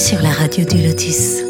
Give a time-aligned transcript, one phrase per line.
[0.00, 1.42] sur la radio du Lotus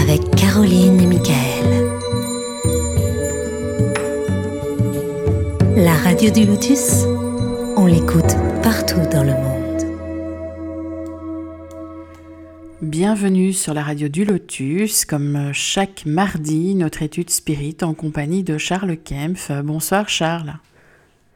[0.00, 1.88] avec Caroline et Michael.
[5.74, 7.02] La radio du Lotus,
[7.76, 9.82] on l'écoute partout dans le monde.
[12.80, 18.56] Bienvenue sur la radio du Lotus, comme chaque mardi, notre étude spirit en compagnie de
[18.56, 19.50] Charles Kempf.
[19.64, 20.54] Bonsoir Charles.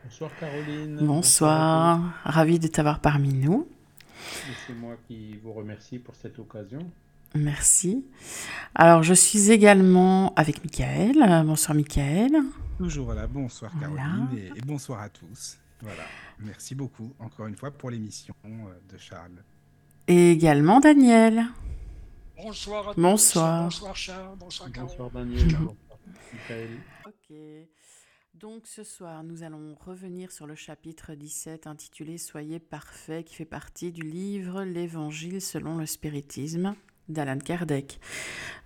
[0.05, 0.99] Bonsoir Caroline.
[1.01, 3.67] Bonsoir, ravi de t'avoir parmi nous.
[4.67, 6.91] C'est moi qui vous remercie pour cette occasion.
[7.35, 8.05] Merci.
[8.75, 11.45] Alors, je suis également avec Michael.
[11.47, 12.33] Bonsoir Michael.
[12.79, 13.27] Toujours voilà.
[13.27, 15.59] Bonsoir Caroline et, et, bonsoir à tous.
[15.81, 16.03] Voilà.
[16.41, 19.43] Merci beaucoup encore une fois pour l'émission euh, de Charles.
[20.09, 21.45] Et également Daniel.
[22.37, 23.01] Bonsoir à tous.
[23.01, 23.65] Bonsoir.
[23.65, 24.37] Bonsoir Charles.
[24.39, 24.97] Bonsoir Caroline.
[24.97, 25.47] Bonsoir Daniel.
[25.47, 25.75] bonsoir
[26.33, 26.71] Michael.
[27.07, 27.37] Ok.
[28.41, 33.45] Donc ce soir, nous allons revenir sur le chapitre 17 intitulé Soyez parfaits qui fait
[33.45, 36.75] partie du livre L'Évangile selon le spiritisme
[37.11, 38.01] d'Alan Kardec.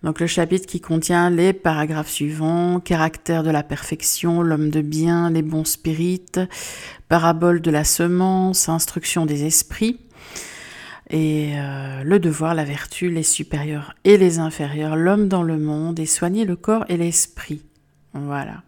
[0.04, 5.28] Donc le chapitre qui contient les paragraphes suivants, caractère de la perfection, l'homme de bien,
[5.28, 6.38] les bons spirites,
[7.08, 9.98] parabole de la semence, instruction des esprits,
[11.10, 15.98] et euh, le devoir, la vertu, les supérieurs et les inférieurs, l'homme dans le monde,
[15.98, 17.64] et soigner le corps et l'esprit.
[18.12, 18.62] Voilà.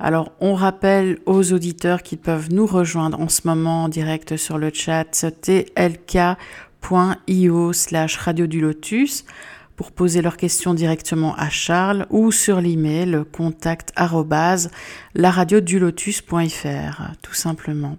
[0.00, 4.56] Alors, on rappelle aux auditeurs qu'ils peuvent nous rejoindre en ce moment en direct sur
[4.56, 5.72] le chat tlk.io
[7.72, 9.24] slash radio du lotus
[9.74, 13.92] pour poser leurs questions directement à Charles ou sur l'email contact
[15.78, 17.96] lotus.fr tout simplement.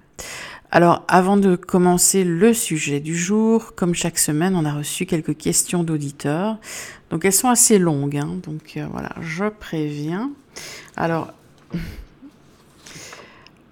[0.72, 5.38] Alors, avant de commencer le sujet du jour, comme chaque semaine, on a reçu quelques
[5.38, 6.58] questions d'auditeurs.
[7.10, 8.18] Donc, elles sont assez longues.
[8.18, 8.40] Hein.
[8.44, 10.32] donc, euh, voilà, je préviens.
[10.98, 11.32] Alors,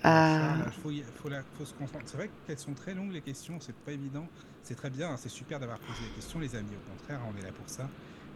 [0.06, 0.72] euh...
[0.82, 0.92] faut,
[1.22, 2.04] faut, la, faut se concentrer.
[2.06, 4.28] C'est vrai qu'elles sont très longues les questions, c'est pas évident.
[4.64, 6.72] C'est très bien, hein, c'est super d'avoir posé les questions, les amis.
[6.76, 7.90] Au contraire, on est là pour ça.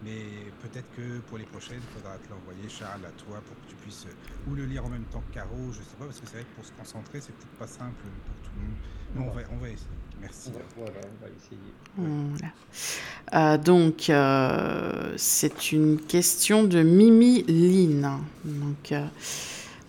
[0.04, 0.22] Mais
[0.62, 3.76] peut-être que pour les prochaines, il faudra te l'envoyer, Charles, à toi, pour que tu
[3.78, 4.06] puisses
[4.48, 6.44] ou le lire en même temps que Caro, je sais pas, parce que c'est vrai
[6.44, 7.96] que pour se concentrer, c'est peut-être pas simple
[8.26, 8.76] pour tout le monde.
[9.16, 9.88] Mais on va, on va essayer.
[10.22, 10.52] Merci.
[10.76, 11.74] Voilà, on va essayer.
[11.96, 12.54] Voilà.
[13.34, 18.20] Euh, donc, euh, c'est une question de Mimi Lynn.
[18.44, 19.08] Donc, euh,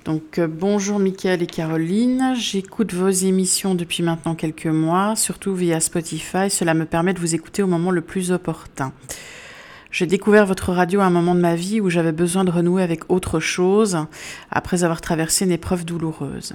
[0.09, 2.33] donc bonjour Mickaël et Caroline.
[2.35, 6.49] J'écoute vos émissions depuis maintenant quelques mois, surtout via Spotify.
[6.49, 8.95] Cela me permet de vous écouter au moment le plus opportun.
[9.91, 12.83] J'ai découvert votre radio à un moment de ma vie où j'avais besoin de renouer
[12.83, 13.99] avec autre chose
[14.51, 16.55] après avoir traversé une épreuve douloureuse.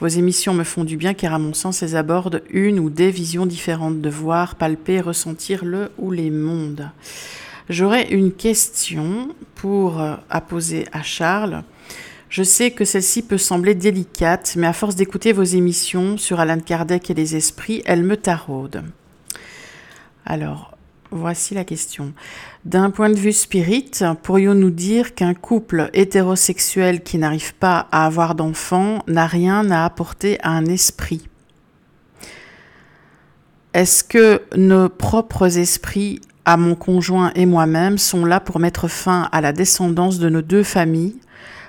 [0.00, 3.12] Vos émissions me font du bien car à mon sens elles abordent une ou des
[3.12, 6.90] visions différentes de voir, palper, ressentir le ou les mondes.
[7.68, 11.62] J'aurais une question pour à poser à Charles.
[12.28, 16.60] Je sais que celle-ci peut sembler délicate, mais à force d'écouter vos émissions sur Alan
[16.60, 18.84] Kardec et les esprits, elle me taraude.
[20.26, 20.78] Alors,
[21.10, 22.12] Voici la question.
[22.66, 23.90] D'un point de vue spirit,
[24.22, 30.38] pourrions-nous dire qu'un couple hétérosexuel qui n'arrive pas à avoir d'enfants n'a rien à apporter
[30.42, 31.26] à un esprit?
[33.72, 39.30] Est-ce que nos propres esprits, à mon conjoint et moi-même, sont là pour mettre fin
[39.32, 41.16] à la descendance de nos deux familles?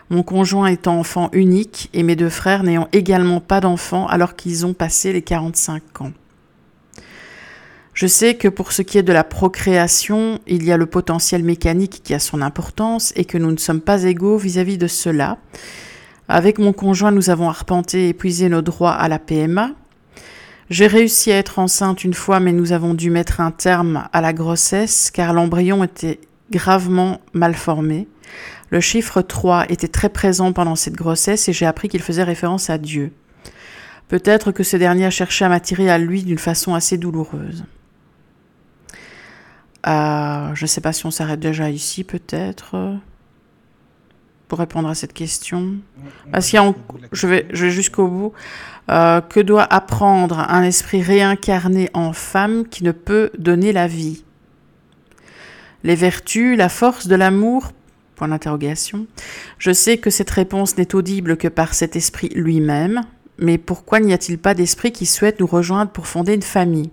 [0.10, 4.66] Mon conjoint étant enfant unique et mes deux frères n'ayant également pas d'enfants alors qu'ils
[4.66, 6.12] ont passé les 45 ans.
[7.94, 11.44] Je sais que pour ce qui est de la procréation, il y a le potentiel
[11.44, 15.38] mécanique qui a son importance et que nous ne sommes pas égaux vis-à-vis de cela.
[16.30, 19.72] Avec mon conjoint, nous avons arpenté et épuisé nos droits à la PMA.
[20.70, 24.22] J'ai réussi à être enceinte une fois, mais nous avons dû mettre un terme à
[24.22, 28.08] la grossesse car l'embryon était gravement mal formé.
[28.70, 32.70] Le chiffre 3 était très présent pendant cette grossesse et j'ai appris qu'il faisait référence
[32.70, 33.12] à Dieu.
[34.08, 35.12] Peut-être que ce dernier a
[35.46, 37.64] à m'attirer à lui d'une façon assez douloureuse.
[39.88, 42.98] Euh, je ne sais pas si on s'arrête déjà ici, peut-être,
[44.48, 45.76] pour répondre à cette question.
[46.32, 46.52] Parce
[47.12, 48.34] je vais jusqu'au bout.
[48.90, 54.24] Euh, que doit apprendre un esprit réincarné en femme qui ne peut donner la vie?
[55.84, 57.72] Les vertus, la force de l'amour
[59.58, 63.02] Je sais que cette réponse n'est audible que par cet esprit lui-même,
[63.38, 66.92] mais pourquoi n'y a-t-il pas d'esprit qui souhaite nous rejoindre pour fonder une famille?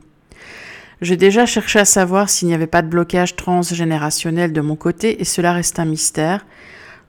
[1.02, 5.20] J'ai déjà cherché à savoir s'il n'y avait pas de blocage transgénérationnel de mon côté
[5.20, 6.46] et cela reste un mystère.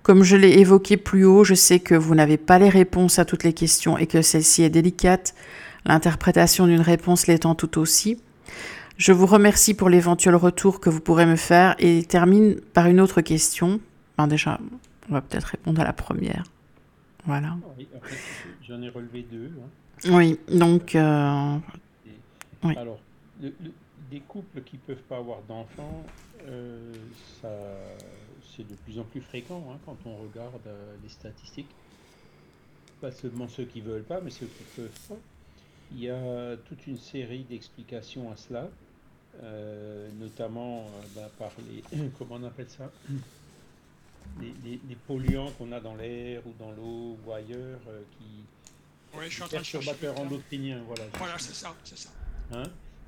[0.04, 3.26] Comme je l'ai évoqué plus haut, je sais que vous n'avez pas les réponses à
[3.26, 5.36] toutes les questions et que celle-ci est délicate,
[5.86, 8.18] l'interprétation d'une réponse l'étant tout aussi.
[8.98, 13.00] Je vous remercie pour l'éventuel retour que vous pourrez me faire et termine par une
[13.00, 13.80] autre question.
[14.18, 14.60] Ben déjà,
[15.10, 16.44] on va peut-être répondre à la première.
[17.26, 17.56] Voilà.
[17.62, 18.18] Ah Oui, en fait,
[18.68, 19.52] j'en ai relevé deux.
[19.60, 20.10] hein.
[20.12, 21.58] Oui, donc euh,
[22.06, 22.10] Et-
[22.64, 22.78] Oui.
[22.78, 23.00] Alors,
[23.42, 23.72] le- le-
[24.12, 26.04] des couples qui peuvent pas avoir d'enfants,
[26.48, 26.94] euh,
[27.42, 27.50] ça,
[28.56, 31.70] c'est de plus en plus fréquent hein, quand on regarde euh, les statistiques.
[33.02, 35.16] Pas seulement ceux qui veulent pas, mais ceux qui peuvent pas.
[35.92, 38.68] Il y a toute une série d'explications à cela,
[40.20, 40.86] notamment
[41.16, 41.84] bah, par les,
[42.18, 42.92] comment on appelle ça,
[44.40, 48.26] les, les- les polluants qu'on a dans l'air ou dans l'eau ou ailleurs, euh, qui
[49.18, 51.04] Oui, je suis en train perturbateurs endocriniens, voilà.
[51.14, 52.10] Voilà, c'est ça, c'est ça.
[52.52, 52.64] hein,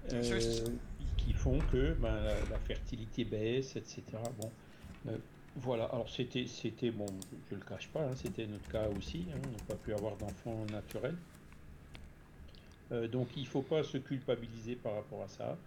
[0.08, 0.36] C'est ça,
[0.66, 0.70] euh,
[1.18, 4.02] qui font que ben, la, la fertilité baisse, etc.
[4.40, 4.52] Bon,
[5.08, 5.18] euh,
[5.58, 5.86] voilà.
[5.86, 7.06] Alors c'était, c'était bon,
[7.50, 9.26] je le cache pas, hein, c'était notre cas aussi.
[9.34, 11.18] hein, on n'a pas pu avoir d'enfants naturels.
[12.92, 15.58] Euh, donc il faut pas se culpabiliser par rapport à ça.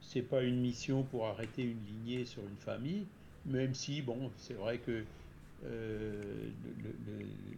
[0.00, 3.06] C'est pas une mission pour arrêter une lignée sur une famille,
[3.44, 5.06] même si bon, c'est vrai que
[5.64, 6.50] euh,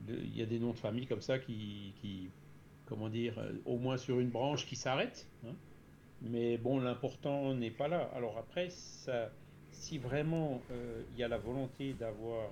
[0.08, 2.32] il y a des noms de famille comme ça qui,
[2.86, 5.30] comment dire, euh, au moins sur une branche qui s'arrête.
[5.46, 5.56] hein.
[6.20, 8.10] Mais bon, l'important n'est pas là.
[8.14, 8.68] Alors après,
[9.70, 12.50] si vraiment euh, il y a la volonté d'avoir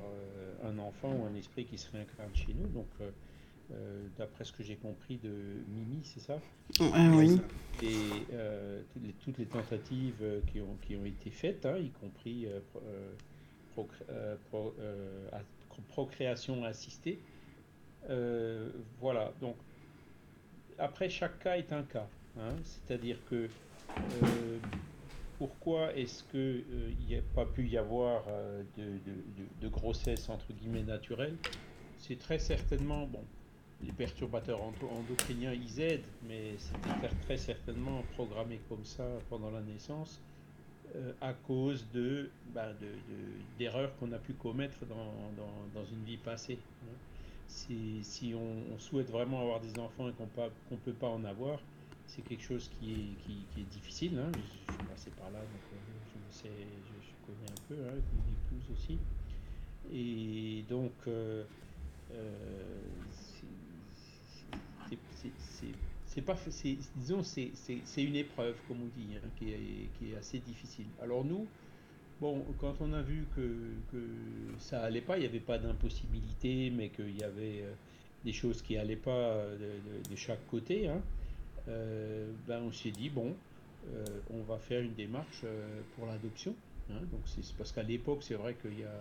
[0.63, 2.91] un enfant ou un esprit qui se réincarne chez nous, donc
[3.71, 6.41] euh, d'après ce que j'ai compris de Mimi, c'est ça?
[6.81, 7.39] Euh, oui.
[7.83, 11.77] et euh, toutes, les, toutes les tentatives euh, qui ont, qui ont été faites, hein,
[11.79, 13.13] y compris euh, euh,
[13.75, 15.29] procré- euh, pro- euh,
[15.89, 17.19] procréation assistée.
[18.11, 19.57] Euh, voilà, donc
[20.79, 23.49] après chaque cas est un cas, hein, c'est-à-dire que
[24.15, 24.59] euh,
[25.39, 28.99] pourquoi est-ce qu'il n'y a pas pu y avoir euh, de-
[29.61, 31.37] de grossesse entre guillemets naturelle?
[31.97, 33.25] C'est très certainement, bon,
[33.85, 39.61] les perturbateurs endo- endocriniens ils aident, mais c'était très- certainement programmé comme ça pendant la
[39.61, 40.21] naissance
[40.95, 41.87] euh, à cause
[42.55, 46.59] bah, de- de- d'erreurs qu'on a pu commettre dans, dans- une vie passée.
[46.85, 46.95] hein.
[47.47, 50.25] Si, on, souhaite vraiment avoir des enfants et qu'on
[50.71, 51.59] ne peut pas en avoir,
[52.07, 53.25] c'est quelque chose qui est,
[53.55, 54.19] qui, est difficile.
[54.19, 54.31] hein.
[54.35, 55.77] Je, suis passé par là, donc euh,
[56.31, 58.99] je, sais, je, je connais un peu, hein, avec mon épouse aussi.
[59.93, 61.45] Et donc, euh,
[66.07, 66.37] c'est- pas,
[66.97, 70.87] disons, c'est une épreuve, comme on dit, hein, qui, est, qui est assez difficile.
[71.01, 71.47] Alors nous,
[72.21, 73.99] bon, quand on a vu que,
[74.59, 77.73] ça allait pas, il n'y avait pas d'impossibilité, mais qu'il y avait euh,
[78.25, 79.79] des choses qui allaient pas euh,
[80.09, 81.01] de, chaque côté, hein,
[81.69, 83.35] euh, ben on s'est dit, bon,
[84.31, 85.45] on va faire une démarche
[85.97, 86.55] pour l'adoption.
[86.91, 87.01] hein.
[87.11, 89.01] donc c'est parce qu'à l'époque, c'est vrai qu'il y a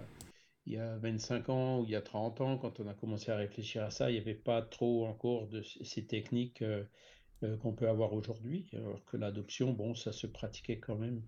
[0.66, 3.32] il y a 25 ans ou il y a 30 ans, quand on a commencé
[3.32, 6.84] à réfléchir à ça, il n'y avait pas trop encore de ces techniques euh,
[7.44, 11.22] euh, qu'on peut avoir aujourd'hui, alors que l'adoption, bon, ça se pratiquait quand même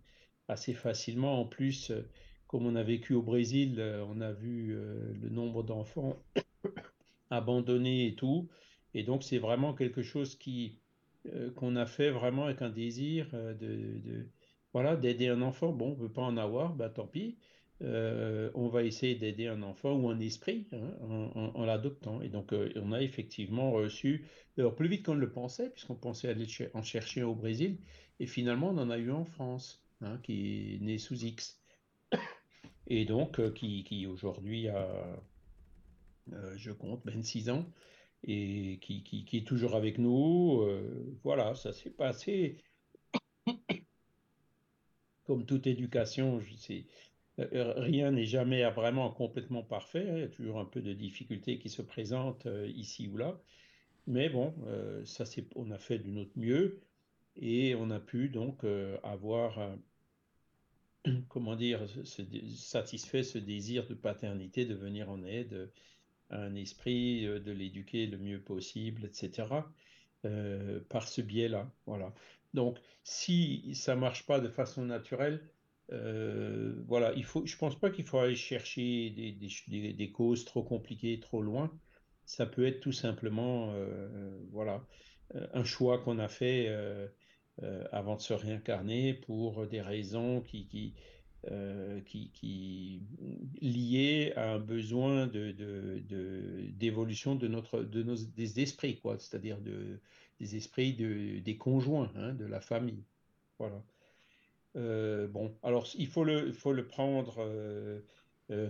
[0.48, 1.40] assez facilement.
[1.40, 2.08] En plus, euh,
[2.48, 6.22] comme on a vécu au Brésil, on a vu le nombre d'enfants
[7.32, 8.48] abandonnés et tout,
[8.94, 10.80] et donc c'est vraiment quelque chose qui
[11.56, 14.30] qu'on a fait vraiment avec un désir de,
[14.74, 15.72] voilà, d'aider un enfant.
[15.72, 17.38] Bon, on ne veut pas en avoir, bah tant pis.
[17.82, 20.92] Euh, on va essayer d'aider un enfant ou un esprit hein,
[21.56, 22.22] en, l'adoptant.
[22.22, 24.26] Et donc, euh, on a effectivement reçu,
[24.58, 27.78] alors plus vite qu'on ne le pensait, puisqu'on pensait aller en chercher au Brésil,
[28.20, 31.60] et finalement, on en a eu en France, hein, qui est né sous X,
[32.88, 34.88] et donc euh, qui, aujourd'hui a,
[36.56, 37.66] je compte, 26 ans,
[38.24, 40.66] et qui, qui- est toujours avec nous.
[41.24, 42.58] Voilà, ça s'est passé
[45.26, 46.86] comme toute éducation, je sais,
[47.38, 50.08] rien n'est jamais vraiment complètement parfait.
[50.10, 53.18] hein, Il y a toujours un peu de difficultés qui se présentent euh, ici ou
[53.18, 53.40] là.
[54.08, 55.26] Mais bon, euh, ça
[55.56, 56.82] on a fait de notre mieux
[57.38, 59.76] et on a pu donc euh, avoir, euh,
[61.30, 61.82] comment dire,
[62.56, 65.72] satisfait ce désir de paternité, de venir en aide
[66.30, 69.74] à un esprit, euh, de l'éduquer le mieux possible, etc.
[70.26, 71.72] euh, par ce biais-là.
[71.88, 72.14] Voilà.
[72.54, 75.42] Donc, si ça marche pas de façon naturelle,
[75.94, 81.20] euh, voilà, il faut, je pense pas qu'il faut aller chercher des, causes trop compliquées,
[81.20, 81.72] trop loin.
[82.26, 84.86] Ça peut être tout simplement, euh, voilà,
[85.36, 86.68] euh, un choix qu'on a fait
[87.92, 90.94] avant de se réincarner pour des raisons qui,
[93.62, 99.18] liées à un besoin de, de, de- d'évolution de notre, de nos, des esprits, quoi,
[99.20, 100.00] c'est-à-dire de,
[100.40, 103.04] des esprits de, des conjoints, hein, de la famille.
[103.60, 103.84] Voilà.
[104.76, 107.40] Bon, alors il faut le, il faut le prendre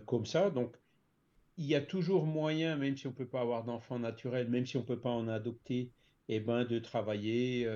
[0.06, 0.50] comme ça.
[0.50, 0.76] Donc,
[1.58, 4.66] il y a toujours moyen, même si on ne peut pas avoir d'enfant naturel, même
[4.66, 5.92] si on ne peut pas en adopter,
[6.30, 7.70] eh ben, de travailler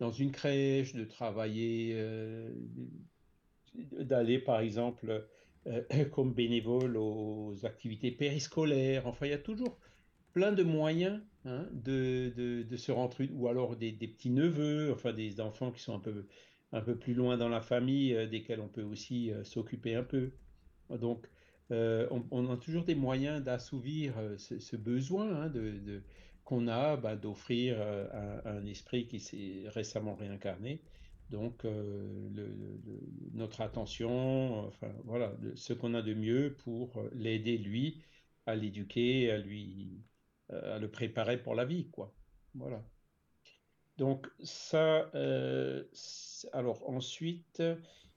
[0.00, 1.96] dans une crèche, de travailler,
[3.74, 5.26] d'aller par exemple
[6.12, 9.06] comme bénévole aux activités périscolaires.
[9.06, 9.78] Enfin, il y a toujours
[10.32, 15.70] plein de moyens hein, de, de, se rentrer, ou alors des, petits-neveux, enfin des enfants
[15.70, 16.26] qui sont un peu,
[16.74, 20.02] un peu plus loin dans la famille, euh, desquels on peut aussi euh, s'occuper un
[20.02, 20.32] peu.
[20.90, 21.26] Donc,
[21.70, 26.02] euh, on, a toujours des moyens d'assouvir ce, besoin hein, de,
[26.44, 27.80] qu'on a bah, d'offrir
[28.44, 30.82] un, esprit qui s'est récemment réincarné.
[31.30, 31.64] Donc,
[33.32, 38.04] notre attention, enfin voilà, ce qu'on a de mieux pour l'aider lui
[38.44, 40.02] à l'éduquer, à lui
[40.50, 42.14] à le préparer pour la vie, quoi.
[42.54, 42.84] Voilà.
[43.96, 45.84] Donc ça, euh,
[46.52, 47.62] alors ensuite,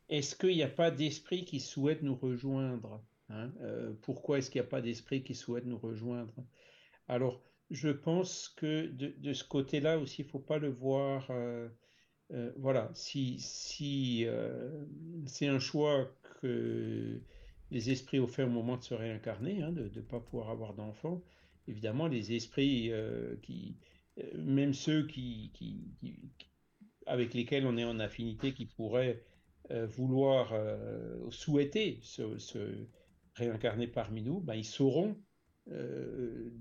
[0.09, 4.61] est-ce qu'il n'y a pas d'esprit qui souhaite nous rejoindre hein euh, Pourquoi est-ce qu'il
[4.61, 6.33] n'y a pas d'esprit qui souhaite nous rejoindre?
[7.07, 11.29] Alors, je pense que de, ce côté-là aussi, il ne faut pas le voir.
[12.55, 14.25] voilà, si, si
[15.25, 16.09] c'est un choix
[16.41, 17.21] que
[17.71, 20.73] les esprits ont fait au moment de se réincarner, hein, de ne pas pouvoir avoir
[20.73, 21.21] d'enfants,
[21.67, 23.96] évidemment, les esprits euh, qui, euh,
[24.35, 25.51] même ceux qui,
[27.05, 29.23] avec lesquels on est en affinité, qui pourraient
[29.71, 30.53] euh, vouloir
[31.29, 32.87] souhaiter se,
[33.35, 35.15] réincarner parmi nous, ben, ils sauront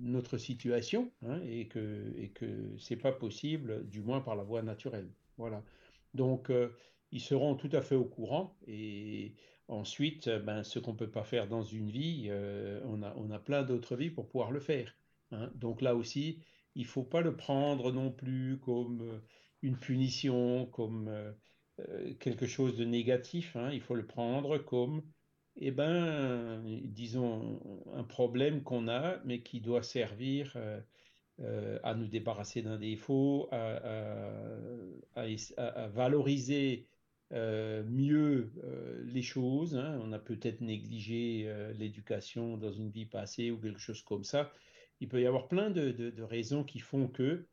[0.01, 4.63] notre situation hein, et que et que c'est pas possible, du moins par la voie
[4.63, 5.09] naturelle.
[5.37, 5.63] Voilà.
[6.13, 6.51] Donc
[7.13, 9.37] ils seront tout à fait au courant et
[9.69, 13.13] Ensuite, euh, ben, ce qu'on ne peut pas faire dans une vie, euh, on, a,
[13.17, 14.95] on a plein d'autres vies pour pouvoir le faire.
[15.33, 15.51] Hein.
[15.57, 16.41] Donc là aussi,
[16.77, 19.19] il ne faut pas le prendre non plus comme euh,
[19.63, 21.11] une punition, comme
[22.21, 23.57] quelque chose de négatif.
[23.57, 23.71] Hein.
[23.73, 25.03] Il faut le prendre comme,
[25.57, 27.61] eh ben, disons,
[27.95, 30.57] un problème qu'on a, mais qui doit servir
[31.83, 33.81] à nous débarrasser d'un défaut, à,
[35.89, 36.87] valoriser
[37.33, 39.77] euh, mieux euh, les choses.
[39.77, 39.99] Hein.
[40.03, 44.53] On a peut-être négligé euh, l'éducation dans une vie passée ou quelque chose comme ça.
[45.01, 47.47] Il peut y avoir plein de, raisons qui font que,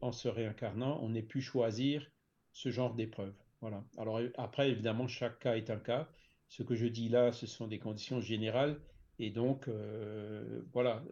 [0.00, 2.10] en se réincarnant, on ait pu choisir
[2.52, 3.34] ce genre d'épreuve.
[3.60, 3.84] Voilà.
[3.96, 6.08] Alors après, évidemment, chaque cas est un cas.
[6.48, 8.80] Ce que je dis là, ce sont des conditions générales.
[9.18, 9.68] Et donc,
[10.72, 11.02] voilà,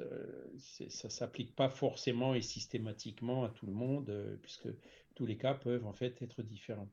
[0.58, 4.68] ça ne s'applique pas forcément et systématiquement à tout le monde, puisque
[5.14, 6.90] tous les cas peuvent en fait être différents.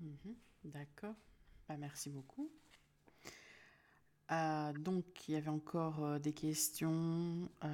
[0.00, 0.34] Mhm.
[0.64, 1.14] D'accord.
[1.68, 2.50] Bah, merci beaucoup.
[4.30, 7.48] Euh, donc, il y avait encore euh, des questions.
[7.64, 7.68] Euh,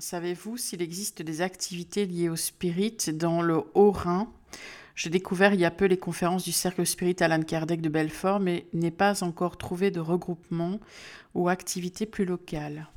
[0.00, 4.28] savez-vous s'il existe des activités liées au spirit dans le Haut-Rhin?
[4.96, 8.40] J'ai découvert il y a peu les conférences du Cercle Spirit Alan Kardec de Belfort,
[8.40, 10.80] mais n'ai pas encore trouvé de regroupement
[11.34, 12.88] ou activité plus locale.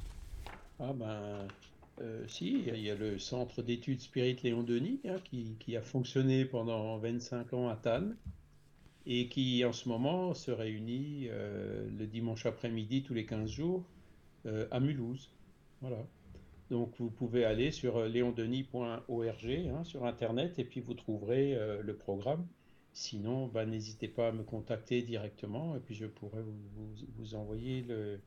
[0.79, 1.47] Ah ben,
[2.27, 6.45] si, il y, a le Centre d'études Spirit Léon Denis hein, qui, qui, a fonctionné
[6.45, 8.15] pendant 25 ans à Tannes
[9.05, 13.83] et qui en ce moment se réunit euh, le dimanche après-midi tous les 15 jours
[14.45, 15.31] euh, à Mulhouse.
[15.81, 16.05] Voilà.
[16.69, 21.95] Donc vous pouvez aller sur euh, leondenis.org hein, sur internet et puis vous trouverez le
[21.95, 22.45] programme.
[22.93, 26.41] Sinon, bah, n'hésitez pas à me contacter directement et puis je pourrai
[27.17, 28.19] vous, envoyer le,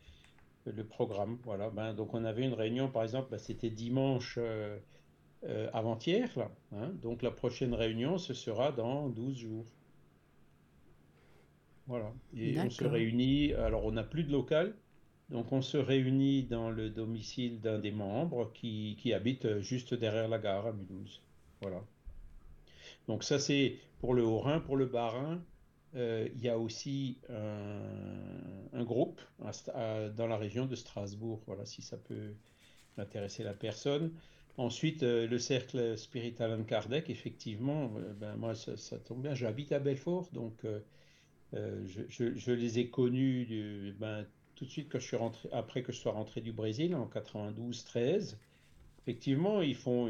[0.85, 1.39] programme.
[1.45, 1.71] Voilà.
[1.71, 4.39] Ben, donc on avait une réunion, par exemple, bah, c'était dimanche
[5.75, 6.31] avant-hier.
[6.73, 6.89] Hein.
[7.03, 9.67] donc la prochaine réunion, ce sera dans 12 jours.
[11.87, 12.13] Voilà.
[12.37, 13.53] Et on se réunit.
[13.55, 14.75] Alors, on n'a plus de local.
[15.31, 20.29] Donc, on se réunit dans le domicile d'un des membres qui, qui, habite juste derrière
[20.29, 21.23] la gare à Mulhouse.
[21.61, 21.83] Voilà.
[23.09, 24.61] Donc, ça, c'est pour le Haut-Rhin.
[24.61, 25.43] Pour le Bas-Rhin,
[25.97, 29.21] euh, il y a aussi un, un groupe
[30.17, 31.41] dans la région de Strasbourg.
[31.47, 32.35] Voilà, si ça peut
[32.99, 34.13] intéresser la personne.
[34.57, 39.35] Ensuite, euh, le cercle Spirit Alan Kardec, effectivement, euh, ben, moi, ça, ça, tombe bien.
[39.35, 40.65] J'habite à Belfort, donc
[41.55, 44.89] euh, je, les ai connus ben, tout de suite
[45.53, 48.37] après que je sois rentré du Brésil en 92-13.
[49.03, 50.09] Effectivement, ils font,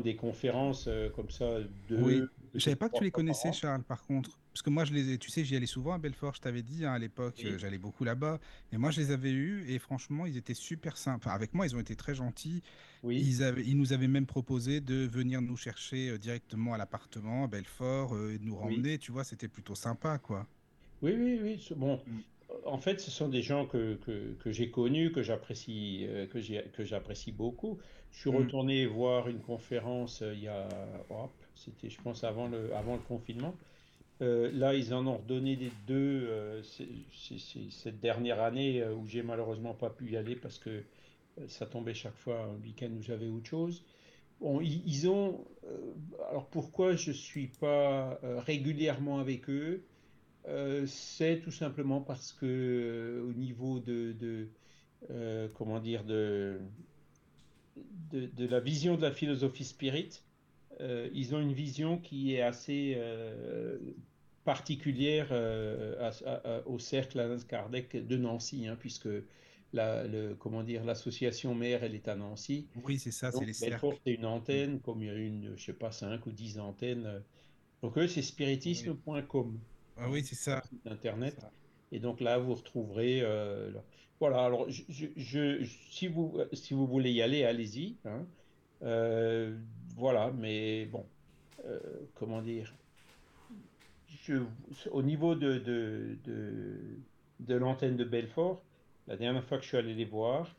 [0.00, 1.58] des conférences euh, comme ça.
[1.90, 2.22] Oui,
[2.54, 4.38] je savais pas que tu les connaissais, Charles, par contre.
[4.52, 6.84] Parce que moi, je les tu sais, j'y allais souvent à Belfort, je t'avais dit
[6.84, 8.40] hein, à l'époque, euh, j'allais beaucoup là-bas.
[8.72, 11.30] Et moi, je les avais eus et franchement, ils étaient super sympas.
[11.30, 12.62] avec moi, ils ont été très gentils.
[13.04, 13.22] Oui.
[13.24, 17.44] Ils, avaient, ils nous avaient même proposé de venir nous chercher euh, directement à l'appartement
[17.44, 18.98] à Belfort et de nous ramener.
[18.98, 20.46] Tu vois, c'était plutôt sympa, quoi.
[21.02, 21.68] Oui, oui, oui.
[21.76, 22.20] Bon, mm.
[22.64, 26.40] en fait, ce sont des gens que, que, que j'ai connus, que j'apprécie, euh, que
[26.40, 27.78] j'ai, que j'apprécie beaucoup.
[28.10, 28.36] Je suis Mm.
[28.36, 30.68] retourné voir une conférence euh, il y a,
[31.10, 31.32] hop,
[31.64, 33.54] c'était, je pense, avant le, avant le confinement.
[34.20, 36.62] Euh, là, ils en ont redonné des deux euh,
[37.70, 40.82] cette dernière année euh, où j'ai malheureusement pas pu y aller parce que
[41.46, 43.84] ça tombait chaque fois un week-end où j'avais autre chose.
[44.40, 45.44] Bon, ils, ont.
[46.30, 49.84] alors pourquoi je suis pas régulièrement avec eux?
[50.86, 56.60] C'est tout simplement parce que au niveau de, de, comment dire de,
[58.10, 60.22] de, de la vision de la philosophie spirit,
[60.80, 63.78] ils ont une vision qui est assez euh,
[64.44, 69.08] particulière euh, à- à- à- au cercle Alain Kardec de Nancy, hein, puisque
[69.72, 72.66] la, le, comment dire, l'association mère, elle est à Nancy.
[72.84, 73.86] Oui, c'est ça, c'est les cercles.
[74.06, 77.22] c'est une antenne, comme il y a une, je sais pas, 5 ou 10 antennes.
[77.82, 79.58] Donc, eux, c'est spiritisme.com,
[79.98, 80.62] Ah oui, c'est ça.
[80.68, 81.34] site internet.
[81.40, 81.50] ça.
[81.92, 83.20] Et donc là, vous retrouverez.
[83.22, 83.82] euh, là.
[84.20, 87.96] Voilà, alors je, je- je- si vous, si vous voulez y aller, allez-y.
[88.04, 88.26] hein.
[88.82, 89.56] Euh,
[89.98, 91.04] voilà, mais bon,
[91.66, 91.78] euh,
[92.14, 92.72] comment dire
[94.92, 96.18] au niveau de, de,
[97.40, 98.62] de, l'antenne de Belfort,
[99.06, 100.54] la dernière fois que je suis allé les voir,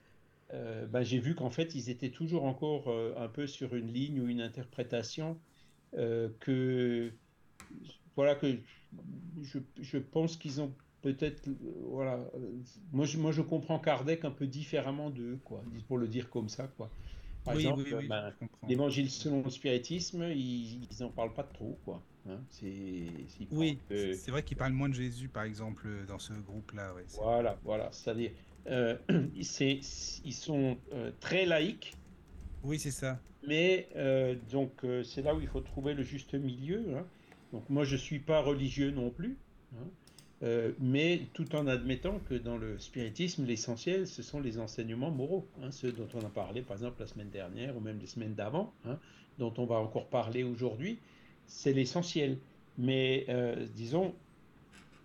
[0.53, 3.93] euh, ben, j'ai vu qu'en fait, ils étaient toujours encore euh, un peu sur une
[3.93, 5.37] ligne ou une interprétation
[5.91, 7.11] que,
[8.15, 8.57] voilà, que
[9.43, 11.47] je, je pense qu'ils ont peut-être,
[11.89, 12.19] voilà,
[12.91, 16.49] moi je, moi je comprends Kardec un peu différemment d'eux, quoi, pour le dire comme
[16.49, 16.89] ça, quoi.
[17.43, 18.35] Par Oui, exemple, oui, oui, ben,
[18.67, 22.05] l'évangile selon le spiritisme, ils, ils en parlent pas trop, quoi.
[22.25, 26.33] Hein, c'est, Oui, que- c'est vrai qu'ils parlent moins de Jésus, par exemple, dans ce
[26.33, 26.93] groupe-là.
[26.95, 27.91] Ouais, Voilà, voilà.
[27.91, 28.31] C'est-à-dire,
[28.67, 28.97] euh,
[29.33, 29.45] ils
[30.33, 31.99] sont euh, très laïques,
[32.61, 33.25] Oui, c'est ça.
[33.43, 36.97] mais euh, donc euh, c'est là où il faut trouver le juste milieu.
[36.97, 37.09] hein.
[37.51, 39.41] Donc moi, je suis pas religieux non plus,
[39.73, 39.91] hein,
[40.41, 45.45] euh, mais tout en admettant que dans le spiritisme, l'essentiel, ce sont les enseignements moraux,
[45.61, 48.35] hein, ceux dont on a parlé, par exemple, la semaine dernière ou même les semaines
[48.35, 48.97] d'avant, hein,
[49.37, 50.99] dont on va encore parler aujourd'hui.
[51.45, 52.37] C'est l'essentiel.
[52.77, 54.13] Mais euh, disons,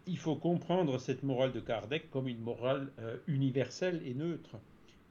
[0.06, 4.56] il faut comprendre cette morale de Kardec comme une morale euh, universelle et neutre.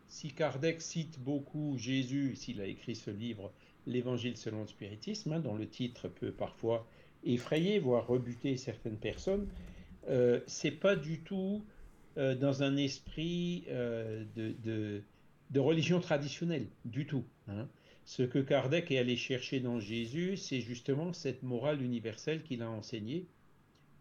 [0.08, 3.52] Si Kardec cite beaucoup Jésus, s'il a écrit ce livre,
[3.86, 6.88] L'Évangile selon le spiritisme, hein, dont le titre peut parfois
[7.26, 9.48] effrayer, voire rebuter certaines personnes,
[10.10, 11.63] euh, c'est pas du tout
[12.18, 17.24] euh, dans un esprit euh, de, religion traditionnelle, du tout.
[17.48, 17.68] hein.
[18.06, 22.70] Ce que Kardec est allé chercher dans Jésus, c'est justement cette morale universelle qu'il a
[22.70, 23.26] enseignée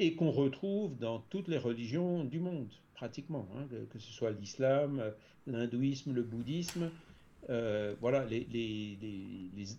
[0.00, 5.04] et qu'on retrouve dans toutes les religions du monde, pratiquement, hein, que, ce soit l'islam,
[5.46, 6.90] l'hindouisme, le bouddhisme.
[7.48, 8.26] voilà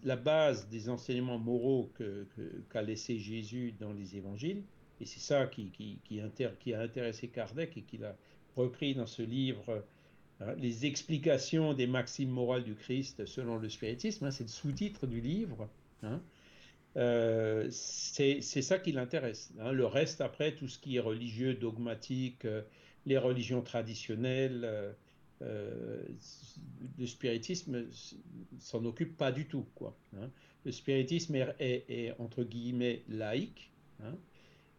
[0.06, 4.64] la base des enseignements moraux que- que- qu'a laissé Jésus dans les évangiles,
[5.04, 8.16] et c'est ça qui, a intéressé Kardec et qu'il a
[8.56, 9.84] repris dans ce livre,
[10.40, 15.06] hein, les explications des maximes morales du Christ selon le spiritisme, hein, c'est le sous-titre
[15.06, 15.68] du livre.
[16.04, 16.22] hein.
[16.96, 19.52] Euh, c'est ça qui l'intéresse.
[19.58, 22.62] Le reste, après, tout ce qui est religieux, dogmatique, euh,
[23.06, 24.96] les religions traditionnelles,
[25.42, 26.04] euh,
[26.98, 27.88] le spiritisme
[28.60, 29.66] s'en occupe pas du tout.
[30.64, 33.70] Le spiritisme est, entre guillemets laïque,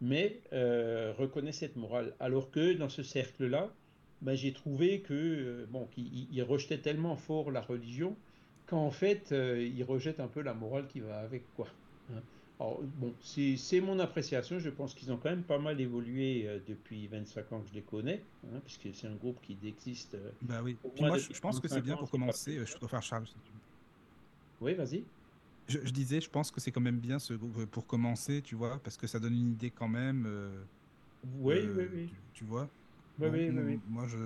[0.01, 2.17] mais euh, reconnaît cette morale.
[2.21, 3.77] Alors que dans ce cercle-là,
[4.21, 8.17] ben, j'ai trouvé que euh, bon, qu'il il- il rejetait tellement fort la religion
[8.67, 11.69] qu'en fait, euh, il rejette un peu la morale qui va avec, quoi.
[12.13, 12.23] hein.
[12.61, 14.59] Alors, bon, c'est mon appréciation.
[14.61, 17.75] Je pense qu'ils ont quand même pas mal évolué euh, depuis 25 ans que je
[17.75, 20.17] les connais, hein, puisque c'est un groupe qui existe.
[20.41, 20.77] Bah oui.
[21.01, 22.57] Moi, je, je pense que c'est 35 bien ans, pour pas commencer.
[22.59, 23.27] euh, Je préfère Charles.
[24.61, 25.05] Oui, vas-y.
[25.69, 28.43] Je, je disais, je pense que c'est quand même bien ce groupe euh, pour commencer,
[28.43, 30.25] tu vois, parce que ça donne une idée quand même.
[30.27, 30.63] euh,
[31.39, 32.07] Oui, euh, oui, oui.
[32.09, 32.69] Tu, tu vois.
[33.19, 33.81] Oui, oui, oui, oui.
[33.89, 34.19] Moi, je.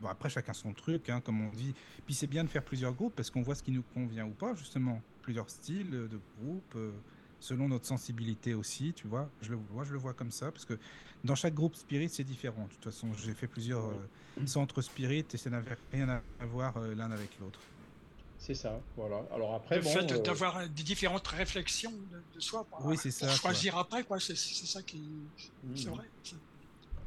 [0.00, 1.74] Bon, après, chacun son truc, hein, comme on dit.
[2.06, 4.30] Puis c'est bien de faire plusieurs groupes parce qu'on voit ce qui nous convient ou
[4.32, 5.00] pas, justement.
[5.22, 6.90] Plusieurs styles de groupes, euh,
[7.38, 9.28] selon notre sensibilité aussi, tu vois.
[9.42, 10.78] Je le, moi, je le vois comme ça parce que
[11.24, 12.64] dans chaque groupe spirit, c'est différent.
[12.64, 13.92] De toute façon, j'ai fait plusieurs
[14.46, 16.08] centres spirit et ça n'avait rien
[16.40, 17.60] à voir l'un avec l'autre.
[18.42, 19.22] C'est ça, voilà.
[19.32, 22.96] Alors après, Le bon, fait euh, d'avoir des différentes réflexions de, de soi pour, Oui,
[22.96, 23.50] c'est ça, pour quoi.
[23.52, 24.18] choisir après, quoi.
[24.18, 25.02] C'est c'est ça qui.
[25.74, 25.94] C'est Mhm.
[25.94, 26.06] vrai.
[26.22, 26.36] c'est-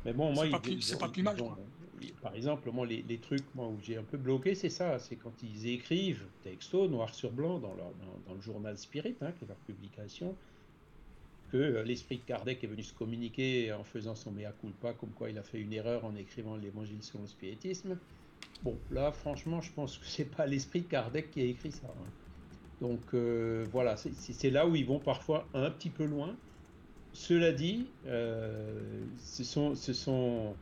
[0.06, 1.58] Mais bon, moi, C'est pas plus- c'est plus mal, ont- quoi.
[2.02, 5.00] ils- Par exemple, moi, les, les trucs moi, où j'ai un peu bloqué, c'est ça.
[5.00, 9.16] C'est quand ils écrivent texto, noir sur blanc, dans, leur, dans, dans le journal Spirit,
[9.22, 10.36] hein, qui est leur publication,
[11.52, 15.14] que euh, l'esprit de Kardec est venu se communiquer en faisant son mea culpa, comme
[15.14, 17.98] quoi il a fait une erreur en écrivant l'évangile selon le spiritisme.
[18.62, 21.88] Bon, là, franchement, je pense que c'est pas l'esprit de Kardec qui a écrit ça.
[21.88, 22.14] hein.
[22.82, 26.38] Donc, euh, voilà, c'est- là où ils vont parfois un petit peu loin.
[27.14, 30.58] Cela dit, euh, ce sont, ce sont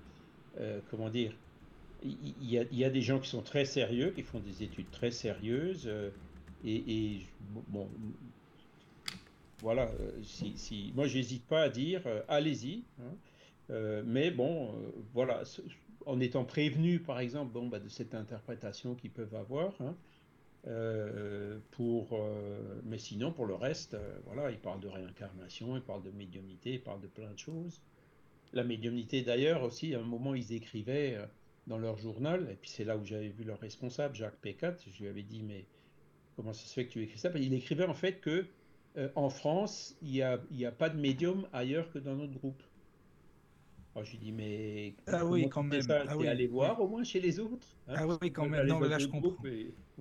[0.87, 1.33] comment dire,
[2.03, 5.91] il y, a, des gens qui sont très sérieux, qui font des études très sérieuses,
[6.63, 7.89] et, bon,
[9.61, 9.91] voilà,
[10.23, 14.03] si, si moi j'hésite pas à dire, allez-y, hein.
[14.05, 14.73] mais bon,
[15.13, 15.43] voilà,
[16.05, 19.73] en étant prévenu, par exemple, bah, de cette interprétation qu'ils peuvent avoir.
[19.81, 19.95] Hein,
[20.67, 25.81] euh, pour, euh, mais sinon, pour le reste, euh, voilà, ils parlent de réincarnation, ils
[25.81, 27.81] parlent de médiumnité, ils parlent de plein de choses.
[28.53, 31.17] La médiumnité, d'ailleurs, aussi, à un moment, ils écrivaient
[31.67, 35.01] dans leur journal, et puis c'est là où j'avais vu leur responsable, Jacques Pécat, je
[35.01, 35.65] lui avais dit, mais
[36.35, 37.31] comment ça se fait que tu écris ça?
[37.35, 38.45] Il écrivait en fait que
[39.15, 42.61] en France, il n'y a, a pas de médium ailleurs que dans notre groupe.
[43.93, 44.93] Alors, je lui dis, mais.
[45.07, 45.81] Ah oui, quand même.
[45.81, 46.03] Ça?
[46.07, 46.47] Ah oui.
[46.47, 47.67] voir au moins chez les autres.
[47.87, 47.95] Hein?
[47.97, 48.65] Ah oui, quand même.
[48.67, 49.35] Non, mais là, je comprends.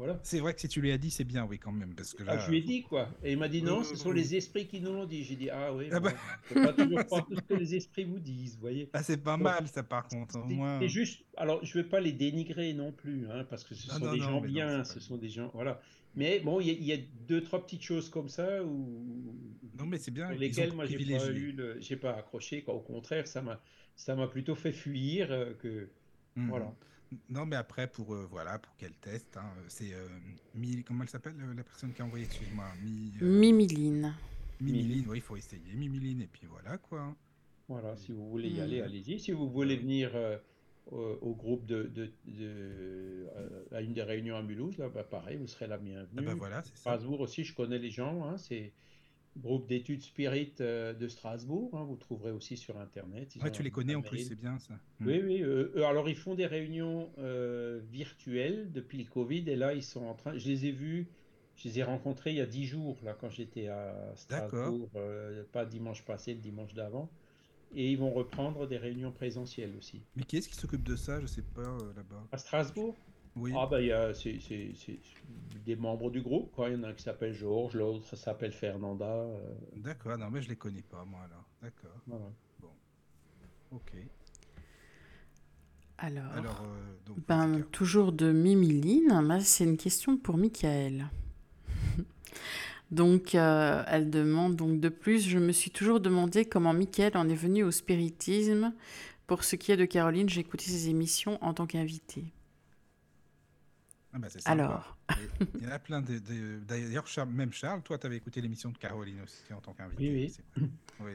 [0.00, 0.18] Voilà.
[0.22, 1.94] C'est vrai que si tu lui as dit, c'est bien, oui, quand même.
[1.94, 2.32] Parce que là...
[2.32, 3.10] Ah, je lui ai dit, quoi.
[3.22, 5.24] Et il m'a dit, non, ce sont les esprits qui nous l'ont dit.
[5.24, 6.14] J'ai dit, ah oui, ah bah...
[6.44, 8.88] faut pas toujours croire tout ce que les esprits vous disent, vous voyez.
[8.94, 10.38] Ah, c'est pas mal, ça, par contre.
[10.38, 10.80] Au moins...
[10.86, 11.22] Juste.
[11.36, 14.20] Alors, je ne vais pas les dénigrer non plus, hein, parce que ce sont des
[14.20, 15.50] gens bien, ce sont des gens.
[15.52, 15.82] Voilà.
[16.16, 16.96] Mais bon, il y, a
[17.28, 19.36] deux, trois petites choses comme ça où.
[19.78, 20.30] Non, mais c'est bien.
[20.30, 21.96] Sur lesquelles, moi, j'ai pas, eu le...
[21.96, 22.72] pas accroché, quoi.
[22.72, 23.60] Au contraire, ça m'a
[23.96, 25.88] ça m'a plutôt fait fuir euh, que
[26.36, 26.48] mmh.
[26.48, 26.74] voilà.
[27.28, 30.06] Non, mais après pour euh, voilà pour quel test hein, C'est euh,
[30.86, 34.14] comment elle s'appelle la personne qui a envoyé Excuse-moi, Mi, Mimiline.
[34.60, 37.16] Mimiline, oui, il faut essayer Mimiline et puis voilà quoi.
[37.68, 38.84] Voilà, si vous voulez y aller, mmh.
[38.84, 39.20] allez-y.
[39.20, 40.12] Si vous voulez venir
[40.90, 41.90] au, groupe de,
[42.26, 43.28] de,
[43.72, 46.18] à une des réunions à Mulhouse, là, bah, pareil, vous serez la bienvenue.
[46.18, 46.80] Ah bah voilà, c'est ça.
[46.80, 48.24] Strasbourg aussi, je connais les gens.
[48.24, 48.72] Hein, c'est
[49.36, 51.70] groupe d'études spirit euh, de Strasbourg.
[51.74, 53.36] Hein, vous trouverez aussi sur Internet.
[53.42, 54.74] ouais, tu les connais en plus, c'est bien ça.
[54.98, 55.06] Hmm.
[55.06, 55.42] Oui, oui.
[55.42, 59.48] Euh, alors, ils font des réunions euh, virtuelles depuis le Covid.
[59.48, 60.36] Et là, ils sont en train.
[60.36, 61.08] Je les ai vus,
[61.56, 64.90] je les ai rencontrés il y a dix jours, là, quand j'étais à Strasbourg.
[65.52, 67.10] pas dimanche passé, le dimanche d'avant.
[67.72, 70.02] Et ils vont reprendre des réunions présentielles aussi.
[70.16, 71.20] Mais qui est-ce qui s'occupe de ça?
[71.20, 72.26] Je sais pas là-bas.
[72.32, 72.96] À Strasbourg?
[73.36, 73.52] Oui.
[73.56, 74.38] Ah ben, il y a c'est,
[75.64, 76.68] des membres du groupe, quoi.
[76.68, 79.06] Il y en a un qui s'appelle Georges, l'autre s'appelle Fernanda.
[79.06, 79.54] Euh.
[79.76, 81.44] D'accord, non mais je les connais pas moi alors.
[81.62, 82.00] D'accord.
[82.06, 82.26] Voilà.
[82.60, 82.70] Bon.
[83.72, 83.92] Ok.
[86.02, 91.10] Alors, euh, ben, toujours de Mimiline, c'est une question pour Michael.
[92.90, 97.28] donc, euh, elle demande donc de plus, je me suis toujours demandé comment Michael en
[97.28, 98.72] est venu au spiritisme.
[99.26, 102.24] Pour ce qui est de Caroline, j'ai écouté ses émissions en tant qu'invité.
[104.12, 104.96] Ah bah, Alors.
[105.54, 106.18] Il y en a plein de.
[106.66, 110.10] D'ailleurs, même Charles, toi, tu avais écouté l'émission de Caroline aussi en tant qu'invité.
[110.10, 110.70] Oui, oui.
[111.00, 111.12] oui.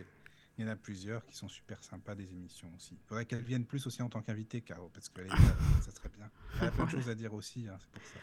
[0.58, 2.94] Il y en a plusieurs qui sont super sympas des émissions aussi.
[2.94, 5.28] Il faudrait qu'elle vienne plus aussi en tant qu'invité, Caro, parce que
[5.82, 6.30] ça serait bien.
[6.62, 8.20] Elle a plein de choses à dire aussi, hein, c'est pour ça.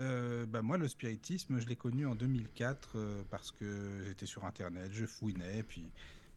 [0.00, 4.44] Euh, bah moi, le spiritisme, je l'ai connu en 2004 euh, parce que j'étais sur
[4.44, 5.84] Internet, je fouinais, puis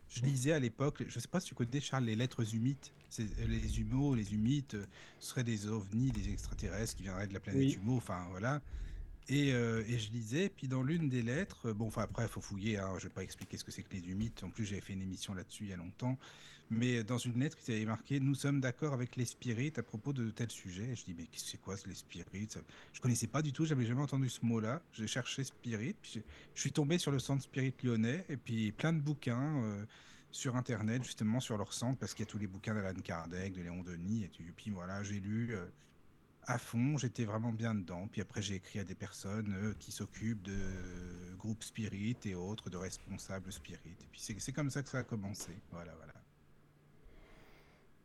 [0.09, 2.93] je lisais à l'époque, je ne sais pas si tu connais Charles, les lettres humites.
[3.19, 4.85] Les humeaux, les humites euh,
[5.19, 7.77] seraient des ovnis, des extraterrestres qui viendraient de la planète oui.
[7.81, 8.61] Humeau, enfin voilà.
[9.27, 12.41] Et, euh, et, je lisais, puis dans l'une des lettres, bon, enfin après, il faut
[12.41, 14.43] fouiller, hein, je ne vais pas expliquer ce que c'est que les humites.
[14.43, 16.17] En plus, j'avais fait une émission là-dessus il y a longtemps.
[16.71, 20.13] Mais dans une lettre, il avait marqué Nous sommes d'accord avec les spirites à propos
[20.13, 20.91] de tel sujet.
[20.91, 22.57] Et je dis Mais c'est quoi les spirites?
[22.93, 24.81] Je connaissais pas du tout, j'avais jamais entendu ce mot-là.
[24.93, 26.23] J'ai cherché spirit, puis
[26.55, 29.63] je suis tombé sur le centre spirit lyonnais, et puis plein de bouquins.
[29.63, 29.85] Euh,
[30.35, 33.53] sur internet justement sur leur centre parce qu'il y a tous les bouquins d'Alan Kardec,
[33.53, 35.65] de Léon Denis et, puis voilà j'ai lu euh,
[36.47, 38.07] à fond, j'étais vraiment bien dedans.
[38.11, 40.55] Puis après, j'ai écrit à des personnes euh, qui s'occupent de
[41.39, 43.79] groupes spirit et autres, de responsables spirit.
[43.99, 45.53] Et puis c'est comme ça que ça a commencé.
[45.71, 46.13] Voilà, voilà.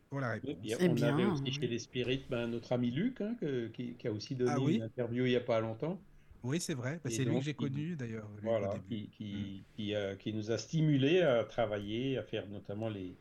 [0.08, 0.56] Pour la réponse.
[0.80, 1.14] on bien.
[1.14, 3.36] avait aussi chez les spirites ben, notre ami Luc, hein,
[3.74, 6.00] qui, a aussi donné ah une interview il n'y a pas longtemps.
[6.42, 7.00] Oui, c'est vrai.
[7.04, 8.28] Bah, c'est lui que j'ai connu d'ailleurs.
[8.42, 10.16] Voilà, qui, qui, mm.
[10.18, 13.14] qui, nous a stimulé à travailler, à faire notamment les,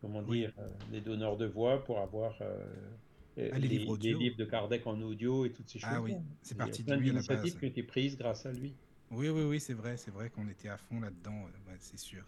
[0.00, 4.86] comment dire, euh, les donneurs de voix pour avoir euh, ah, les, livres, de Kardec
[4.86, 5.90] en audio et toutes ces choses.
[5.92, 7.54] Ah oui, c'est parti de lui à la base.
[7.54, 8.74] qui ont été prises grâce à lui.
[9.10, 11.46] Oui, oui, oui, c'est vrai, c'est vrai qu'on était à fond là-dedans,
[11.80, 12.24] c'est sûr,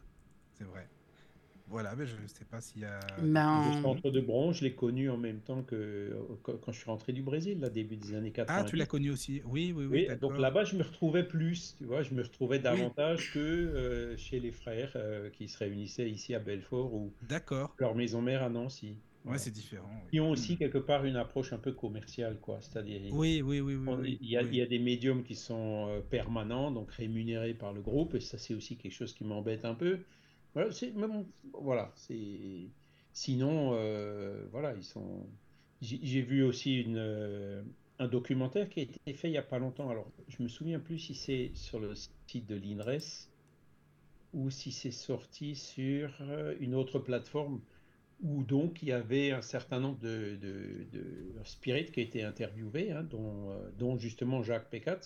[0.55, 0.89] c'est vrai.
[1.69, 3.01] Voilà, mais je ne sais pas s'il y a.
[3.21, 3.77] Ben...
[3.77, 7.13] Le centre de bronze, je l'ai connu en même temps que quand je suis rentré
[7.13, 8.61] du Brésil, là, début des années 80.
[8.61, 10.07] Ah, tu l'as connu aussi Oui, oui, oui.
[10.09, 14.17] oui donc là-bas, je me retrouvais plus, tu vois, je me retrouvais davantage que euh,
[14.17, 17.13] chez les frères euh, qui se réunissaient ici à Belfort ou
[17.79, 18.97] leur maison mère à Nancy.
[19.25, 19.89] Ouais, c'est différent.
[20.13, 22.59] Ils ont aussi quelque part une approche un peu commerciale, quoi.
[22.61, 25.89] C'est-à-dire, oui, oui, oui, oui, il, y a, il, y a, des médiums qui sont
[25.89, 29.65] euh, permanents, donc rémunérés par le groupe, et ça, c'est aussi quelque chose qui m'embête
[29.65, 30.01] un peu.
[30.55, 30.93] Voilà, c'est,
[31.53, 31.93] voilà.
[33.13, 35.27] Sinon, euh, voilà, ils sont.
[35.81, 37.63] J'ai vu aussi une, euh,
[37.99, 39.91] un documentaire qui a été fait il n'y a pas longtemps.
[39.91, 43.29] Alors, je me souviens plus si c'est sur le site de l'INRES
[44.33, 46.11] ou si c'est sorti sur
[46.61, 47.61] une autre plateforme
[48.23, 52.93] où donc il y avait un certain nombre de, de, de spirites qui étaient interviewés,
[52.93, 55.01] hein, dont, euh, dont, justement Jacques Pécat.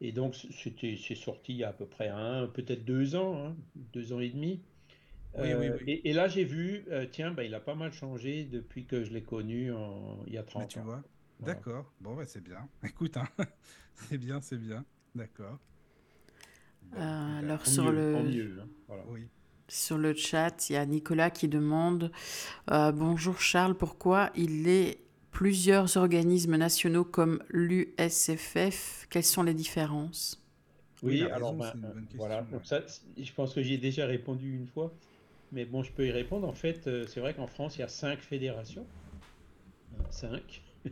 [0.00, 3.46] Et donc c'était, c'est sorti il y a à peu près un, peut-être deux ans,
[3.46, 3.56] hein,
[3.94, 4.60] deux ans et demi.
[5.36, 5.88] Oui, oui, Euh, oui.
[5.88, 9.04] et, et là j'ai vu, euh, tiens, bah, il a pas mal changé depuis que
[9.04, 10.80] je l'ai connu en- il y a Mais 30 tu ans.
[10.80, 11.04] vois.
[11.40, 11.62] Voilà.
[11.62, 11.92] D'accord.
[12.00, 12.68] Bon, bah, c'est bien.
[12.84, 13.28] Écoute, hein.
[13.94, 14.84] c'est bien, c'est bien.
[15.14, 15.58] D'accord.
[16.82, 19.04] Bon, Euh, alors sur mieux, le, mieux, hein, voilà.
[19.06, 19.28] oui.
[19.68, 22.12] sur le chat, il y a Nicolas qui demande
[22.72, 25.00] euh, Bonjour Charles, pourquoi il est
[25.34, 30.40] plusieurs organismes nationaux comme l'USFF Quelles sont les différences?
[31.02, 31.74] Oui, alors raison, ben,
[32.16, 32.42] voilà.
[32.50, 32.80] Donc ça,
[33.18, 34.94] je pense que j'y ai déjà répondu une fois,
[35.52, 36.48] mais bon, je peux y répondre.
[36.48, 38.86] En fait, euh, c'est vrai qu'en France, il y a cinq fédérations,
[39.98, 40.62] hein, cinq.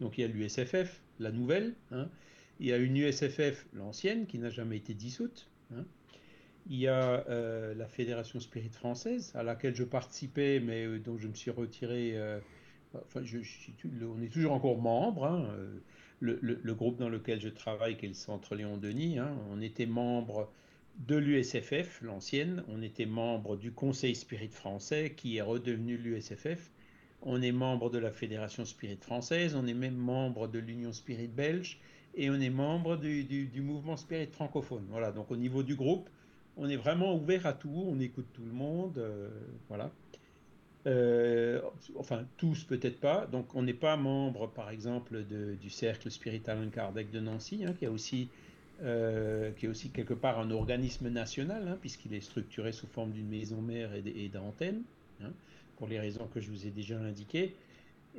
[0.00, 1.74] Donc il y a l'USFF, la nouvelle.
[1.92, 2.08] hein.
[2.60, 5.48] Il y a une USFF, l'ancienne, qui n'a jamais été dissoute.
[5.74, 5.84] hein.
[6.68, 11.16] Il y a euh, la Fédération Spirit française, à laquelle je participais, mais euh, dont
[11.18, 12.12] je me suis retiré.
[12.16, 12.40] euh,
[13.14, 15.24] on est toujours encore membre.
[15.24, 15.78] hein, euh,
[16.20, 19.86] le, groupe dans lequel je travaille, qui est le Centre Léon Denis, hein, on était
[19.86, 20.50] membre
[21.06, 22.64] de l'USFF, l'ancienne.
[22.68, 26.70] On était membre du Conseil Spirit français, qui est redevenu l'USFF.
[27.22, 29.54] On est membre de la Fédération Spirit française.
[29.56, 31.80] On est même membre de l'Union Spirit belge.
[32.14, 34.86] Et on est membre du mouvement Spirit francophone.
[34.90, 35.10] Voilà.
[35.10, 36.08] Donc au niveau du groupe,
[36.56, 37.84] on est vraiment ouvert à tout.
[37.88, 38.98] On écoute tout le monde.
[38.98, 39.28] euh,
[39.68, 39.90] voilà.
[40.86, 41.62] Euh,
[41.96, 43.26] enfin, tous peut-être pas.
[43.26, 47.74] Donc, on n'est pas membre, par exemple, du cercle Spirit Alan Kardec de Nancy, hein,
[48.82, 53.12] euh, qui est aussi quelque part un organisme national, hein, puisqu'il est structuré sous forme
[53.12, 54.82] d'une maison mère et d'antenne,
[55.22, 55.30] hein,
[55.76, 57.54] pour les raisons que je vous ai déjà indiquées.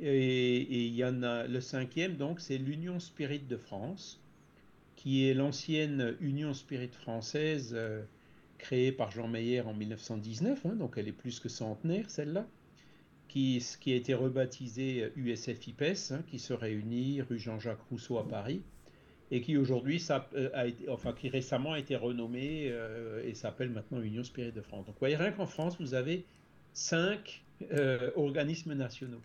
[0.00, 4.20] Et, il y en a le cinquième, donc, c'est l'Union Spirit de France,
[4.96, 8.02] qui est l'ancienne Union Spirit française euh,
[8.58, 12.46] créée par Jean Meyer en 1919, hein, donc elle est plus que centenaire, celle-là
[13.28, 18.62] qui, a été rebaptisé USF-IPES, hein, qui se réunit rue Jean-Jacques Rousseau à Paris,
[19.30, 23.70] et qui aujourd'hui, euh, a été, enfin, qui récemment a été renommé euh, et s'appelle
[23.70, 24.86] maintenant Union Spirit de France.
[24.86, 26.24] Donc, vous voyez, rien qu'en France, vous avez
[26.72, 29.20] cinq euh, organismes nationaux.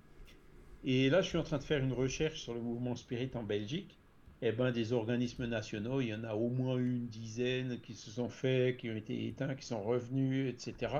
[0.83, 3.43] Et là, je suis en train de faire une recherche sur le mouvement Spirit en
[3.43, 3.97] Belgique.
[4.41, 8.09] Eh ben, des organismes nationaux, il y en a au moins une dizaine qui se
[8.09, 10.93] sont faits, qui ont été éteints, qui sont revenus, etc.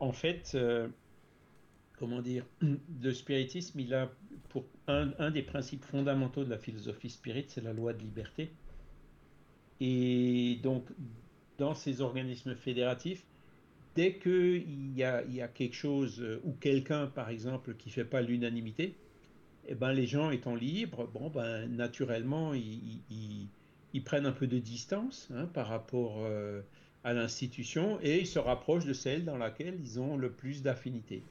[0.00, 0.56] En fait,
[1.98, 2.44] comment dire,
[3.02, 4.10] le spiritisme, il a
[4.48, 8.50] pour un, des principes fondamentaux de la philosophie spirit, c'est la loi de liberté.
[9.80, 10.86] Et donc,
[11.58, 13.24] dans ces organismes fédératifs,
[13.96, 18.04] dès qu'il y a, y a quelque chose euh, ou quelqu'un, par exemple, qui fait
[18.04, 18.94] pas l'unanimité,
[19.66, 23.48] eh ben, les gens étant libres, bon, ben, naturellement, ils
[24.04, 26.60] prennent un peu de distance hein, par rapport euh,
[27.02, 31.22] à l'institution et ils se rapprochent de celle dans laquelle ils ont le plus d'affinité.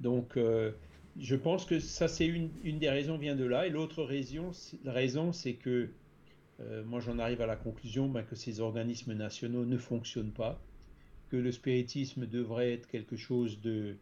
[0.00, 0.72] Donc, euh,
[1.18, 3.66] je pense que ça, c'est une, des raisons vient de là.
[3.66, 4.50] Et l'autre raison,
[4.84, 5.90] raison, c'est que
[6.60, 10.60] euh, moi, j'en arrive à la conclusion ben, que ces organismes nationaux ne fonctionnent pas,
[11.30, 13.96] que le spiritisme devrait être quelque chose de,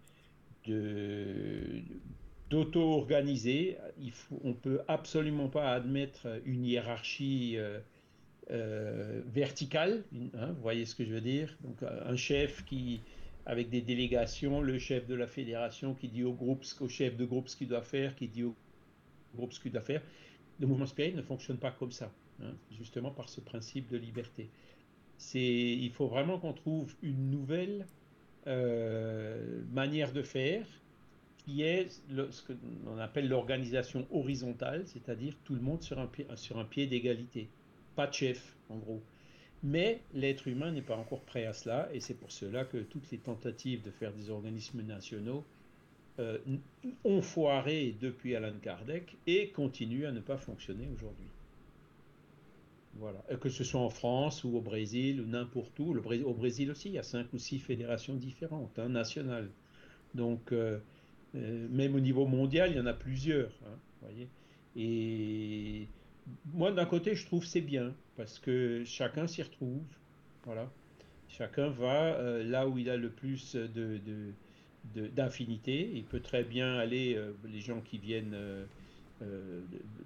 [2.51, 3.77] d'auto-organisé.
[4.45, 7.57] On peut absolument pas admettre une hiérarchie
[8.51, 10.05] euh, verticale.
[10.35, 11.57] hein, vous voyez ce que je veux dire?
[11.63, 13.01] Donc, un chef qui,
[13.47, 17.25] avec des délégations, le chef de la fédération qui dit au groupe, au chef de
[17.25, 18.55] groupe ce qu'il doit faire, qui dit au
[19.35, 20.03] groupe ce qu'il doit faire.
[20.59, 24.51] Le mouvement spirit ne fonctionne pas comme ça, hein, justement par ce principe de liberté.
[25.35, 27.87] Il faut vraiment qu'on trouve une nouvelle
[28.47, 30.67] euh, manière de faire
[31.45, 37.49] qui est ce qu'on appelle l'organisation horizontale, c'est-à-dire tout le monde sur un pied d'égalité.
[37.97, 39.03] Pas de chef, en gros.
[39.63, 43.11] Mais l'être humain n'est pas encore prêt à cela, et c'est pour cela que toutes
[43.11, 45.45] les tentatives de faire des organismes nationaux
[46.19, 46.39] euh,
[47.05, 51.29] ont foiré depuis Alan Kardec et continuent à ne pas fonctionner aujourd'hui.
[52.95, 53.23] Voilà.
[53.31, 55.95] Et Que ce soit en France ou au Brésil ou n'importe où.
[55.97, 59.51] Au Brésil aussi, il y a cinq ou six fédérations différentes, hein, nationales.
[60.15, 60.79] Donc, euh,
[61.37, 63.53] euh, même au niveau mondial, il y en a plusieurs.
[63.67, 64.29] hein, voyez.
[64.77, 65.89] Et
[66.53, 69.83] moi, d'un côté, je trouve c'est bien parce que chacun s'y retrouve.
[70.45, 70.71] Voilà.
[71.29, 74.01] Chacun va euh, là où il a le plus de,
[74.95, 75.91] d'affinité.
[75.95, 79.61] Il peut très bien aller, euh, les gens qui viennent euh,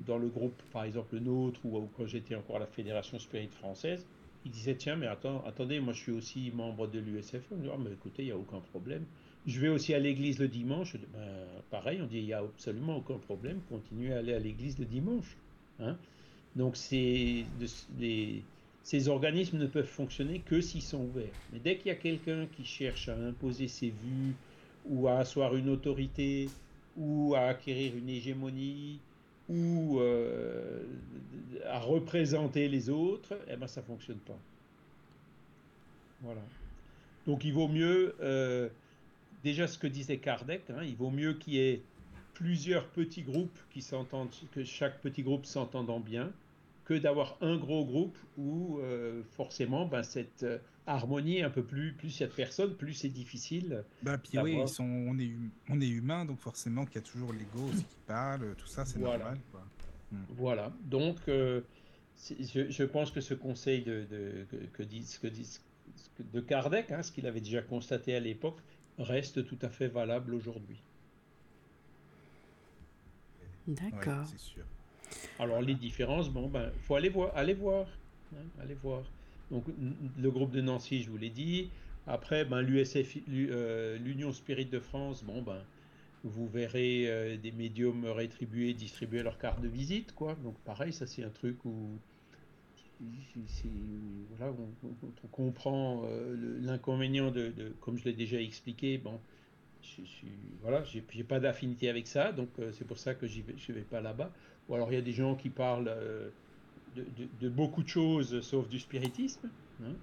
[0.06, 3.48] dans le groupe, par exemple le nôtre, ou, quand j'étais encore à la Fédération Spirit
[3.48, 4.06] française,
[4.44, 7.46] ils disaient Tiens, mais attends, attendez, moi je suis aussi membre de l'USF.
[7.52, 9.04] On dit Ah, mais écoutez, il n'y a aucun problème.
[9.46, 10.96] Je vais aussi à l'église le dimanche.
[11.12, 14.78] Ben, pareil, on dit Il n'y a absolument aucun problème, continuez à aller à l'église
[14.78, 15.36] le dimanche.
[15.80, 15.96] Hein
[16.56, 17.46] Donc, ces
[19.08, 21.32] organismes ne peuvent fonctionner que s'ils sont ouverts.
[21.52, 24.34] Mais dès qu'il y a quelqu'un qui cherche à imposer ses vues
[24.84, 26.48] ou à asseoir une autorité,
[26.96, 29.00] ou à acquérir une hégémonie,
[29.48, 30.82] ou euh,
[31.66, 34.38] à représenter les autres, eh ben ça fonctionne pas.
[36.20, 36.40] Voilà.
[37.26, 38.68] Donc il vaut mieux, euh,
[39.42, 41.82] déjà ce que disait Kardec, hein, il vaut mieux qu'il y ait
[42.34, 46.32] plusieurs petits groupes qui s'entendent, que chaque petit groupe s'entendant bien,
[46.84, 51.94] que d'avoir un gros groupe où euh, forcément ben, cette euh, harmonie un peu plus,
[51.94, 53.84] plus il y a de personnes, plus c'est difficile.
[54.02, 56.98] Bah, puis oui, ils sont, on, est, hum, on est humain, donc forcément qu'il y
[56.98, 59.18] a toujours l'ego qui parle, tout ça c'est Voilà.
[59.18, 59.40] normal.
[59.50, 59.64] Quoi.
[60.12, 60.24] Hmm.
[60.30, 60.72] Voilà.
[60.84, 61.62] Donc euh,
[62.28, 67.02] je, je pense que ce conseil de, de- que, que que que- de Kardec, hein,
[67.02, 68.58] ce qu'il avait déjà constaté à l'époque,
[68.98, 70.82] reste tout à fait valable aujourd'hui.
[73.68, 74.26] Ouais, D'accord.
[74.26, 74.64] c'est sûr.
[75.38, 77.86] Alors les différences, bon ben, faut aller voir, aller voir,
[78.34, 79.02] hein, aller voir.
[79.50, 79.64] Donc
[80.18, 81.70] le groupe de Nancy, je vous l'ai dit.
[82.06, 85.58] Après, ben l'USF, l'U- euh, l'Union Spirit de France, bon ben,
[86.24, 90.34] vous verrez euh, des médiums rétribués distribuer leurs cartes de visite, quoi.
[90.42, 91.98] Donc pareil, ça c'est un truc où
[94.36, 99.20] voilà, on, on- on comprend euh, l'inconvénient de, de- comme je l'ai déjà expliqué, bon,
[99.96, 100.26] je, je
[100.62, 103.72] voilà, j'ai pas d'affinité avec ça, donc euh, c'est pour ça que j'y vais, je
[103.72, 104.30] vais pas là-bas.
[104.68, 106.30] Ou alors il y a des gens qui parlent euh,
[106.94, 109.50] de, beaucoup de choses sauf du spiritisme.
[109.82, 109.94] hein.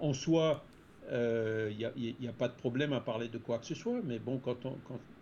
[0.00, 0.64] En soi,
[1.10, 4.18] euh, il n'y a, pas de problème à parler de quoi que ce soit, mais
[4.18, 4.66] bon, quand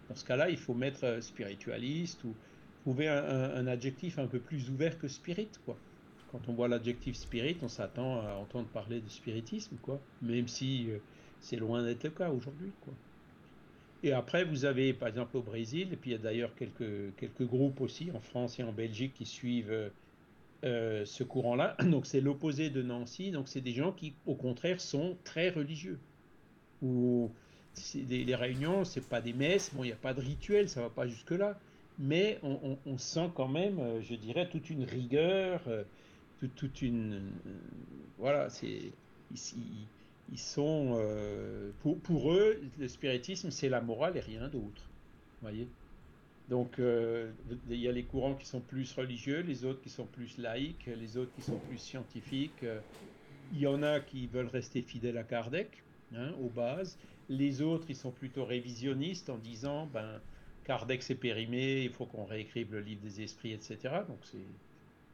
[0.09, 2.35] dans ce cas-là, il faut mettre euh, spiritualiste ou
[2.83, 5.77] trouver un, adjectif un peu plus ouvert que spirit, quoi.
[6.31, 10.01] Quand on voit l'adjectif spirit, on s'attend à entendre parler de spiritisme, quoi.
[10.21, 10.99] Même si euh,
[11.41, 12.73] c'est loin d'être le cas aujourd'hui.
[14.03, 17.15] Et après, vous avez, par exemple, au Brésil, et puis il y a d'ailleurs quelques,
[17.17, 19.89] quelques groupes aussi, en France et en Belgique, qui suivent euh,
[20.65, 21.77] euh, ce courant-là.
[21.85, 25.99] Donc c'est l'opposé de Nancy, donc c'est des gens qui, au contraire, sont très religieux.
[26.83, 27.31] Ou
[27.95, 30.91] les réunions, c'est pas des messes, bon, il n'y a pas de rituel, ça va
[30.91, 31.59] pas jusque-là,
[31.99, 35.63] mais on, sent quand même, euh, je dirais, toute une rigueur,
[36.57, 37.31] toute, une...
[38.19, 38.93] voilà, c'est...
[39.33, 39.57] Ici,
[40.33, 40.95] ils sont...
[40.99, 44.93] euh, pour, eux, le spiritisme, c'est la morale et rien d'autre.
[45.41, 45.69] voyez?
[46.49, 47.35] Donc, euh,
[47.69, 50.87] il y a les courants qui sont plus religieux, les autres qui sont plus laïques,
[50.87, 52.65] les autres qui sont plus scientifiques.
[53.51, 56.99] Il y en a qui veulent rester fidèles à Kardec, hein, aux bases.
[57.29, 60.23] Les autres, ils sont plutôt révisionnistes en disant, ben,
[60.65, 64.05] Kardec s'est périmé, il faut qu'on réécrive le livre des esprits, etc.
[64.05, 64.61] Donc, c'est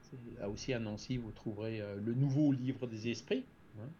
[0.01, 3.47] c'est- là aussi à Nancy, vous trouverez euh, le nouveau livre des esprits.
[3.79, 3.93] hein.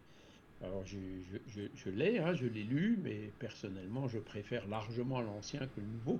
[0.61, 5.87] Alors, je, l'ai, hein, je l'ai lu, mais personnellement, je préfère largement l'ancien que le
[5.87, 6.19] nouveau.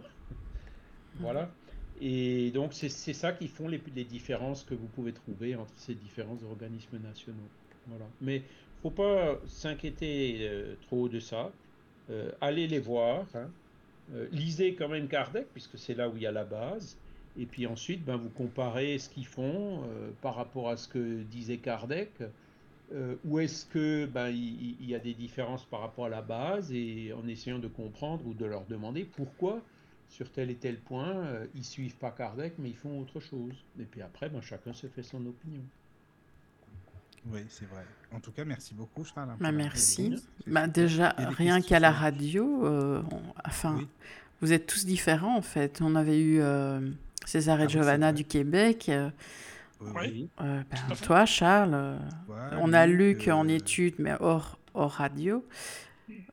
[1.20, 1.52] voilà.
[2.02, 6.38] Et donc, c'est ça qui font les, différences que vous pouvez trouver entre ces différents
[6.50, 7.50] organismes nationaux.
[7.88, 8.06] Voilà.
[8.22, 8.44] Mais
[8.82, 11.52] faut pas s'inquiéter euh, trop de ça.
[12.10, 13.26] Euh, allez les voir.
[13.36, 13.50] hein.
[14.14, 16.98] Euh, lisez quand même Kardec, puisque c'est là où il y a la base.
[17.38, 19.84] Et puis ensuite, ben, vous comparez ce qu'ils font
[20.22, 22.10] par rapport à ce que disait Kardec.
[22.92, 26.24] Euh, ou est-ce que ben, il, il y a des différences par rapport à la
[26.24, 29.62] base et en essayant de comprendre ou de leur demander pourquoi
[30.10, 33.54] sur tel et tel point euh, ils suivent pas Kardec mais ils font autre chose.
[33.80, 35.62] Et puis après, ben, chacun se fait son opinion.
[37.32, 37.84] Oui, c'est vrai.
[38.12, 39.36] En tout cas, merci beaucoup, Charles.
[39.40, 40.16] Bah, merci.
[40.48, 43.88] Bah, déjà, rien qu'à la radio, euh, on- enfin, Oui.
[44.42, 45.80] vous êtes tous différents en fait.
[45.84, 46.80] On avait eu euh,
[47.26, 48.90] César et Ah Giovanna du Québec.
[49.82, 51.98] Euh, Oui, euh, ben, toi, Charles, euh,
[52.62, 55.46] on a Luc, Luc en euh, études, mais hors, hors radio.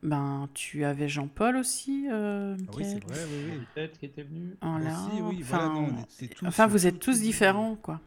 [0.02, 3.60] Ben, tu avais Jean-Paul aussi, euh, Ah oui, c'est vrai, oui, oui.
[3.74, 4.56] Peut-être qui était venu.
[4.62, 4.90] Voilà.
[4.90, 7.76] Aussi, oui, voilà, Enfin, non, on était tous- enfin, vous êtes tous- tous tous- différents,
[7.76, 8.00] quoi.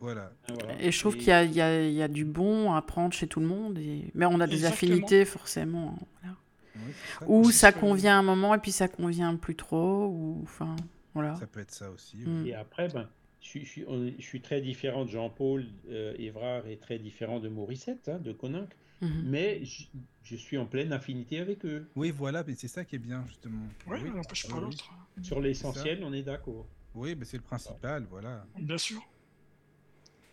[0.00, 0.32] Voilà.
[0.48, 0.82] Ah, voilà.
[0.82, 2.74] Et je trouve Et- qu'il y a, il y, a, il y a du bon
[2.74, 3.78] à prendre chez tout le monde.
[3.78, 4.10] Et...
[4.14, 4.92] Mais on a des Exactement.
[4.92, 5.96] affinités, forcément.
[5.98, 6.36] hein, voilà.
[6.76, 7.24] Oui, c'est ça.
[7.30, 10.06] Ou ça convient à un moment et puis ça convient plus trop.
[10.08, 10.76] Ou enfin,
[11.14, 11.36] voilà.
[11.36, 12.18] Ça peut être ça aussi.
[12.18, 12.42] Mm.
[12.42, 12.48] oui.
[12.50, 13.08] Et après, ben,
[13.44, 16.78] je, suis- je suis, on est- je suis très différent de Jean-Paul euh, Évrard et
[16.78, 18.70] très différent de Morissette, hein, de Coninck,
[19.02, 19.22] Mhm.
[19.26, 19.84] mais je,
[20.22, 21.86] je suis en pleine affinité avec eux.
[21.94, 23.66] Oui, voilà, mais c'est ça qui est bien, justement.
[23.86, 24.90] Oui, oui, on n'empêche pas l'autre.
[25.22, 26.66] Sur l'essentiel, on est d'accord.
[26.94, 28.46] Oui, mais c'est le principal, voilà.
[28.58, 29.00] Bien sûr.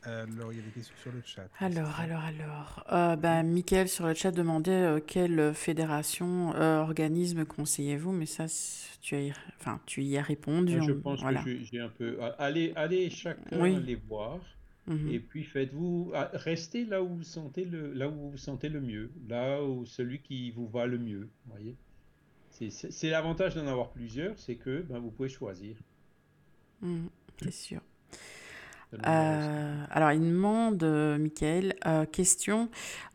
[0.03, 1.47] Alors, il y a des questions sur le chat.
[1.59, 2.83] Alors, alors, alors.
[2.91, 8.45] Euh, ben, Mickaël sur le chat demandait euh, quelle fédération, euh, organisme conseillez-vous, mais ça,
[9.01, 9.33] tu, as y...
[9.59, 10.77] enfin, tu y as répondu.
[10.77, 11.43] Moi, je on- pense voilà.
[11.43, 12.17] que j'ai- un peu.
[12.39, 13.75] Allez, allez chacun Oui.
[13.83, 14.39] les voir.
[14.87, 15.09] Mhm.
[15.11, 18.67] Et puis faites-vous ah, restez là où vous sentez le là où vous vous sentez
[18.67, 21.75] le mieux, là où celui qui vous va le mieux, voyez.
[22.49, 25.75] C'est l'avantage d'en avoir plusieurs, c'est que ben, vous pouvez choisir.
[26.81, 27.09] Mhm,
[27.41, 27.81] C'est sûr.
[28.93, 32.69] Euh, alors, il demande, euh, Mickaël, euh, question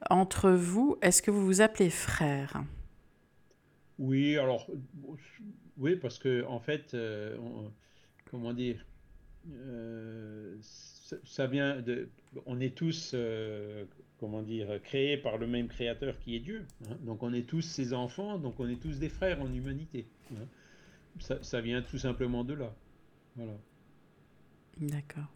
[0.09, 2.65] entre vous, est-ce que vous vous appelez frère?
[3.99, 4.69] Oui, alors,
[5.79, 7.37] oui, parce que en fait, euh,
[8.31, 8.85] comment dire,
[10.61, 12.09] ça, vient de,
[12.47, 13.15] on est tous,
[14.19, 16.65] comment dire, créés par le même créateur qui est Dieu.
[16.89, 16.97] Hein.
[17.03, 20.07] donc on est tous ses enfants, donc on est tous des frères en humanité.
[20.33, 20.47] Hein.
[21.43, 22.75] ça, vient tout simplement de là.
[23.37, 23.57] Voilà.
[24.79, 25.36] D'accord.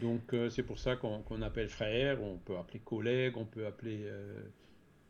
[0.00, 4.10] Donc c'est pour ça qu'on appelle frère, on peut appeler collègue, on peut appeler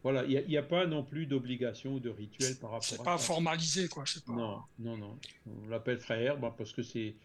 [0.03, 3.03] voilà, il n'y a, pas non plus d'obligation ou de rituel par rapport à C'est
[3.03, 4.05] pas formalisé, quoi.
[4.27, 4.33] Pas...
[4.33, 5.19] Non, non, non.
[5.47, 7.17] On l'appelle frère bah, parce que c'est.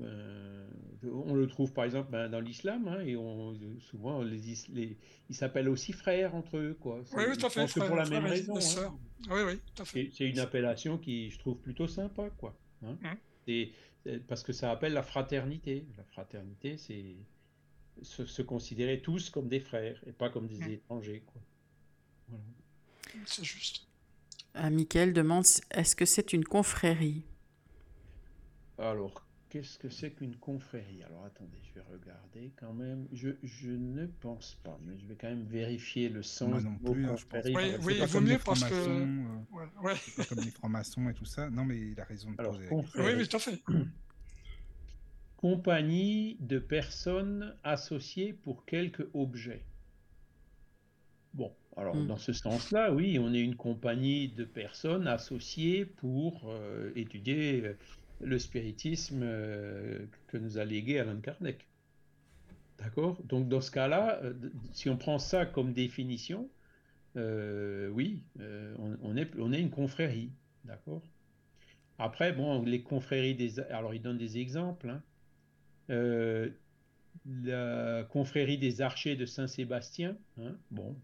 [0.00, 0.66] Euh,
[1.04, 4.40] on le trouve par exemple ben, dans l'islam, hein, et on, souvent les,
[4.72, 4.96] les,
[5.30, 6.76] ils s'appellent aussi frères entre eux.
[6.80, 7.02] Quoi.
[7.14, 7.66] Oui, oui, tout à fait.
[7.66, 8.56] Frère, pour la même raison.
[8.56, 8.94] Hein.
[9.30, 10.10] Oui, oui, tout à fait.
[10.12, 12.28] C'est une appellation qui, je trouve, plutôt sympa.
[12.36, 12.54] Quoi,
[12.84, 12.96] hein.
[13.04, 13.16] Hum.
[14.26, 15.86] Parce que ça appelle la fraternité.
[15.96, 17.16] La fraternité, c'est
[18.02, 21.22] se, se, considérer tous comme des frères et pas comme des étrangers.
[21.26, 22.38] Quoi.
[23.26, 23.86] C'est juste.
[24.54, 27.22] Ah, Michael demande est-ce que c'est une confrérie?
[28.78, 31.02] Alors, qu'est-ce que c'est qu'une confrérie?
[31.04, 33.06] Alors, attendez, je vais regarder quand même.
[33.12, 37.04] Je, je, ne pense pas, mais je vais quand même vérifier le sens non plus,
[37.04, 37.54] hein, confrérie.
[37.54, 38.72] Oui, oui il vaut mieux parce que.
[38.72, 39.24] Euh,
[39.82, 41.50] ouais, Pas comme les francs-maçons et tout ça.
[41.50, 42.68] Non, mais il a raison de Alors, poser.
[42.70, 43.62] Oui, oui, tout à fait.
[45.36, 49.66] Compagnie de personnes associées pour quelque objet.
[51.34, 52.06] Bon, alors mm.
[52.06, 57.76] dans ce sens-là, oui, on est une compagnie de personnes associées pour euh, étudier euh,
[58.22, 61.66] le spiritisme euh, que nous a légué Alan Kardec.
[62.78, 63.22] D'accord?
[63.24, 64.20] Donc dans ce cas-là,
[64.72, 66.48] si on prend ça comme définition,
[67.14, 68.22] oui,
[68.78, 70.32] on, est, une confrérie.
[70.64, 71.02] D'accord?
[71.98, 73.60] Après, bon, les confréries des...
[73.60, 74.88] Alors il donne des exemples.
[74.88, 75.02] Hein.
[77.26, 80.96] la confrérie des archers de Saint-Sébastien, hein, bon,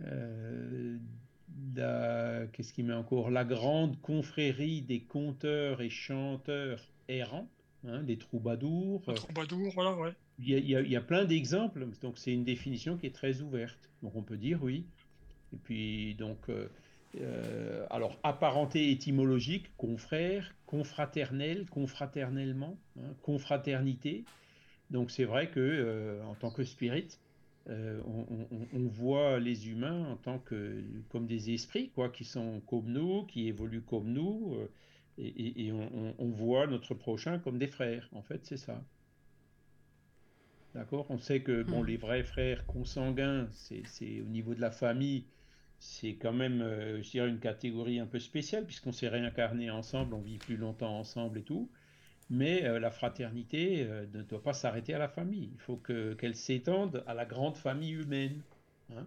[0.00, 0.98] euh,
[2.52, 7.48] qu'est-ce qu'il met encore La grande confrérie des conteurs et chanteurs errants,
[7.86, 9.02] hein, des troubadours.
[9.14, 10.12] troubadours, voilà, ouais.
[10.40, 13.40] Il y a, il y a, plein d'exemples, donc c'est une définition qui est très
[13.40, 13.90] ouverte.
[14.02, 14.84] Donc on peut dire oui.
[15.52, 16.68] Et puis donc, euh,
[17.20, 24.24] euh, alors apparenté étymologique, confrère, confraternel, confraternellement, hein, confraternité.
[24.90, 27.18] Donc c'est vrai que en tant que spirit,
[27.70, 28.00] euh,
[28.74, 33.24] on, voit les humains en tant que comme des esprits, quoi, qui sont comme nous,
[33.24, 34.70] qui évoluent comme nous, euh,
[35.16, 38.08] et, on, voit notre prochain comme des frères.
[38.12, 38.84] En fait, c'est ça.
[40.74, 41.06] D'accord?
[41.08, 41.86] On sait que bon, hmm.
[41.86, 45.24] les vrais frères consanguins, c'est au niveau de la famille,
[45.78, 50.14] c'est quand même, euh, je dirais, une catégorie un peu spéciale, puisqu'on s'est réincarné ensemble,
[50.14, 51.70] on vit plus longtemps ensemble et tout.
[52.30, 55.50] Mais euh, la fraternité euh, ne doit pas s'arrêter à la famille.
[55.52, 58.40] Il faut qu'elle s'étende à la grande famille humaine.
[58.90, 59.06] Hein.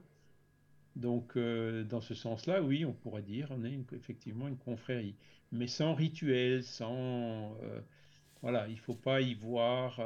[0.96, 5.16] Donc, euh, dans ce sens-là, oui, on pourrait dire, on est effectivement une confrérie.
[5.52, 7.56] Mais sans rituel, sans...
[8.42, 10.02] voilà, il ne faut pas y voir,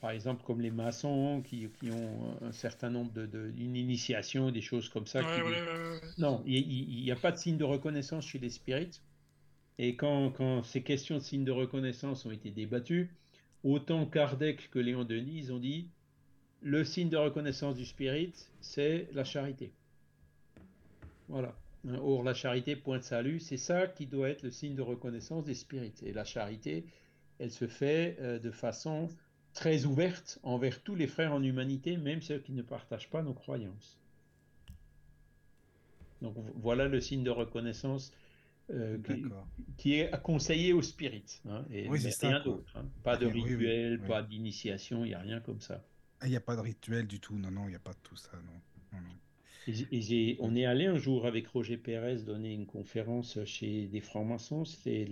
[0.00, 3.52] par exemple, comme les maçons qui, ont un certain nombre de...
[3.56, 5.22] une initiation, des choses comme ça.
[6.18, 9.00] non, il n'y a pas de signe de reconnaissance chez les spirites.
[9.78, 13.10] Et quand, ces questions de signes de reconnaissance ont été débattues,
[13.64, 15.88] autant Kardec que Léon Denis ont dit
[16.60, 19.72] le signe de reconnaissance du spirit, c'est la charité.
[21.28, 21.56] Voilà.
[22.00, 25.44] Or, la charité, point de salut, c'est ça qui doit être le signe de reconnaissance
[25.44, 26.02] des spirites.
[26.04, 26.86] Et la charité,
[27.40, 29.08] elle se fait euh, de façon
[29.52, 33.34] très ouverte envers tous les frères en humanité, même ceux qui ne partagent pas nos
[33.34, 33.98] croyances.
[36.20, 38.12] Donc voilà le signe de reconnaissance
[38.70, 38.98] euh,
[39.76, 41.40] qui, est conseillé au spirit.
[41.48, 42.76] Hein, et oui, rien d'autre.
[42.76, 42.86] Hein.
[43.02, 45.84] Pas de rituel, pas d'initiation, il n'y a rien comme ça.
[46.20, 47.92] Ah, il n'y a pas de rituel du tout, non, non, il n'y a pas
[47.92, 48.60] de tout ça, non.
[49.68, 54.64] Et, on est allé un jour avec Roger Pérez donner une conférence chez des francs-maçons,
[54.64, 55.06] c'est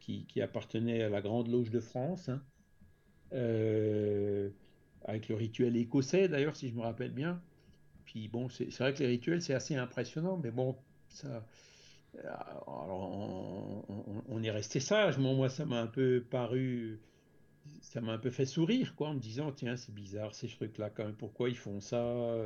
[0.00, 2.42] qui, qui, appartenait à la Grande Loge de France, hein.
[3.34, 4.48] euh,
[5.04, 7.42] avec le rituel écossais d'ailleurs, si je me rappelle bien.
[8.06, 10.74] Puis bon, c'est vrai que les rituels, c'est assez impressionnant, mais bon,
[11.10, 11.44] ça,
[12.24, 13.84] alors,
[14.28, 15.18] on, est resté sage.
[15.18, 17.00] Moi, ça m'a un peu paru,
[17.80, 20.90] ça m'a un peu fait sourire, quoi, en me disant, tiens, c'est bizarre ces trucs-là,
[20.90, 22.36] quand même, pourquoi ils font ça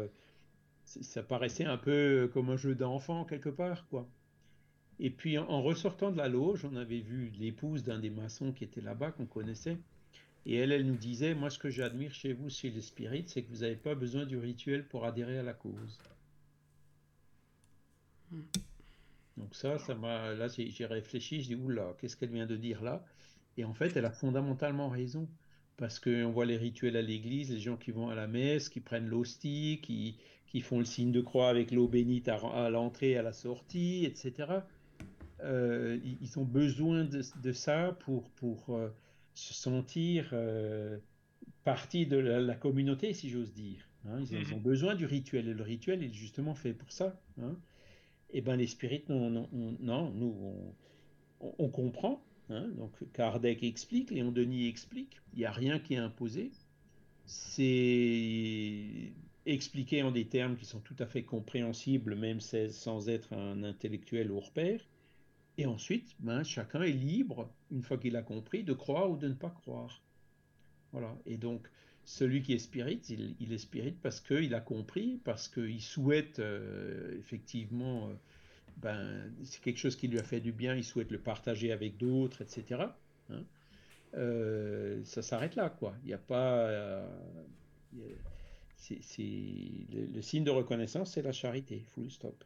[0.85, 4.07] Ça paraissait un peu comme un jeu d'enfant, quelque part, quoi.
[4.99, 8.65] Et puis, en, ressortant de la loge, on avait vu l'épouse d'un des maçons qui
[8.65, 9.79] était là-bas, qu'on connaissait.
[10.45, 13.43] Et elle, elle nous disait, moi, ce que j'admire chez vous, chez les spirites, c'est
[13.43, 15.99] que vous n'avez pas besoin du rituel pour adhérer à la cause.
[18.31, 18.43] Hmm.
[19.37, 22.83] Donc ça, ça m'a, là, j'ai réfléchi, je dis, oula, qu'est-ce qu'elle vient de dire
[22.83, 23.05] là?
[23.57, 25.29] Et en fait, elle a fondamentalement raison.
[25.77, 28.81] parce qu'on voit les rituels à l'église, les gens qui vont à la messe, qui
[28.81, 30.17] prennent l'hostie, qui,
[30.47, 34.61] qui font le signe de croix avec l'eau bénite à, l'entrée à la sortie, etc.
[35.43, 38.91] Euh, ils ont besoin de, ça pour, pour euh,
[39.35, 40.99] se sentir euh,
[41.65, 43.89] partie de la, communauté, si j'ose dire.
[44.07, 44.21] Hein.
[44.31, 44.55] Ils, mhm.
[44.55, 47.19] ont besoin du rituel, et le rituel est justement fait pour ça.
[47.41, 47.57] Hein.
[48.33, 50.35] Et bien les spirites, non, non, non nous,
[51.41, 52.23] on, on comprend,
[52.53, 56.51] Hein, donc Kardec explique, Léon Denis explique, il n'y a rien qui est imposé.
[57.25, 59.13] C'est
[59.47, 64.31] expliqué en des termes qui sont tout à fait compréhensibles, même sans être un intellectuel
[64.33, 64.81] hors pair.
[65.59, 69.29] Et ensuite, ben, chacun est libre, une fois qu'il a compris, de croire ou de
[69.29, 70.03] ne pas croire.
[70.93, 71.17] Voilà.
[71.27, 71.69] Et donc,
[72.05, 77.17] celui qui est spirit, il, est spirit parce qu'il a compris, parce qu'il souhaite euh,
[77.19, 78.15] effectivement euh,
[78.79, 81.97] ben, c'est quelque chose qui lui a fait du bien, il souhaite le partager avec
[81.97, 82.87] d'autres, etc.
[83.31, 83.45] Hein.
[84.15, 85.95] Euh, ça s'arrête là, quoi.
[86.03, 87.07] Il n'y a pas.
[88.77, 88.99] C'est,
[89.93, 92.45] le, le, signe de reconnaissance, c'est la charité, full stop.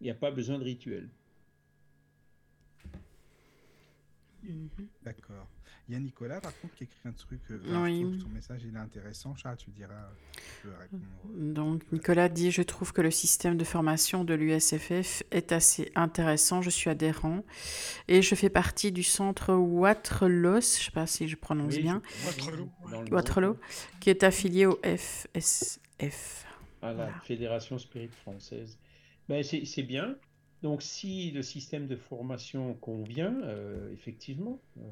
[0.00, 1.08] Il n'y a pas besoin de rituel.
[5.02, 5.48] D'accord.
[5.88, 7.40] Il y a Nicolas, par contre, qui écrit un truc.
[7.50, 8.20] Euh, oui.
[8.22, 9.34] Son message, il est intéressant.
[9.34, 10.10] Charles, tu diras.
[10.32, 11.02] Tu peux répondre.
[11.34, 16.62] Donc, Nicolas dit Je trouve que le système de formation de l'USFF est assez intéressant.
[16.62, 17.44] Je suis adhérent.
[18.06, 22.00] Et je fais partie du centre Waterloo, je ne sais pas si je prononce bien.
[23.10, 23.56] Waterloo.
[24.00, 26.46] qui est affilié au FSF.
[26.80, 28.78] À la Fédération Spirit Française.
[29.28, 30.16] Ben, c'est bien.
[30.62, 34.82] Donc, si le système de formation convient, euh, effectivement, euh,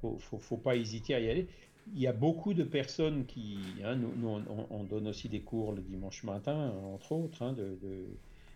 [0.00, 1.46] faut, faut, pas hésiter à y aller.
[1.94, 5.82] Il y a beaucoup de personnes qui, hein, nous, on, donne aussi des cours le
[5.82, 7.56] dimanche matin, entre autres, hein,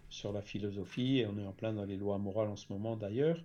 [0.08, 2.96] sur la philosophie, et on est en plein dans les lois morales en ce moment
[2.96, 3.42] d'ailleurs.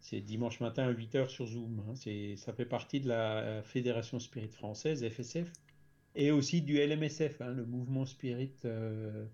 [0.00, 1.80] C'est dimanche matin à 8h sur Zoom.
[1.88, 1.94] Hein.
[2.36, 5.50] ça fait partie de la Fédération Spirit Française, FSF,
[6.14, 9.24] et aussi du LMSF, le mouvement Spirit euh,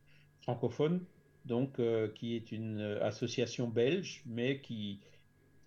[0.42, 1.00] francophone,
[1.46, 5.00] donc euh, qui est une association belge, mais qui,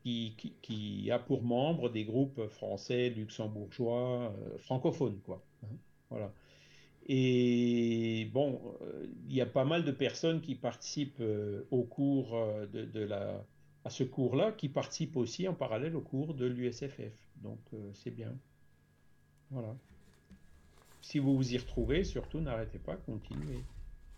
[0.01, 5.43] qui, a pour membres des groupes français, luxembourgeois, euh, francophones, quoi.
[5.63, 5.75] Hein,
[6.09, 6.33] voilà.
[7.07, 12.37] Et bon, euh, il y a pas mal de personnes qui participent euh, au cours
[12.71, 13.43] de, la,
[13.85, 17.13] à ce cours-là, qui participent aussi en parallèle au cours de l'USFF.
[17.37, 17.59] Donc
[17.93, 18.35] c'est bien.
[19.49, 19.75] Voilà.
[21.01, 23.63] Si vous vous y retrouvez, surtout n'arrêtez pas, continuez.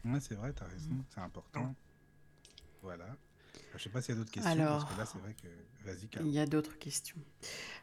[0.03, 1.73] Ouais, c'est vrai, tu as raison, c'est important.
[2.81, 3.15] Voilà.
[3.71, 4.51] Je ne sais pas s'il y a d'autres questions.
[4.51, 5.47] Alors, parce que là, c'est vrai que.
[5.85, 7.17] Vas-y, Il y a d'autres questions.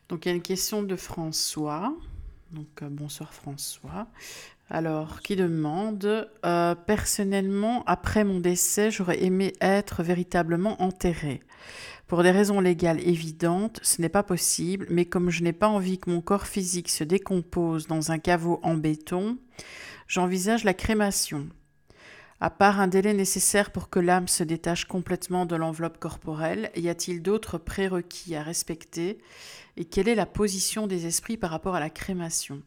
[0.09, 1.95] Donc, il y a une question de François.
[2.53, 4.07] Donc, euh, bonsoir François.
[4.71, 11.43] Alors, qui demande euh, Personnellement, après mon décès, j'aurais aimé être véritablement enterré.
[12.07, 15.99] Pour des raisons légales évidentes, ce n'est pas possible, mais comme je n'ai pas envie
[15.99, 19.39] que mon corps physique se décompose dans un caveau en béton,
[20.09, 21.49] j'envisage la crémation.
[22.43, 26.89] À part un délai nécessaire pour que l'âme se détache complètement de l'enveloppe corporelle, y
[26.89, 29.19] a-t-il d'autres prérequis à respecter
[29.77, 32.63] Et quelle est la position des esprits par rapport à la crémation?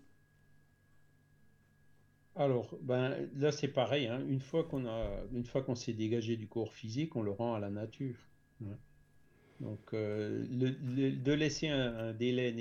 [2.35, 4.05] Alors, ben, là c'est pareil.
[4.05, 4.21] Hein.
[4.27, 7.55] Une fois qu'on a, une fois qu'on s'est dégagé du corps physique, on le rend
[7.55, 8.17] à la nature.
[8.63, 8.77] Hein.
[9.59, 12.55] Donc, euh, de laisser un, délai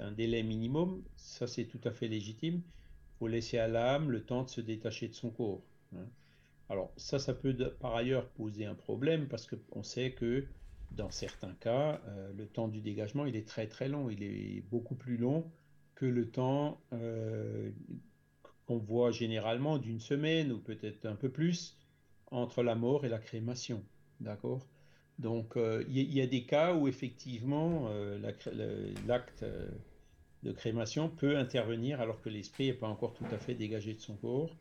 [0.00, 2.56] un délai minimum, ça c'est tout à fait légitime.
[2.56, 5.62] Il faut laisser à l'âme le temps de se détacher de son corps.
[5.94, 6.06] Hein.
[6.68, 10.46] Alors ça, ça peut par ailleurs poser un problème parce qu'on sait que
[10.92, 14.10] dans certains cas, euh, le temps du dégagement, il est très très long.
[14.10, 15.50] Il est beaucoup plus long
[15.94, 17.70] que le temps euh,
[18.66, 21.76] qu'on voit généralement d'une semaine ou peut-être un peu plus
[22.30, 23.82] entre la mort et la crémation.
[24.20, 24.66] D'accord?
[25.18, 27.88] Donc euh, il y, a des cas où effectivement
[28.22, 29.44] l'acte
[30.42, 34.00] de crémation peut intervenir alors que l'esprit n'est pas encore tout à fait dégagé de
[34.00, 34.54] son corps.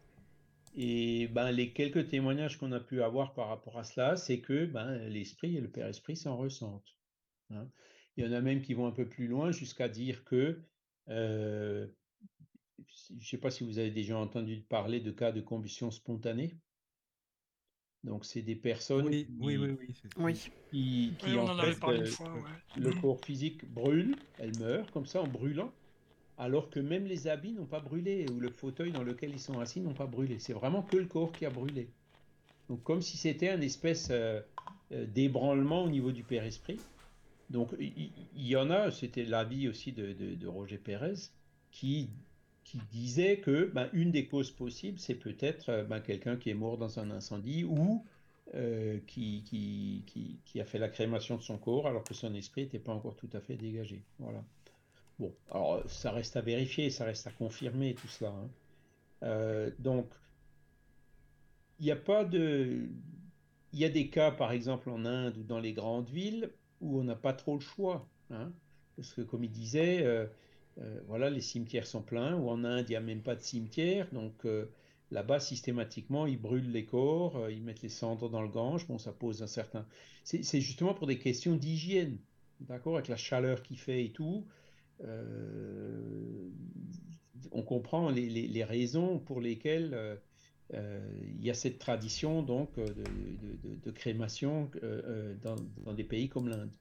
[0.78, 4.66] Et ben, les quelques témoignages qu'on a pu avoir par rapport à cela, c'est que
[4.66, 6.96] ben, l'esprit et le Père Esprit s'en ressentent.
[7.52, 7.70] Hein.
[8.18, 10.62] Il y en a même qui vont un peu plus loin jusqu'à dire que,
[11.10, 11.88] euh,
[13.10, 16.58] je ne sais pas si vous avez déjà entendu parler de cas de combustion spontanée.
[18.04, 19.58] Donc, c'est des personnes oui, qui, oui,
[20.18, 20.34] oui,
[20.72, 22.06] qui, qui en, fait, euh,
[22.78, 25.74] le corps physique brûle, elle meurt comme ça en brûlant
[26.38, 29.60] alors que même les habits n'ont pas brûlé, ou le fauteuil dans lequel ils sont
[29.60, 30.40] assis n'ont pas brûlé.
[30.40, 31.88] C'est vraiment que le corps qui a brûlé.
[32.70, 34.42] Donc comme si c'était un espèce euh,
[34.92, 36.80] euh, d'ébranlement au niveau du Père-Esprit.
[37.50, 41.30] Donc il y, en a, c'était l'avis aussi de, Roger Pérez,
[41.72, 42.10] qui,
[42.92, 46.78] disait que ben, une des causes possibles, c'est peut-être euh, ben, quelqu'un qui est mort
[46.78, 48.04] dans un incendie ou
[49.08, 49.44] qui,
[50.46, 53.16] qui, a fait la crémation de son corps alors que son esprit n'était pas encore
[53.16, 54.02] tout à fait dégagé.
[54.18, 54.44] Voilà.
[55.20, 58.32] Bon, alors ça reste à vérifier, ça reste à confirmer tout cela.
[58.32, 58.50] Hein.
[59.24, 60.08] Euh, donc,
[61.80, 62.90] il n'y a pas de.
[63.74, 66.52] Il y a des cas, par exemple, en Inde ou dans les grandes villes,
[66.82, 68.08] où on n'a pas trop le choix.
[68.32, 68.52] Hein.
[68.96, 70.26] parce que, comme il disait, euh,
[70.80, 73.42] euh, voilà, les cimetières sont pleins, ou en Inde, il n'y a même pas de
[73.42, 74.08] cimetière.
[74.14, 74.46] Donc,
[75.12, 78.88] là-bas, systématiquement, ils brûlent les corps, ils mettent les cendres dans le Gange.
[78.88, 79.86] Bon, ça pose un certain.
[80.24, 82.18] C'est justement pour des questions d'hygiène.
[82.62, 84.46] D'accord Avec la chaleur qu'il fait et tout.
[87.52, 90.20] On comprend les, les, raisons pour lesquelles
[90.74, 92.88] euh, il y a cette tradition donc euh,
[93.84, 96.72] de, crémation euh, dans, des pays comme l'Inde.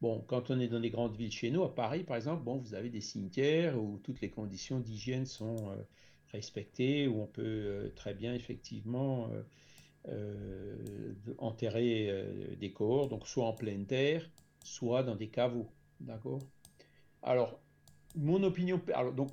[0.00, 2.56] Bon, quand on est dans des grandes villes chez nous, à Paris par exemple, bon,
[2.56, 5.76] vous avez des cimetières où toutes les conditions d'hygiène sont
[6.32, 9.30] respectées, où on peut très bien effectivement
[11.36, 14.28] enterrer des corps, donc soit en pleine terre,
[14.64, 15.68] soit dans des caveaux,
[16.00, 16.40] d'accord?
[17.22, 17.60] Alors,
[18.16, 18.80] mon opinion,
[19.16, 19.30] donc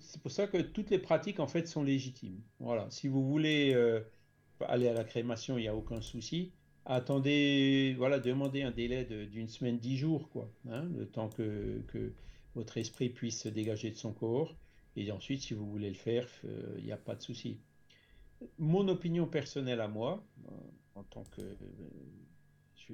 [0.00, 2.40] c'est pour ça que toutes les pratiques en fait sont légitimes.
[2.58, 4.00] Voilà, si vous voulez euh,
[4.60, 6.52] aller à la crémation, il n'y a aucun souci.
[6.86, 12.12] Attendez, voilà, demandez un délai d'une semaine, dix jours, quoi, hein, le temps que, que,
[12.56, 14.56] votre esprit puisse se dégager de son corps.
[14.96, 17.60] Et ensuite, si vous voulez le faire, euh, il n'y a pas de souci.
[18.58, 20.50] Mon opinion personnelle à moi, euh,
[20.96, 21.42] en tant que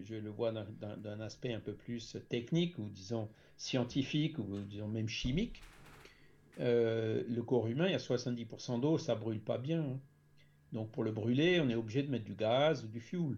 [0.04, 5.08] je, le vois d'un aspect un peu plus technique ou disons scientifique ou disons même
[5.08, 5.62] chimique,
[6.60, 9.80] euh, le corps humain, il y a 70% d'eau, ça brûle pas bien.
[9.80, 10.00] Hein.
[10.72, 13.36] Donc pour le brûler, on est obligé de mettre du gaz ou du fuel.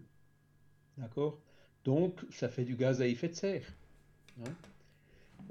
[0.97, 1.39] D'accord?
[1.83, 3.65] Donc ça fait du gaz à effet de serre.
[4.41, 4.51] Hein.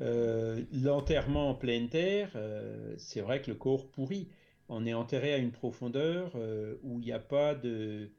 [0.01, 4.29] Euh, l'enterrement en pleine terre, euh, c'est vrai que le corps pourrit.
[4.69, 6.35] On est enterré à une profondeur
[6.83, 8.11] où il n'y a pas de...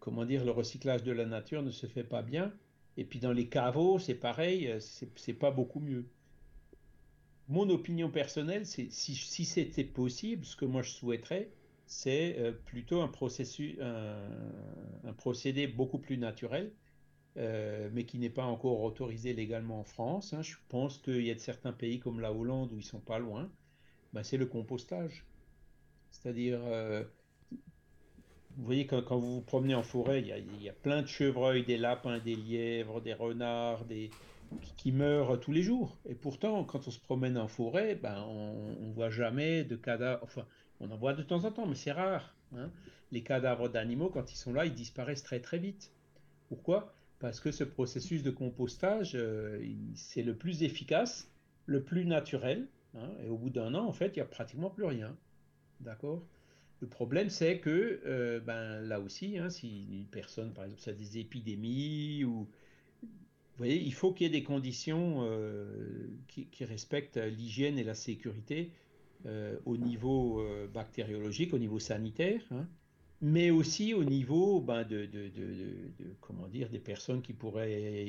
[0.00, 2.52] comment dire, le recyclage de la nature ne se fait pas bien.
[2.96, 6.06] Et puis dans les caveaux, c'est pareil, c'est pas beaucoup mieux
[7.48, 11.50] mon opinion personnelle, c'est si, c'était possible, ce que moi je souhaiterais,
[11.86, 16.72] c'est euh, plutôt un, processus, un, procédé beaucoup plus naturel,
[17.36, 20.32] euh, mais qui n'est pas encore autorisé légalement en France.
[20.32, 20.42] Hein.
[20.42, 23.18] Je pense qu'il y a de certains pays comme la Hollande où ils sont pas
[23.18, 23.50] loin.
[24.12, 25.24] Ben, c'est le compostage.
[26.10, 27.04] C'est-à-dire, euh,
[28.56, 31.64] vous voyez, quand, quand, vous vous promenez en forêt, il y, a, plein de chevreuils,
[31.64, 34.10] des lapins, des lièvres, des renards, des,
[34.76, 35.98] qui meurent tous les jours.
[36.08, 40.22] Et pourtant, quand on se promène en forêt, ben, on ne voit jamais de cadavres.
[40.22, 40.46] Enfin,
[40.80, 42.34] on en voit de temps en temps, mais c'est rare.
[42.56, 42.70] Hein.
[43.12, 45.92] Les cadavres d'animaux, quand ils sont là, ils disparaissent très très vite.
[46.48, 46.94] Pourquoi?
[47.18, 51.30] Parce que ce processus de compostage, euh, c'est le plus efficace,
[51.66, 52.68] le plus naturel.
[52.94, 55.16] Hein, et au bout d'un an, en fait, il n'y a pratiquement plus rien.
[55.80, 56.22] D'accord?
[56.80, 60.92] Le problème, c'est que euh, ben, là aussi, hein, si une personne, par exemple, a
[60.92, 62.46] des épidémies ou
[63.02, 67.94] vous voyez, il faut qu'il y ait des conditions euh, qui, respectent l'hygiène et la
[67.94, 68.70] sécurité
[69.24, 72.68] euh, au niveau bactériologique, au niveau sanitaire, hein,
[73.22, 75.08] mais aussi au niveau ben, de,
[76.20, 78.06] comment dire, des personnes qui pourraient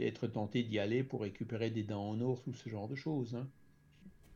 [0.00, 3.34] être tentées d'y aller pour récupérer des dents en or, tout ce genre de choses.
[3.34, 3.48] Hein.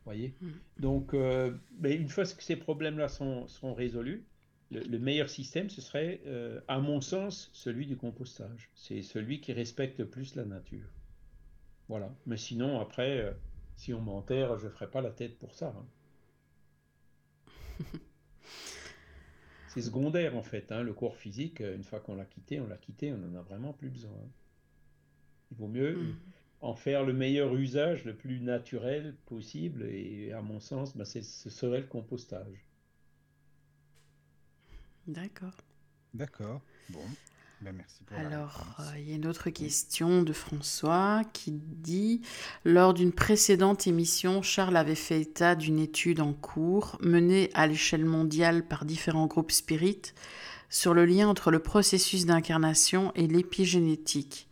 [0.07, 0.47] Voyez mmh.
[0.79, 4.23] Donc, ben, une fois que ces problèmes-là sont, seront résolus,
[4.71, 8.69] le, meilleur système, ce serait, euh, à mon sens, celui du compostage.
[8.75, 10.87] C'est celui qui respecte le plus la nature.
[11.87, 12.13] Voilà.
[12.25, 13.31] Mais sinon, après, euh,
[13.75, 15.73] si on m'enterre, je ne ferai pas la tête pour ça.
[15.77, 15.85] Hein.
[19.69, 20.71] C'est secondaire, en fait.
[20.71, 20.81] Hein.
[20.81, 23.73] Le corps physique, une fois qu'on l'a quitté, on l'a quitté, on n'en a vraiment
[23.73, 24.11] plus besoin.
[25.51, 26.17] Il vaut mieux mm.
[26.61, 29.83] En faire le meilleur usage, le plus naturel possible.
[29.83, 32.65] Et à mon sens, ben, ce serait le compostage.
[35.07, 35.55] D'accord.
[36.13, 36.61] D'accord.
[36.89, 37.03] Bon.
[37.61, 42.21] Ben, merci pour Alors, euh, il y a une autre question de François qui dit
[42.65, 48.05] Lors d'une précédente émission, Charles avait fait état d'une étude en cours menée à l'échelle
[48.05, 50.13] mondiale par différents groupes spirites
[50.69, 54.46] sur le lien entre le processus d'incarnation et l'épigénétique.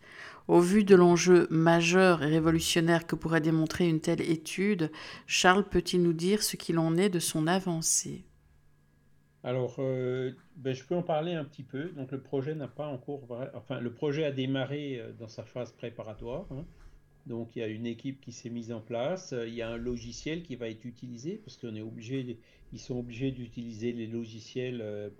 [0.48, 4.92] Au vu de l'enjeu majeur et révolutionnaire que pourrait démontrer une telle étude,
[5.26, 8.24] Charles peut-il nous dire ce qu'il en est de son avancée?
[9.42, 11.90] Alors, euh, ben, je peux en parler un petit peu.
[11.96, 13.22] Donc, le projet n'a pas encore,
[13.54, 16.46] enfin, le projet a démarré euh, dans sa phase préparatoire.
[16.52, 16.64] Hein.
[17.26, 19.34] Donc, il y a une équipe qui s'est mise en place.
[19.46, 22.38] Il y a un logiciel qui va être utilisé parce qu'on est obligé,
[22.72, 25.12] ils sont obligés d'utiliser les logiciels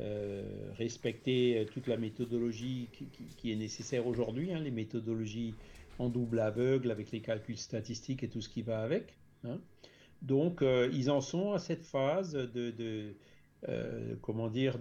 [0.00, 0.42] euh,
[0.78, 2.88] respecter toute la méthodologie
[3.36, 5.54] qui, est nécessaire aujourd'hui, hein, les méthodologies
[5.98, 9.14] en double aveugle avec les calculs statistiques et tout ce qui va avec.
[9.44, 9.58] Hein.
[10.22, 13.14] Donc, euh, ils en sont à cette phase de,
[13.68, 14.78] euh, comment dire,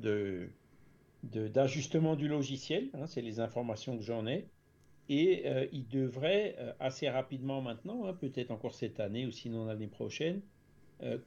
[1.24, 2.88] d'ajustement du logiciel.
[2.93, 4.45] Hein, c'est les informations que j'en ai.
[5.09, 10.39] Et il devrait assez rapidement maintenant, peut-être encore cette année ou sinon l'année prochaine,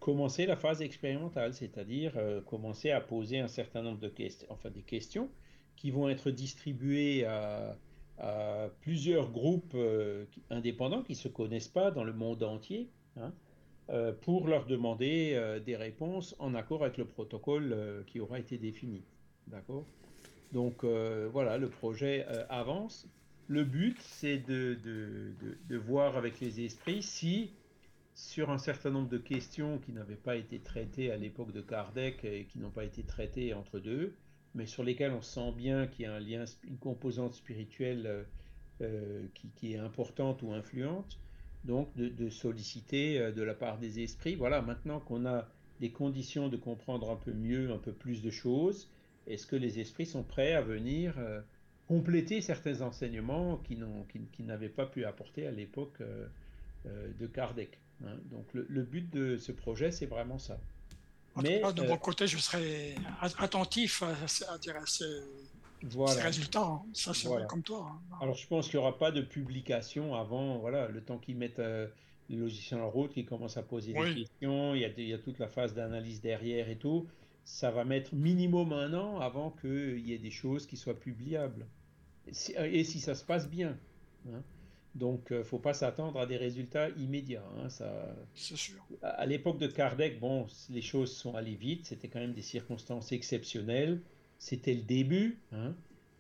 [0.01, 2.13] commencer la phase expérimentale, c'est-à-dire
[2.47, 5.31] commencer à poser un certain nombre de questions, enfin des questions
[5.77, 7.77] qui vont être distribuées à,
[8.83, 9.77] plusieurs groupes
[10.51, 12.89] indépendants qui ne se connaissent pas dans le monde entier.
[13.17, 13.33] Hein,
[13.91, 18.39] euh, pour leur demander euh, des réponses en accord avec le protocole euh, qui aura
[18.39, 19.03] été défini.
[19.49, 19.85] D'accord?
[20.53, 23.09] Donc voilà, le projet avance.
[23.49, 25.33] Le but, c'est de, de,
[25.67, 27.53] de, voir avec les esprits si,
[28.23, 32.25] sur un certain nombre de questions qui n'avaient pas été traitées à l'époque de Kardec
[32.25, 34.15] et qui n'ont pas été traitées entre deux,
[34.55, 38.27] mais sur lesquelles on sent bien qu'il y a un lien, une composante spirituelle
[39.35, 41.19] qui, qui, est importante ou influente,
[41.65, 44.35] donc de, solliciter euh, de la part des esprits.
[44.35, 45.49] Voilà, maintenant qu'on a
[45.81, 48.91] des conditions de comprendre un peu mieux, un peu plus de choses,
[49.27, 51.41] est-ce que les esprits sont prêts à venir euh,
[51.87, 53.77] compléter certains enseignements qui,
[54.43, 56.27] n'avaient pas pu apporter à l'époque euh,
[57.19, 57.82] de Kardec?
[58.07, 58.17] Hein?
[58.31, 60.59] Donc le, but de ce projet, c'est vraiment ça.
[61.43, 62.95] Mais, de mon côté, je serai
[63.39, 65.05] attentif à, à, à ces
[65.83, 66.23] voilà.
[66.23, 66.63] résultats.
[66.63, 66.83] Hein.
[66.93, 67.93] Ça, c'est comme toi.
[67.93, 68.17] Hein.
[68.21, 71.59] Alors, je pense qu'il n'y aura pas de publication avant, voilà, le temps qu'ils mettent
[71.59, 71.87] euh,
[72.31, 75.15] le logiciel en route, qu'ils commencent à poser des questions, il y, a, il y,
[75.15, 77.07] a, toute la phase d'analyse derrière et tout.
[77.45, 81.67] Ça va mettre minimum un an avant qu'il y ait des choses qui soient publiables.
[82.27, 83.77] Et si, ça se passe bien.
[84.29, 84.43] Hein.
[84.95, 87.45] Donc, il euh, ne faut pas s'attendre à des résultats immédiats.
[87.59, 88.15] Hein, ça...
[88.35, 88.85] C'est sûr.
[89.03, 91.87] À l'époque de Kardec, bon, les choses sont allées vite.
[91.87, 94.01] C'était quand même des circonstances exceptionnelles.
[94.39, 95.39] C'était le début.
[95.53, 95.75] Hein.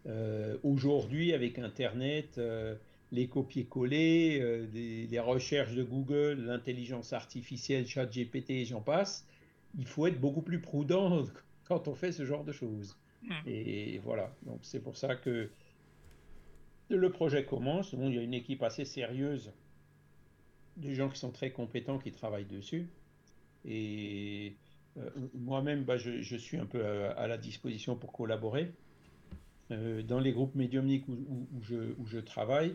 [0.06, 2.74] Euh, aujourd'hui, avec Internet, euh,
[3.12, 9.26] les copier-coller, euh, les, recherches de Google, l'intelligence artificielle, ChatGPT j'en passe,
[9.78, 11.24] il faut être beaucoup plus prudent
[11.64, 12.96] quand on fait ce genre de choses.
[13.22, 13.32] Hmm.
[13.46, 15.50] Et voilà, donc c'est pour ça que
[16.88, 17.92] le projet commence.
[17.92, 19.52] il y a une équipe assez sérieuse
[20.76, 22.88] de gens qui sont très compétents qui travaillent dessus.
[23.64, 24.56] Et
[24.98, 28.72] euh, moi-même, bah, je, suis un peu à, la disposition pour collaborer.
[29.70, 32.74] Euh, dans les groupes médiumniques où, je, travaille,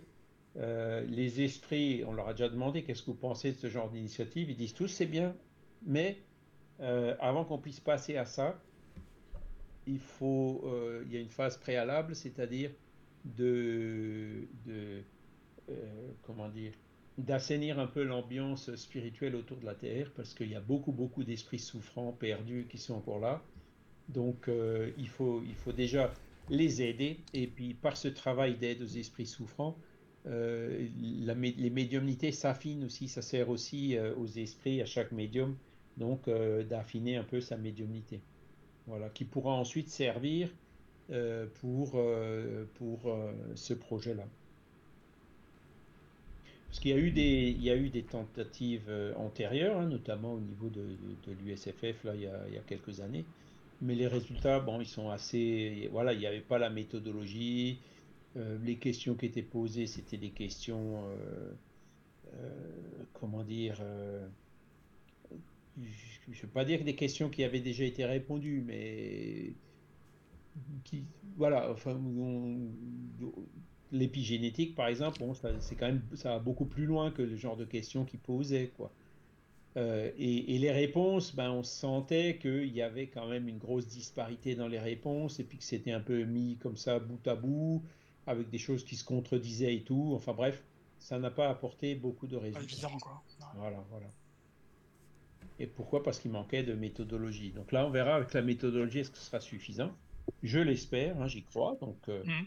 [0.57, 3.89] euh, les esprits, on leur a déjà demandé qu'est-ce que vous pensez de ce genre
[3.89, 4.49] d'initiative?
[4.49, 5.35] Ils disent tous c'est bien,
[5.85, 6.17] mais
[6.79, 8.59] avant qu'on puisse passer à ça,
[9.87, 10.63] il faut,
[11.05, 12.69] il y a une phase préalable, c'est-à-dire
[13.35, 15.01] de, de
[16.23, 16.71] comment dire,
[17.17, 21.23] d'assainir un peu l'ambiance spirituelle autour de la Terre, parce qu'il y a beaucoup, beaucoup
[21.23, 23.41] d'esprits souffrants, perdus, qui sont encore là.
[24.09, 26.13] Donc euh, il, faut, il faut déjà
[26.49, 29.77] les aider, et puis par ce travail d'aide aux esprits souffrants,
[30.27, 35.57] euh, les médiumnités s'affinent aussi, ça sert aussi euh, aux esprits, à chaque médium,
[35.97, 36.29] donc
[36.69, 38.21] d'affiner un peu sa médiumnité.
[38.85, 40.49] Voilà, qui pourra ensuite servir
[41.61, 42.01] pour,
[42.75, 43.17] pour
[43.55, 44.25] ce projet-là.
[46.67, 50.33] Parce qu'il y a eu des, y a eu des tentatives euh, antérieures, hein, notamment
[50.33, 50.81] au niveau de,
[51.25, 53.25] de, l'USFF il y, a, il y, a, quelques années.
[53.81, 55.89] Mais les résultats, bon, ils sont assez.
[55.91, 57.79] Voilà, il n'y avait pas la méthodologie.
[58.35, 61.05] Euh, les questions qui étaient posées, c'était des questions.
[61.07, 62.51] Euh,
[63.13, 63.81] comment dire
[65.77, 65.83] Je
[66.27, 69.53] ne veux pas dire des questions qui avaient déjà été répondues, mais.
[70.83, 71.05] Qui,
[71.37, 71.99] voilà, enfin,
[73.91, 77.57] l'épigénétique, par exemple, bon, c'est quand même, ça va beaucoup plus loin que le genre
[77.57, 78.91] de questions qu'il posait, quoi.
[79.77, 84.55] Euh, et, les réponses, ben, on sentait qu'il y avait quand même une grosse disparité
[84.55, 87.83] dans les réponses, et puis que c'était un peu mis comme ça, bout à bout,
[88.25, 90.13] avec des choses qui se contredisaient et tout.
[90.15, 90.63] Enfin bref,
[90.97, 92.89] ça n'a pas apporté beaucoup de résultats.
[92.99, 93.23] quoi.
[93.55, 94.07] Voilà, voilà.
[95.59, 96.01] Et pourquoi?
[96.03, 97.51] Parce qu'il manquait de méthodologie.
[97.51, 99.91] Donc là, on verra avec la méthodologie, est-ce que ce sera suffisant?
[100.43, 101.77] Je l'espère, hein, j'y crois.
[101.81, 102.45] Donc, euh, mmh.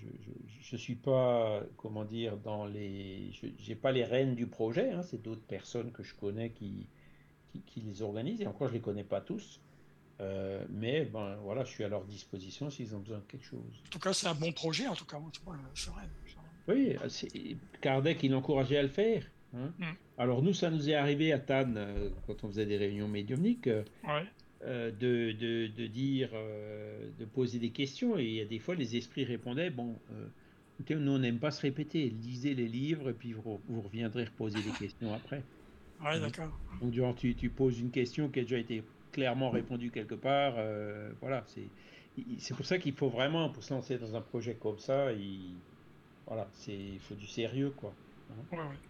[0.61, 3.31] je suis pas, comment dire, dans les.
[3.31, 6.85] Je n'ai pas les rênes du projet, hein, c'est d'autres personnes que je connais qui,
[7.65, 9.61] qui, les organisent, et encore je ne les connais pas tous.
[10.19, 13.81] Euh, mais ben, voilà, je suis à leur disposition s'ils ont besoin de quelque chose.
[13.85, 15.17] En tout cas, c'est un bon projet, en tout cas,
[15.75, 16.03] c'est vrai.
[16.67, 16.97] Oui,
[17.79, 19.23] Kardec, il encourageait à le faire.
[19.55, 19.71] Hein.
[19.79, 19.85] Mm.
[20.17, 23.69] Alors nous, ça nous est arrivé à Tannes, quand on faisait des réunions médiumniques.
[24.03, 24.25] Ouais.
[24.65, 28.17] Euh, de, de, de, dire, euh, de poser des questions.
[28.17, 30.25] Et il y a des fois, les esprits répondaient Bon, euh,
[30.75, 32.09] écoutez, nous, on n'aime pas se répéter.
[32.09, 35.43] Lisez les livres et puis vous, vous reviendrez reposer des questions après.
[36.01, 36.57] Ouais, d'accord.
[36.81, 40.53] Donc, durant, tu, tu, poses une question qui a déjà été clairement répondue quelque part.
[41.19, 41.67] voilà, c'est.
[42.37, 45.55] C'est pour ça qu'il faut vraiment, pour se lancer dans un projet comme ça, il,
[46.25, 47.93] voilà, c'est, il faut du sérieux, quoi.
[48.31, 48.45] Hein.
[48.53, 48.88] Ouais, ouais.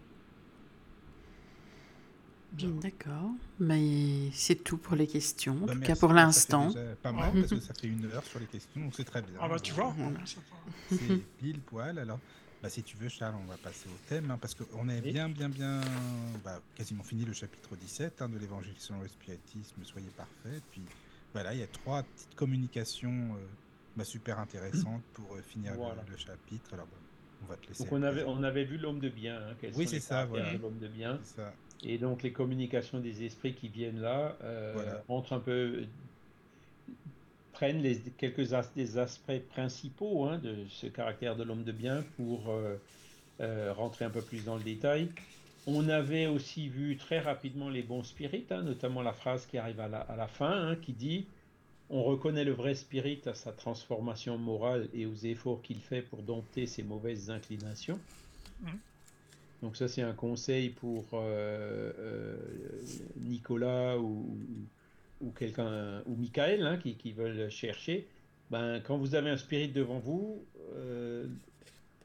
[2.51, 6.71] D'accord, mais c'est tout pour les questions, en bah, tout cas pour l'instant.
[7.01, 9.33] Pas mal, parce que ça fait une heure sur les questions, donc c'est très bien.
[9.39, 9.93] Ah bah tu vois,
[10.89, 11.99] c'est pile poil.
[11.99, 12.19] Alors,
[12.61, 15.29] bah, si tu veux, Charles, on va passer au thème, hein, parce qu'on est bien,
[15.29, 15.79] bien, bien,
[16.43, 20.59] bah, quasiment fini le chapitre 17 hein, de l'Évangile selon le spiritisme, soyez parfait.
[20.71, 20.81] Puis
[21.33, 23.45] voilà, il y a trois petites communications euh,
[23.95, 26.73] bah, super intéressantes pour euh, finir le, chapitre.
[26.73, 26.87] Alors,
[27.43, 27.83] on va te laisser.
[27.83, 29.37] Donc on avait, on avait vu l'homme de bien.
[29.37, 30.51] Hein, oui, c'est ça, voilà.
[30.53, 31.19] L'homme de bien.
[31.83, 35.85] Et donc les communications des esprits qui viennent là euh, un peu,
[37.53, 42.49] prennent les, quelques des aspects principaux hein, de ce caractère de l'homme de bien pour
[42.49, 42.75] euh,
[43.41, 45.09] euh, rentrer un peu plus dans le détail.
[45.67, 49.79] On avait aussi vu très rapidement les bons spirites, hein, notamment la phrase qui arrive
[49.79, 51.25] à la, à la fin, hein, qui dit
[51.89, 56.21] On reconnaît le vrai spirit à sa transformation morale et aux efforts qu'il fait pour
[56.23, 57.99] dompter ses mauvaises inclinations.
[58.61, 58.69] Mmh.
[59.61, 62.37] Donc ça c'est un conseil pour euh, euh,
[63.17, 64.37] Nicolas ou,
[65.37, 68.07] quelqu'un ou Michael hein, qui, veulent chercher.
[68.51, 70.43] Ben, quand vous avez un spirit devant vous,
[70.75, 71.27] euh,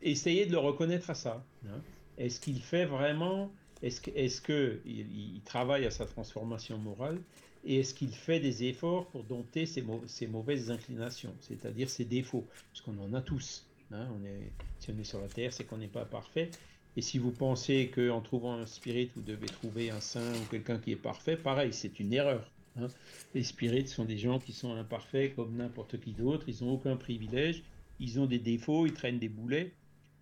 [0.02, 1.44] essayez de le reconnaître à ça.
[1.66, 1.80] Hein.
[2.18, 3.50] Est-ce qu'il fait vraiment
[3.82, 7.18] Est-ce que, est que il, travaille à sa transformation morale
[7.66, 12.44] et est-ce qu'il fait des efforts pour dompter ses, ses mauvaises inclinations, c'est-à-dire ses défauts,
[12.70, 13.66] parce qu'on en a tous.
[13.90, 14.06] Hein.
[14.20, 16.50] on est, si on est sur la terre, c'est qu'on n'est pas parfait.
[16.96, 20.78] Et si vous pensez qu'en trouvant un spirit, vous devez trouver un saint ou quelqu'un
[20.78, 22.48] qui est parfait, pareil, c'est une erreur.
[22.80, 22.86] Hein.
[23.34, 26.96] Les spirites sont des gens qui sont imparfaits comme n'importe qui d'autre, ils n'ont aucun
[26.96, 27.62] privilège,
[28.00, 29.72] ils ont des défauts, ils traînent des boulets,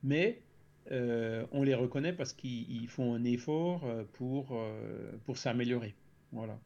[0.03, 0.41] mais
[0.91, 5.95] euh, on les reconnaît parce qu'ils font un effort euh, pour, euh, pour s'améliorer.
[6.33, 6.59] Voilà.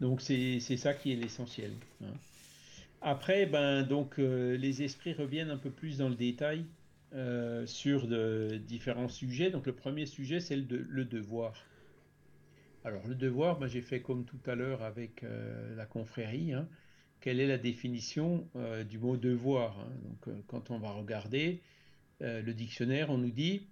[0.00, 1.72] Donc c'est ça qui est l'essentiel.
[2.02, 2.14] Hein.
[3.00, 6.64] Après, ben, donc, les esprits reviennent un peu plus dans le détail
[7.14, 8.06] euh, sur
[8.58, 9.50] différents sujets.
[9.50, 11.54] Donc le premier sujet, c'est le, le, devoir.
[12.84, 16.52] Alors le devoir, ben, j'ai fait comme tout à l'heure avec euh, la confrérie.
[16.52, 16.68] Hein.
[17.20, 19.90] Quelle est la définition euh, du mot devoir hein?
[20.04, 21.62] Donc quand on va regarder
[22.20, 23.68] le dictionnaire, on nous dit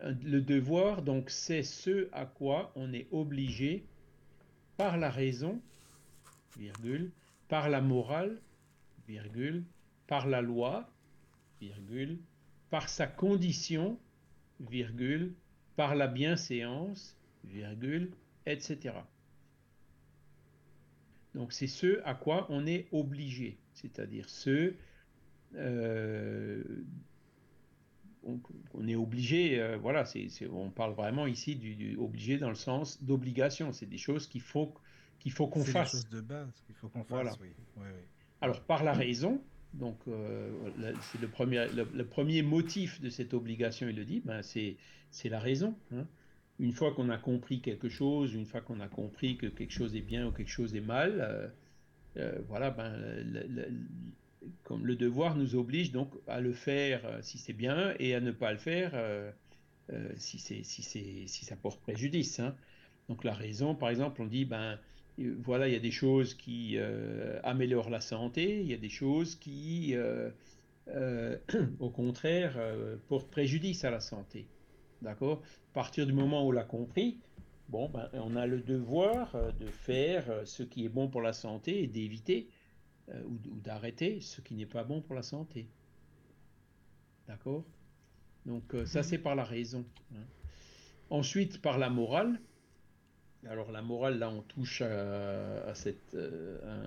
[0.00, 3.84] le devoir, donc c'est ce à quoi on est obligé
[4.76, 5.60] par la raison,
[6.56, 7.10] virgule,
[7.48, 8.40] par la morale,
[9.08, 9.64] virgule,
[10.06, 10.88] par la loi,
[11.60, 12.20] virgule,
[12.74, 14.00] par sa condition,
[14.58, 15.32] virgule,
[15.76, 18.10] par la bienséance, virgule,
[18.46, 18.96] etc.
[21.36, 24.74] Donc c'est ce à quoi on est obligé, c'est-à-dire ce
[25.54, 26.64] euh,
[28.24, 33.00] on, est obligé, euh, voilà, c'est, on parle vraiment ici du, obligé dans le sens
[33.04, 33.72] d'obligation.
[33.72, 34.74] C'est des choses qu'il faut
[35.20, 35.92] qu'il faut qu'on fasse.
[35.92, 37.38] C'est des choses de base qu'il faut qu'on fasse.
[37.40, 37.50] Oui.
[37.76, 38.02] Oui, oui.
[38.40, 39.40] Alors par la raison,
[39.78, 40.50] donc, euh,
[41.00, 45.40] c'est le premier, le, premier motif de cette obligation, il le dit, ben c'est la
[45.40, 45.74] raison.
[45.92, 46.06] Hein.
[46.60, 49.96] Une fois qu'on a compris quelque chose, une fois qu'on a compris que quelque chose
[49.96, 51.48] est bien ou quelque chose est mal, euh,
[52.18, 53.68] euh, voilà, ben, le,
[54.62, 58.30] comme le devoir nous oblige donc à le faire si c'est bien et à ne
[58.30, 58.92] pas le faire
[60.16, 62.38] si, si, si ça porte préjudice.
[62.38, 62.54] Hein.
[63.08, 64.78] Donc la raison, par exemple, on dit, ben,
[65.18, 68.88] voilà, il y a des choses qui euh, améliorent la santé, il y a des
[68.88, 70.30] choses qui, euh,
[70.88, 71.38] euh,
[71.78, 72.58] au contraire,
[73.08, 74.46] portent préjudice à la santé.
[75.02, 75.42] D'accord?
[75.70, 77.20] À partir du moment où on l'a compris,
[77.68, 81.82] bon, ben, on a le devoir de faire ce qui est bon pour la santé
[81.82, 82.48] et d'éviter
[83.08, 85.68] ou, d'arrêter ce qui n'est pas bon pour la santé.
[87.28, 87.64] D'accord?
[88.46, 89.04] Donc ça, mhm.
[89.04, 89.84] c'est par la raison.
[90.14, 90.24] Hein.
[91.10, 92.40] Ensuite, par la morale,
[93.48, 95.70] alors la morale, là, on touche à, euh,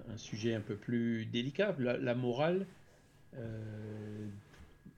[0.10, 1.76] un, sujet un peu plus délicat.
[1.80, 2.66] La, morale
[3.36, 4.28] euh,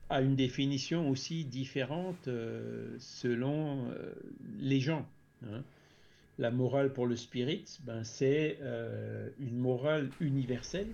[0.09, 3.91] a une définition aussi différente euh, selon
[4.59, 5.05] les gens.
[5.45, 5.63] Hein.
[6.37, 8.57] La morale pour le spirit, ben, c'est
[9.39, 10.87] une morale universelle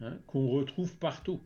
[0.00, 1.40] hein, qu'on retrouve partout.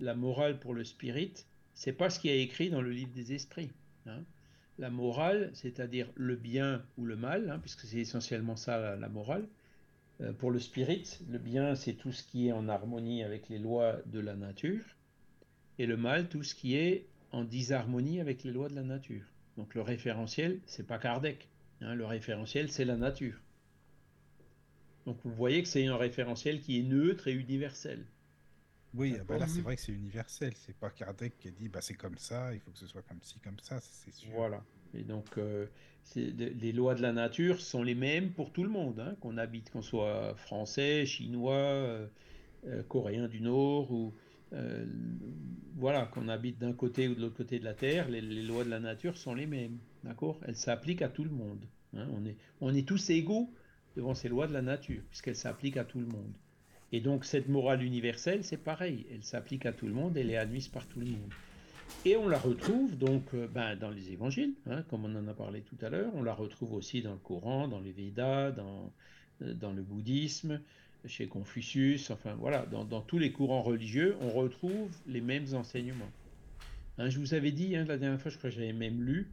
[0.00, 1.32] La morale pour le spirit,
[1.74, 3.70] c'est pas ce qui est écrit dans le livre des esprits.
[4.06, 4.24] Hein
[4.78, 9.46] la morale, c'est-à-dire le bien ou le mal, hein, puisque c'est essentiellement ça la, morale.
[10.20, 13.58] Euh, pour le spirit, le bien, c'est tout ce qui est en harmonie avec les
[13.58, 14.84] lois de la nature,
[15.78, 19.24] et le mal, tout ce qui est en disharmonie avec les lois de la nature.
[19.56, 21.48] Donc le référentiel, c'est pas Kardec.
[21.80, 23.40] Hein, le référentiel, c'est la nature.
[25.06, 28.04] Donc vous voyez que c'est un référentiel qui est neutre et universel.
[28.94, 30.52] Oui, ah bah là c'est vrai que c'est universel.
[30.56, 33.02] C'est pas Kardec qui a dit bah c'est comme ça, il faut que ce soit
[33.02, 34.30] comme ci, comme ça, c'est sûr.
[34.32, 34.62] Voilà.
[34.94, 35.66] Et donc euh,
[36.14, 39.70] les lois de la nature sont les mêmes pour tout le monde, hein, qu'on habite,
[39.70, 42.06] qu'on soit français, chinois, euh,
[42.66, 44.14] euh, coréen du Nord ou
[45.76, 48.70] voilà, qu'on habite d'un côté ou de l'autre côté de la terre, les, lois de
[48.70, 50.38] la nature sont les mêmes, d'accord?
[50.46, 51.66] Elles s'appliquent à tout le monde.
[51.96, 52.06] Hein.
[52.12, 53.52] On, est, on est tous égaux
[53.96, 56.32] devant ces lois de la nature, puisqu'elles s'appliquent à tout le monde.
[56.94, 60.36] Et donc cette morale universelle, c'est pareil, elle s'applique à tout le monde, elle est
[60.36, 61.32] admise par tout le monde.
[62.04, 65.34] Et on la retrouve donc euh, ben, dans les évangiles, hein, comme on en a
[65.34, 68.92] parlé tout à l'heure, on la retrouve aussi dans le Coran, dans les Védas, dans,
[69.42, 70.60] euh, dans le bouddhisme,
[71.04, 76.12] chez Confucius, enfin voilà, dans, dans, tous les courants religieux, on retrouve les mêmes enseignements.
[76.98, 79.32] Hein, je vous avais dit, hein, la dernière fois, je crois que j'avais même lu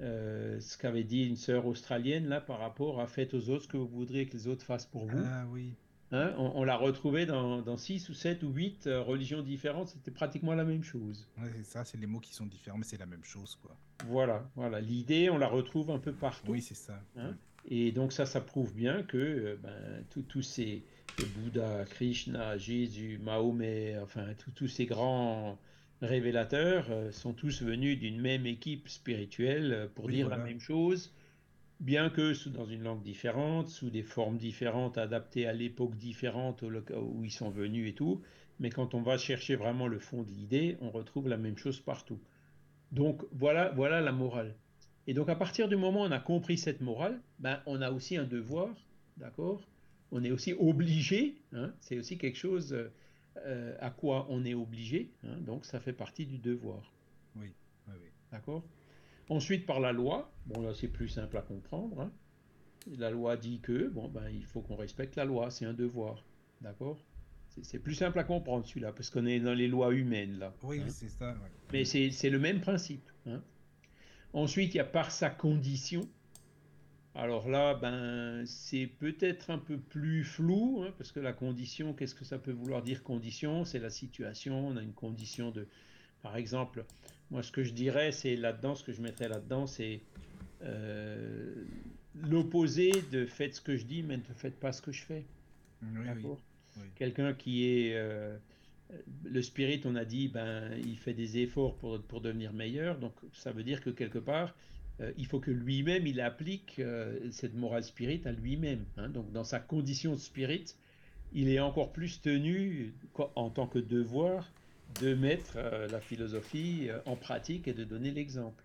[0.00, 3.68] euh, ce qu'avait dit une sœur australienne là par rapport à faites aux autres ce
[3.68, 5.18] que vous voudriez que les autres fassent pour vous.
[5.18, 5.74] Ah oui.
[6.14, 10.10] Hein, on, l'a retrouvé dans, dans 6 ou 7 ou 8 euh, religions différentes, c'était
[10.10, 11.26] pratiquement la même chose.
[11.38, 13.74] Ouais, c'est ça, c'est les mots qui sont différents, mais c'est la même chose, quoi.
[14.08, 14.82] Voilà, voilà.
[14.82, 16.52] L'idée, on la retrouve un peu partout.
[16.52, 17.00] Oui, c'est ça.
[17.16, 17.34] Hein.
[17.66, 20.82] Et donc ça, ça prouve bien que euh, ben, tous ces
[21.36, 25.58] Bouddha, Krishna, Jésus, Mahomet, enfin tous ces grands
[26.02, 31.12] révélateurs euh, sont tous venus d'une même équipe spirituelle pour dire la même chose
[31.82, 36.62] bien que sous, dans une langue différente, sous des formes différentes, adaptées à l'époque différente
[36.62, 38.22] où ils sont venus et tout,
[38.60, 41.80] mais quand on va chercher vraiment le fond de l'idée, on retrouve la même chose
[41.80, 42.20] partout.
[42.92, 44.54] Donc voilà, voilà la morale.
[45.08, 47.90] Et donc à partir du moment où on a compris cette morale, ben, on a
[47.90, 48.68] aussi un devoir,
[49.16, 49.60] d'accord?
[50.12, 52.76] On est aussi obligé, hein, c'est aussi quelque chose
[53.38, 56.92] euh, à quoi on est obligé, hein, donc ça fait partie du devoir.
[57.34, 57.52] Oui,
[57.88, 58.10] oui, oui.
[58.30, 58.62] D'accord?
[59.32, 62.02] Ensuite, par la loi, bon là c'est plus simple à comprendre.
[62.02, 62.12] Hein.
[62.98, 66.22] La loi dit que bon ben il faut qu'on respecte la loi, c'est un devoir,
[66.60, 66.98] d'accord?
[67.62, 70.52] C'est plus simple à comprendre celui-là parce qu'on est dans les lois humaines là.
[70.62, 70.90] Oui, hein.
[70.90, 71.34] c'est ça.
[71.72, 73.10] Mais c'est le même principe.
[73.26, 73.42] Hein.
[74.34, 76.06] Ensuite, il y a par sa condition.
[77.14, 82.26] Alors là, ben c'est peut-être un peu plus flou parce que la condition, qu'est-ce que
[82.26, 83.64] ça peut vouloir dire condition?
[83.64, 84.68] C'est la situation.
[84.68, 85.66] On a une condition de,
[86.20, 86.84] par exemple,
[87.32, 90.02] moi, ce que je dirais, c'est là-dedans, ce que je mettrais là-dedans, c'est
[90.62, 91.64] euh,
[92.14, 95.24] l'opposé de faites ce que je dis, mais ne faites pas ce que je fais.
[96.94, 98.36] Quelqu'un qui est euh,
[99.24, 102.98] le spirit, on a dit, ben, il fait des efforts pour, pour devenir meilleur.
[102.98, 104.54] Donc, ça veut dire que quelque part,
[105.00, 106.82] euh, il faut que lui-même, il applique
[107.30, 108.84] cette morale spirit à lui-même.
[108.98, 109.08] Hein.
[109.08, 110.66] Donc, dans sa condition de spirit,
[111.32, 112.92] il est encore plus tenu
[113.36, 114.52] en tant que devoir
[115.00, 118.64] de mettre euh, la philosophie euh, en pratique et de donner l'exemple.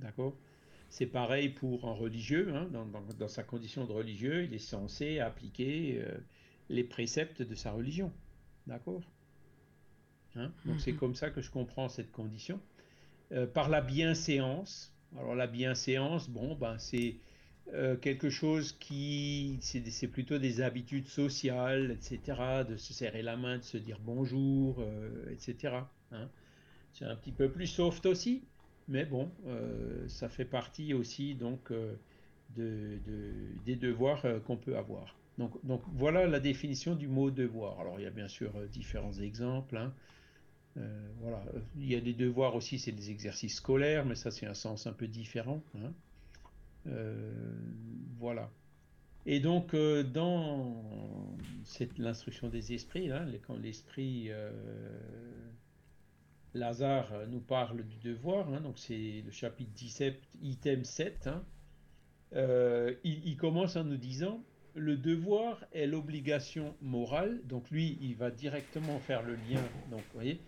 [0.00, 0.34] D'accord?
[0.88, 2.68] C'est pareil pour un religieux, hein,
[3.18, 6.18] dans, sa condition de religieux, il est censé appliquer euh,
[6.68, 8.12] les préceptes de sa religion.
[8.66, 9.02] D'accord?
[10.36, 10.52] Hein?
[10.64, 10.98] Donc c'est mhm.
[10.98, 12.60] comme ça que je comprends cette condition.
[13.54, 17.16] par la bienséance, alors la bienséance, bon, ben c'est
[17.74, 23.58] euh, quelque chose qui, c'est plutôt des habitudes sociales, etc., de se serrer la main,
[23.58, 25.74] de se dire bonjour, euh, etc.
[26.10, 26.28] Hein.
[26.92, 28.42] C'est un petit peu plus soft aussi,
[28.88, 31.72] mais bon, euh, ça fait partie aussi donc
[32.56, 32.98] de,
[33.64, 35.14] des devoirs qu'on peut avoir.
[35.38, 37.78] Donc, donc, voilà la définition du mot devoir.
[37.78, 39.76] Alors il y a bien sûr différents exemples.
[39.76, 39.94] Hein.
[41.20, 41.44] voilà,
[41.76, 44.88] il y a des devoirs aussi, c'est des exercices scolaires, mais ça c'est un sens
[44.88, 45.62] un peu différent.
[45.76, 45.92] Hein.
[46.86, 47.32] Euh,
[48.18, 48.50] voilà.
[49.26, 50.82] Et donc, euh, dans
[51.98, 53.10] l'instruction des esprits,
[53.46, 54.50] quand l'esprit euh,
[56.54, 61.44] Lazare nous parle du devoir, hein, donc c'est le chapitre 17, item 7, hein,
[63.04, 64.42] il, commence en nous disant
[64.74, 67.40] le devoir est l'obligation morale.
[67.44, 69.62] Donc lui, il va directement faire le lien.
[69.90, 70.40] Donc, vous voyez,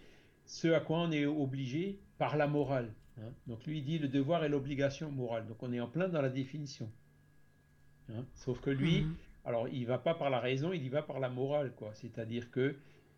[0.47, 2.93] ce à quoi on est obligé par la morale.
[3.19, 3.33] Hein?
[3.47, 5.47] Donc lui, il dit le devoir et l'obligation morale.
[5.47, 6.91] Donc on est en plein dans la définition.
[8.11, 8.25] Hein?
[8.35, 9.15] Sauf que lui, mhm.
[9.45, 11.95] alors il va pas par la raison, il y va par la morale, quoi.
[11.95, 12.77] C'est-à-dire que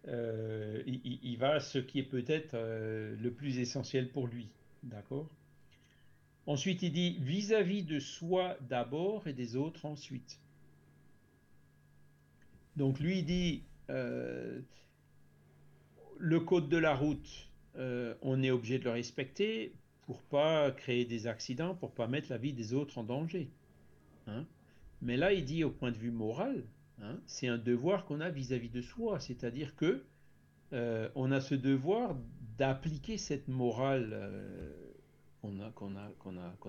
[0.08, 4.48] euh, il, va à ce qui est peut-être euh, le plus essentiel pour lui.
[4.82, 5.28] D'accord?
[6.46, 10.38] Ensuite, il dit vis-à-vis de soi d'abord et des autres ensuite.
[12.76, 14.60] Donc lui, il dit euh,
[16.18, 19.72] le code de la route, on est obligé de le respecter
[20.06, 23.50] pour pas créer des accidents, pour pas mettre la vie des autres en danger.
[24.26, 24.46] Hein.
[25.02, 26.64] Mais là, il dit au point de vue moral,
[27.02, 30.04] hein, c'est un devoir qu'on a vis-à-vis de soi, c'est-à-dire que
[30.72, 32.16] euh, on a ce devoir
[32.58, 34.72] d'appliquer cette morale euh,
[35.42, 35.70] qu'on a,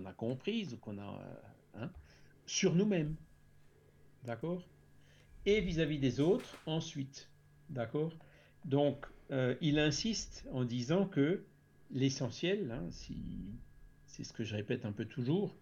[0.06, 1.02] a, comprise, euh,
[1.76, 1.90] hein,
[2.46, 3.16] sur nous-mêmes,
[4.24, 4.62] d'accord?
[5.46, 7.30] Et vis-à-vis des autres ensuite,
[7.70, 8.14] d'accord?
[8.64, 9.06] Donc,
[9.62, 11.44] il insiste en disant que
[11.92, 13.18] l'essentiel, hein, si,
[14.06, 15.56] c'est ce que je répète un peu toujours,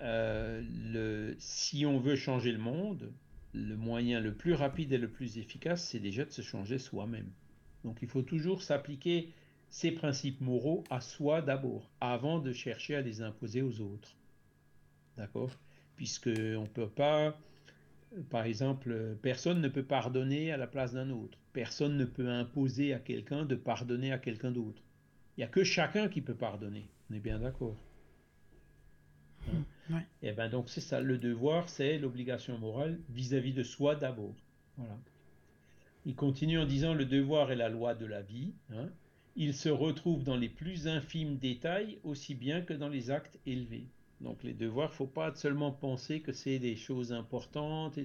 [0.00, 3.12] euh, le, si on veut changer le monde,
[3.54, 7.30] le moyen le plus rapide et le plus efficace, c'est déjà de se changer soi-même.
[7.84, 9.32] Donc il faut toujours s'appliquer
[9.68, 14.16] ces principes moraux à soi d'abord, avant de chercher à les imposer aux autres.
[15.16, 15.50] D'accord?
[15.96, 17.38] Puisque on peut pas,
[18.30, 21.38] par exemple, personne ne peut pardonner à la place d'un autre.
[21.52, 24.82] Personne ne peut imposer à quelqu'un de pardonner à quelqu'un d'autre.
[25.36, 26.86] Il n'y a que chacun qui peut pardonner.
[27.10, 27.76] On est bien d'accord.
[29.48, 29.64] Hein?
[30.22, 34.34] Et eh ben donc c'est ça, le devoir, c'est l'obligation morale vis-à-vis de soi d'abord.
[34.76, 34.96] Voilà.
[36.06, 38.52] Il continue en disant le devoir est la loi de la vie.
[38.72, 38.88] Hein.
[39.36, 43.86] Il se retrouve dans les plus infimes détails aussi bien que dans les actes élevés.
[44.20, 47.98] Donc les devoirs, faut pas seulement penser que c'est des choses importantes.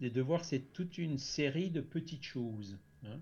[0.00, 2.78] Les devoirs, c'est toute une série de petites choses.
[3.04, 3.18] Hein.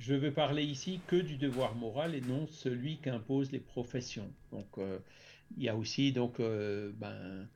[0.00, 4.32] Je veux parler ici que du devoir moral et non celui qu'imposent les professions.
[4.50, 4.98] Donc euh,
[5.58, 7.46] il y a aussi donc euh, ben,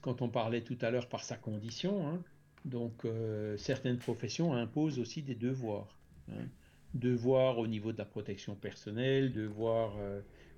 [0.00, 2.22] quand on parlait tout à l'heure par sa condition, hein,
[2.64, 5.98] donc euh, certaines professions imposent aussi des devoirs.
[6.30, 6.46] Hein.
[6.94, 9.92] Devoirs au niveau de la protection personnelle, devoirs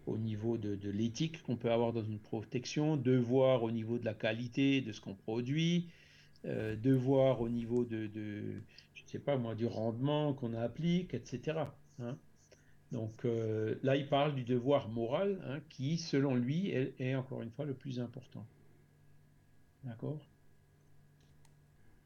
[0.06, 4.14] au niveau de, l'éthique qu'on peut avoir dans une protection, devoir au niveau de la
[4.14, 5.88] qualité de ce qu'on produit,
[6.44, 8.08] euh, devoir au niveau de,
[9.08, 11.58] je sais pas moi, du rendement qu'on applique, etc.
[12.00, 12.16] Hein.
[12.92, 17.50] Donc euh, là, il parle du devoir moral hein, qui, selon lui, est, encore une
[17.50, 18.46] fois le plus important.
[19.82, 20.20] D'accord?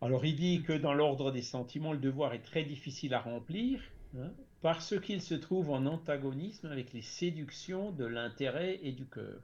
[0.00, 3.80] Alors il dit que dans l'ordre des sentiments, le devoir est très difficile à remplir,
[4.18, 4.30] Hein,
[4.60, 9.40] parce qu'il se trouve en antagonisme avec les séductions de l'intérêt et du cœur.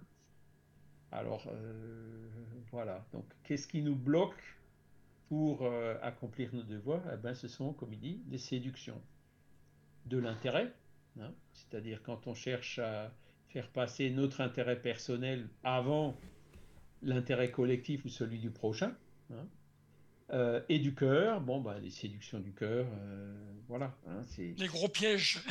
[1.11, 2.29] Alors euh,
[2.71, 4.58] voilà, donc qu'est-ce qui nous bloque?
[5.29, 9.01] Pour euh, accomplir nos devoirs eh ben, Ce sont, comme il dit, les séductions
[10.07, 10.73] de l'intérêt,
[11.21, 13.13] hein, c'est-à-dire quand on cherche à
[13.49, 16.17] faire passer notre intérêt personnel avant
[17.03, 18.95] l'intérêt collectif ou celui du prochain.
[19.31, 19.47] Hein,
[20.31, 23.35] euh, et du cœur, bon, bah, les séductions du cœur, euh,
[23.67, 23.97] voilà.
[24.07, 25.43] Hein, c'est les gros pièges.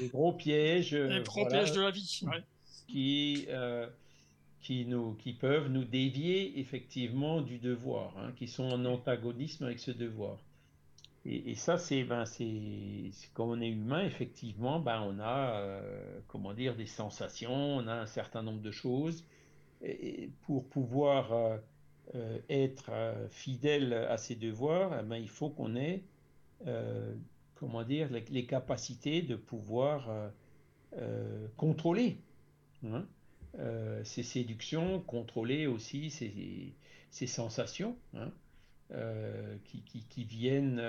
[0.00, 0.94] Les gros pièges.
[0.94, 2.22] les gros pièges de la vie.
[2.88, 3.88] Qui, euh,
[5.18, 10.38] qui, peuvent nous dévier effectivement du devoir, hein, qui sont en antagonisme avec ce devoir.
[11.24, 12.24] Et, ça, c'est ben,
[13.34, 15.80] quand on est humain, effectivement, ben, on a
[16.26, 19.26] comment dire, des sensations, on a un certain nombre de choses.
[20.42, 21.60] Pour pouvoir
[22.14, 26.04] euh, être euh, fidèle à ses devoirs, eh ben, il faut qu'on ait,
[26.66, 27.14] euh,
[27.54, 30.08] comment dire, les, capacités de pouvoir
[31.58, 32.16] contrôler
[32.86, 33.04] hein,
[34.04, 37.96] ses séductions, contrôler aussi ses, sensations.
[38.14, 38.30] Hein,
[39.64, 40.82] qui, qui, viennent,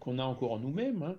[0.00, 1.02] qu'on a encore en nous-mêmes.
[1.02, 1.16] Hein.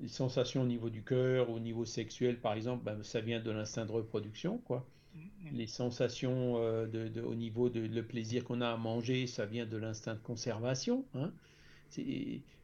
[0.00, 3.50] Les sensations au niveau du cœur, au niveau sexuel, par exemple, ben, ça vient de
[3.50, 4.86] l'instinct de reproduction, quoi.
[5.16, 5.52] Mm-hmm.
[5.52, 9.66] Les sensations euh, de, au niveau de le plaisir qu'on a à manger, ça vient
[9.66, 11.04] de l'instinct de conservation.
[11.14, 11.32] Hein.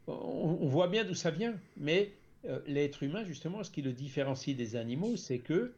[0.08, 2.12] On, voit bien d'où ça vient, mais
[2.46, 5.72] euh, l'être humain, justement, ce qui le différencie des animaux, c'est que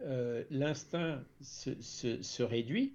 [0.00, 2.94] euh, l'instinct se, réduit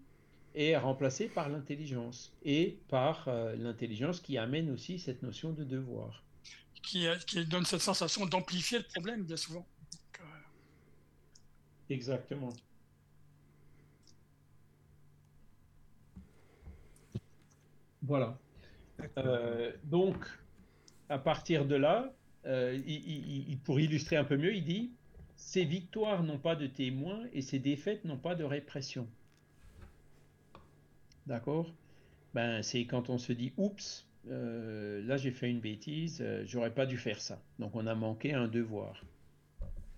[0.55, 3.27] et est remplacé par l'intelligence, et par
[3.57, 6.23] l'intelligence qui amène aussi cette notion de devoir.
[6.83, 9.65] Qui, qui donne cette sensation d'amplifier le problème, bien souvent.
[11.89, 12.53] Exactement.
[18.03, 18.37] Voilà.
[19.17, 20.17] Euh, donc,
[21.09, 22.13] à partir de là,
[22.45, 24.91] euh, il, pour illustrer un peu mieux, il dit
[25.45, 29.07] Ces victoires n'ont pas de témoins et ces défaites n'ont pas de répression.
[31.27, 31.71] D'accord?
[32.33, 36.85] Ben, C'est quand on se dit Oups, euh, là j'ai fait une bêtise, j'aurais pas
[36.85, 37.39] dû faire ça.
[37.59, 39.03] Donc on a manqué un devoir.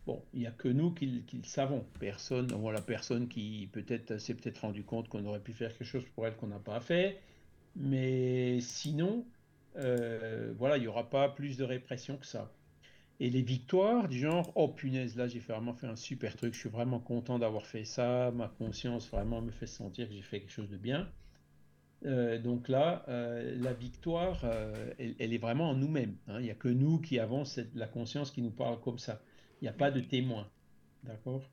[0.05, 1.85] Bon, il n'y a que nous qui, le savons.
[1.99, 6.05] Personne, la personne qui peut-être s'est peut-être rendu compte qu'on aurait pu faire quelque chose
[6.15, 7.21] pour elle qu'on n'a pas fait.
[7.75, 9.25] Mais sinon,
[9.77, 12.51] euh, voilà, il n'y aura pas plus de répression que ça.
[13.19, 16.59] Et les victoires du genre, oh punaise, là j'ai vraiment fait un super truc, je
[16.59, 20.41] suis vraiment content d'avoir fait ça, ma conscience vraiment me fait sentir que j'ai fait
[20.41, 21.09] quelque chose de bien.
[22.05, 24.43] Euh, donc là, euh, la victoire,
[24.99, 26.17] elle, est vraiment en nous-mêmes.
[26.27, 26.39] Hein.
[26.39, 29.21] Il n'y a que nous qui avons cette, la conscience qui nous parle comme ça.
[29.61, 30.47] Il n'y a pas de témoin.
[31.03, 31.49] D'accord?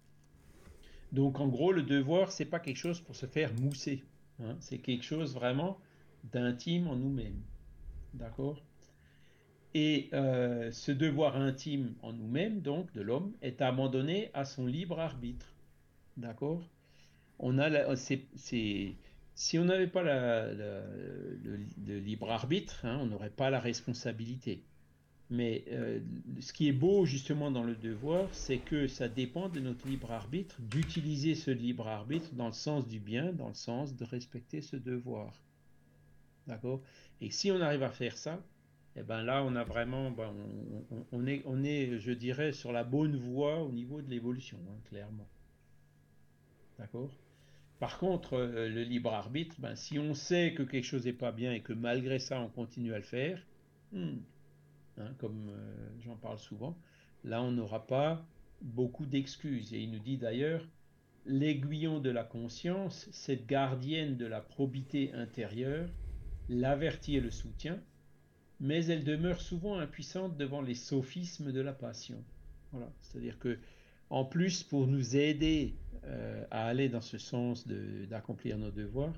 [1.12, 4.02] Donc en gros, le devoir, c'est pas quelque chose pour se faire mousser.
[4.42, 4.56] Hein.
[4.60, 5.78] C'est quelque chose vraiment
[6.24, 7.40] d'intime en nous-mêmes.
[8.14, 8.62] D'accord?
[9.74, 15.00] Et euh, ce devoir intime en nous-mêmes, donc, de l'homme, est abandonné à son libre
[15.00, 15.54] arbitre.
[16.16, 16.62] D'accord?
[17.38, 17.96] On a
[19.34, 24.62] si on n'avait pas le, libre arbitre, hein, on n'aurait pas la responsabilité.
[25.30, 26.00] Mais euh,
[26.40, 30.12] ce qui est beau justement dans le devoir, c'est que ça dépend de notre libre
[30.12, 34.60] arbitre, d'utiliser ce libre arbitre dans le sens du bien, dans le sens de respecter
[34.60, 35.32] ce devoir.
[36.46, 36.82] D'accord?
[37.22, 38.42] Et si on arrive à faire ça,
[38.96, 40.34] eh ben là, on a vraiment, ben,
[41.12, 44.78] on, est, on est, je dirais, sur la bonne voie au niveau de l'évolution, hein,
[44.84, 45.28] clairement.
[46.78, 47.10] D'accord?
[47.78, 51.32] Par contre, euh, le libre arbitre, ben, si on sait que quelque chose n'est pas
[51.32, 53.42] bien et que malgré ça on continue à le faire,
[53.92, 54.18] hmm,
[54.98, 56.76] hein, comme euh, j'en parle souvent,
[57.24, 58.24] là on n'aura pas
[58.60, 59.72] beaucoup d'excuses.
[59.72, 60.64] Et il nous dit d'ailleurs,
[61.24, 65.88] l'aiguillon de la conscience, cette gardienne de la probité intérieure,
[66.48, 67.80] l'avertit et le soutient,
[68.62, 72.24] mais elle demeure souvent impuissante devant les sophismes de la passion.
[72.70, 73.58] Voilà, c'est-à-dire que
[74.08, 75.74] en plus, pour nous aider
[76.04, 79.14] euh, à aller dans ce sens d'accomplir nos devoirs,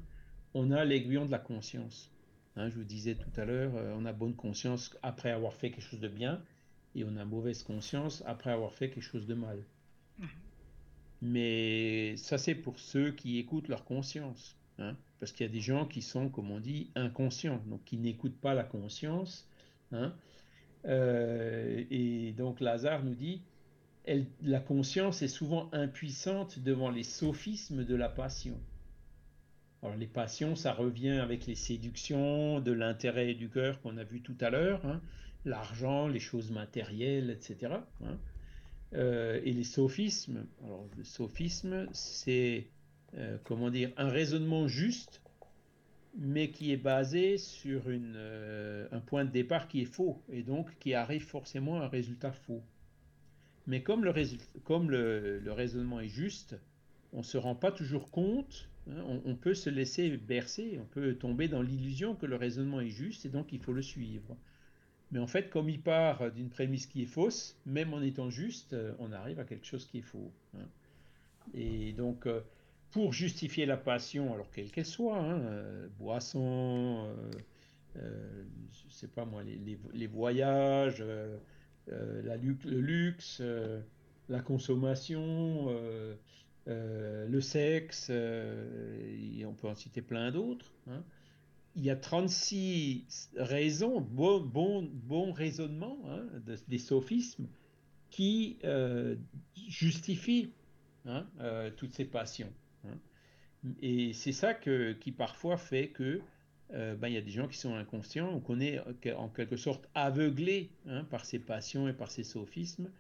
[0.55, 2.11] on a l'aiguillon de la conscience.
[2.57, 5.71] Hein, je vous disais tout à l'heure, euh, on a bonne conscience après avoir fait
[5.71, 6.41] quelque chose de bien,
[6.95, 9.59] et on a mauvaise conscience après avoir fait quelque chose de mal.
[10.21, 10.27] Mm-hmm.
[11.23, 14.57] Mais ça, c'est pour ceux qui écoutent leur conscience.
[14.79, 17.97] Hein, parce qu'il y a des gens qui sont, comme on dit, inconscients, donc qui
[17.97, 19.49] n'écoutent pas la conscience.
[19.91, 20.13] Hein.
[20.85, 23.41] Euh, et donc Lazare nous dit,
[24.43, 28.61] la conscience est souvent impuissante devant les sophismes de la passion.
[29.83, 34.21] Alors les passions, ça revient avec les séductions de l'intérêt du cœur qu'on a vu
[34.21, 35.01] tout à l'heure, hein.
[35.47, 37.77] l'argent, les choses matérielles, etc.
[38.05, 38.19] Hein.
[38.93, 40.45] Euh, et les sophismes.
[40.63, 42.67] Alors le sophisme, c'est
[43.16, 45.20] euh, comment dire un raisonnement juste,
[46.16, 50.77] mais qui est basé sur euh, un point de départ qui est faux et donc
[50.78, 52.62] qui arrive forcément à un résultat faux.
[53.66, 54.12] Mais comme le,
[54.65, 56.57] comme le, raisonnement est juste,
[57.12, 61.15] on ne se rend pas toujours compte, hein, on, peut se laisser bercer, on peut
[61.15, 64.36] tomber dans l'illusion que le raisonnement est juste et donc il faut le suivre.
[65.12, 68.77] Mais en fait, comme il part d'une prémisse qui est fausse, même en étant juste,
[68.99, 70.32] on arrive à quelque chose qui est faux.
[70.57, 70.66] Hein.
[71.53, 72.41] Et donc, euh,
[72.95, 77.12] pour justifier la passion, alors quelle qu'elle soit, hein, euh, boisson,
[77.97, 81.03] euh, je sais pas moi, les voyages,
[81.93, 83.81] euh, la, le luxe, euh,
[84.29, 86.15] la consommation, euh,
[86.66, 90.73] le sexe, et on peut en citer plein d'autres.
[90.87, 91.03] Hein.
[91.75, 96.23] Il y a 36 raisons, bon, bon, bon raisonnement hein,
[96.69, 97.49] des sophismes
[98.11, 98.61] qui
[99.69, 100.53] justifient
[101.77, 102.53] toutes ces passions.
[103.81, 106.20] Et c'est ça que, qui parfois fait que
[106.73, 108.81] euh, ben, il y a des gens qui sont inconscients, on connaît
[109.16, 112.91] en quelque sorte aveuglés hein, par ces passions et par ces sophismes,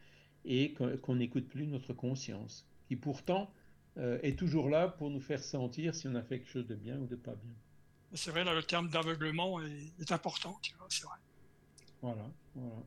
[0.44, 3.50] et qu'on n'écoute plus notre conscience, qui pourtant
[3.96, 6.74] euh, est toujours là pour nous faire sentir si on a fait quelque chose de
[6.74, 7.54] bien ou de pas bien.
[8.12, 10.58] C'est vrai, là, le terme d'aveuglement est, important,
[10.88, 11.16] c'est vrai.
[12.02, 12.82] Voilà, voilà.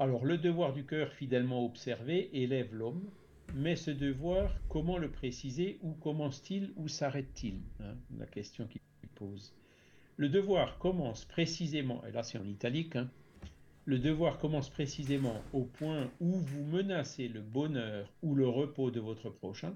[0.00, 3.08] Alors, le devoir du cœur fidèlement observé élève l'homme,
[3.54, 8.80] mais ce devoir, comment le préciser Où commence-t-il Où s'arrête-t-il hein, La question qu'il
[9.14, 9.54] pose.
[10.16, 13.10] Le devoir commence précisément, et là c'est en italique, hein,
[13.86, 19.00] le devoir commence précisément au point où vous menacez le bonheur ou le repos de
[19.00, 19.74] votre prochain.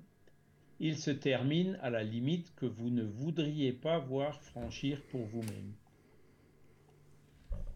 [0.78, 5.72] Il se termine à la limite que vous ne voudriez pas voir franchir pour vous-même.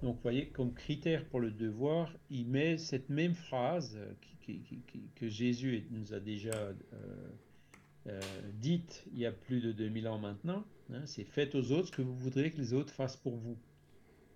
[0.02, 3.98] Donc, vous voyez, comme critère pour le devoir, il met cette même phrase
[5.16, 6.72] que Jésus nous a déjà euh,
[8.06, 8.20] euh,
[8.54, 10.64] dite il y a plus de 2000 ans maintenant.
[10.92, 13.58] Hein, c'est faites aux autres ce que vous voudrez que les autres fassent pour vous.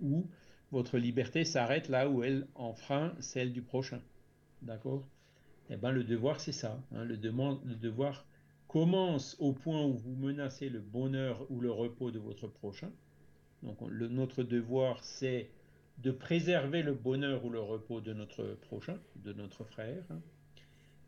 [0.01, 0.27] Ou
[0.73, 4.03] votre liberté s'arrête là où elle enfreint celle du prochain.
[4.63, 5.07] D'accord?
[5.71, 6.83] Eh bien, le devoir, c'est ça.
[6.93, 8.27] Hein, le, le devoir
[8.69, 12.91] commence au point où vous menacez le bonheur ou le repos de votre prochain
[13.63, 15.51] donc notre devoir, c'est
[15.99, 20.03] de préserver le bonheur ou le repos de notre prochain, de notre frère.
[20.11, 20.21] Hein.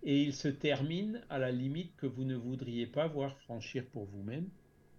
[0.02, 4.04] Et il se termine à la limite que vous ne voudriez pas voir franchir pour
[4.04, 4.48] vous-même.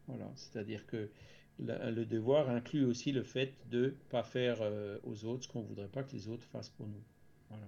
[0.08, 1.10] Voilà, c'est-à-dire que
[1.60, 5.62] le devoir inclut aussi le fait de ne pas faire euh, aux autres ce qu'on
[5.62, 7.04] ne voudrait pas que les autres fassent pour nous.
[7.50, 7.68] Voilà.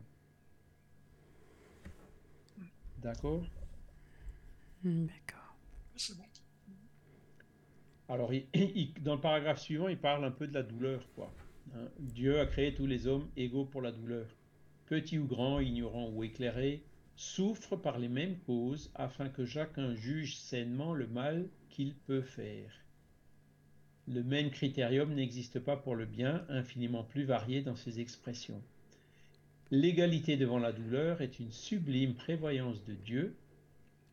[2.97, 3.45] D'accord?
[4.83, 5.55] Hmm, D'accord.
[5.95, 6.23] C'est bon.
[8.09, 8.31] Alors,
[9.01, 11.01] dans le paragraphe suivant, il parle un peu de la douleur.
[11.75, 11.87] Hein.
[11.99, 14.27] Dieu a créé tous les hommes égaux pour la douleur.
[14.85, 16.81] Petits ou grands, ignorants ou éclairés,
[17.17, 22.71] souffrent par les mêmes causes afin que chacun juge sainement le mal qu'il peut faire.
[24.07, 28.61] Le même critérium n'existe pas pour le bien, infiniment plus varié dans ses expressions.
[29.69, 33.35] L'égalité devant la douleur est une sublime prévoyance de Dieu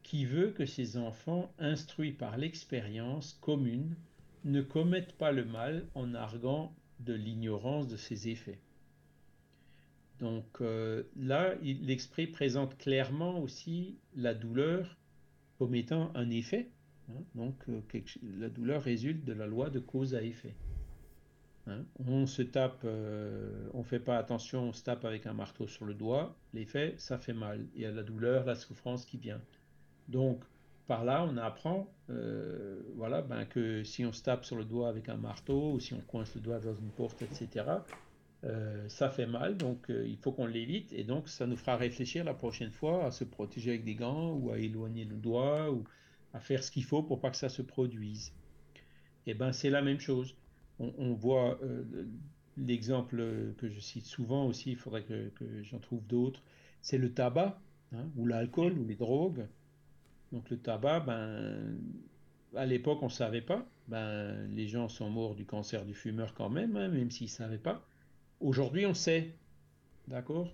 [0.05, 3.97] qui veut que ses enfants, instruits par l'expérience commune,
[4.45, 8.61] ne commettent pas le mal en arguant de l'ignorance de ses effets.
[10.21, 14.97] Donc euh, là, l'esprit présente clairement aussi la douleur
[15.59, 16.71] comme étant un effet.
[17.11, 17.23] Hein.
[17.35, 17.83] donc euh,
[18.39, 20.55] la douleur résulte de la loi de cause à effet.
[21.67, 21.85] Hein.
[21.99, 25.87] on se tape, euh, on fait pas attention, on se tape avec un marteau sur
[25.87, 27.67] le doigt, l'effet, ça fait mal.
[27.75, 29.41] Il y a la douleur, la souffrance qui vient.
[30.09, 30.45] Donc,
[30.87, 34.89] par là, on apprend euh, voilà, ben, que si on se tape sur le doigt
[34.89, 37.67] avec un marteau ou si on coince le doigt dans une porte, etc.,
[38.45, 41.79] euh, ça fait mal, donc euh, il faut qu'on l'évite et donc ça nous fera
[41.79, 45.73] réfléchir la prochaine fois à se protéger avec des gants ou à éloigner le doigt
[45.73, 45.85] ou
[46.35, 48.33] à faire ce qu'il faut pour pas que ça se produise.
[49.27, 50.37] Et eh ben c'est la même chose.
[50.79, 51.59] On, voit
[52.59, 55.31] l'exemple que je cite souvent aussi, il faudrait que,
[55.63, 56.43] j'en trouve d'autres,
[56.83, 57.59] c'est le tabac
[57.95, 59.47] hein, ou l'alcool ou les drogues.
[60.35, 61.79] Donc le tabac, ben,
[62.57, 63.65] à l'époque, on ne savait pas.
[63.87, 67.31] Ben, les gens sont morts du cancer du fumeur quand même, hein, même s'ils ne
[67.31, 67.87] savaient pas.
[68.41, 69.33] Aujourd'hui, on sait.
[70.09, 70.53] D'accord?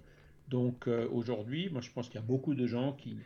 [0.48, 3.16] Donc euh, aujourd'hui, moi je pense qu'il y a beaucoup de gens qui,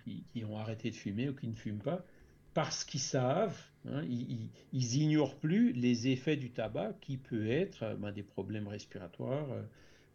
[0.44, 2.04] ont arrêté de fumer ou qui ne fument pas
[2.52, 3.58] parce qu'ils savent,
[3.88, 9.48] hein, ils, ignorent plus les effets du tabac qui peut être ben, des problèmes respiratoires,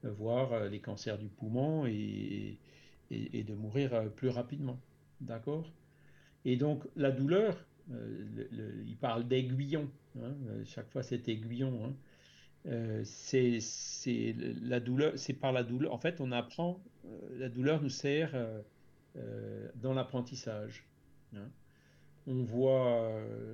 [0.05, 2.57] euh, voire les cancers du poumon et,
[3.11, 4.79] et de mourir plus rapidement.
[5.19, 5.65] D'accord?
[6.45, 7.57] Et donc la douleur,
[7.91, 11.85] euh, il parle d'aiguillon, hein, euh, chaque fois c'est aiguillon.
[11.85, 11.93] Hein.
[12.67, 13.59] Euh, c'est
[14.61, 15.93] la douleur, c'est par la douleur.
[15.93, 16.79] En fait, on apprend,
[17.37, 18.35] la douleur nous sert
[19.75, 20.85] dans l'apprentissage.
[21.35, 21.47] Hein.
[22.27, 23.11] On voit,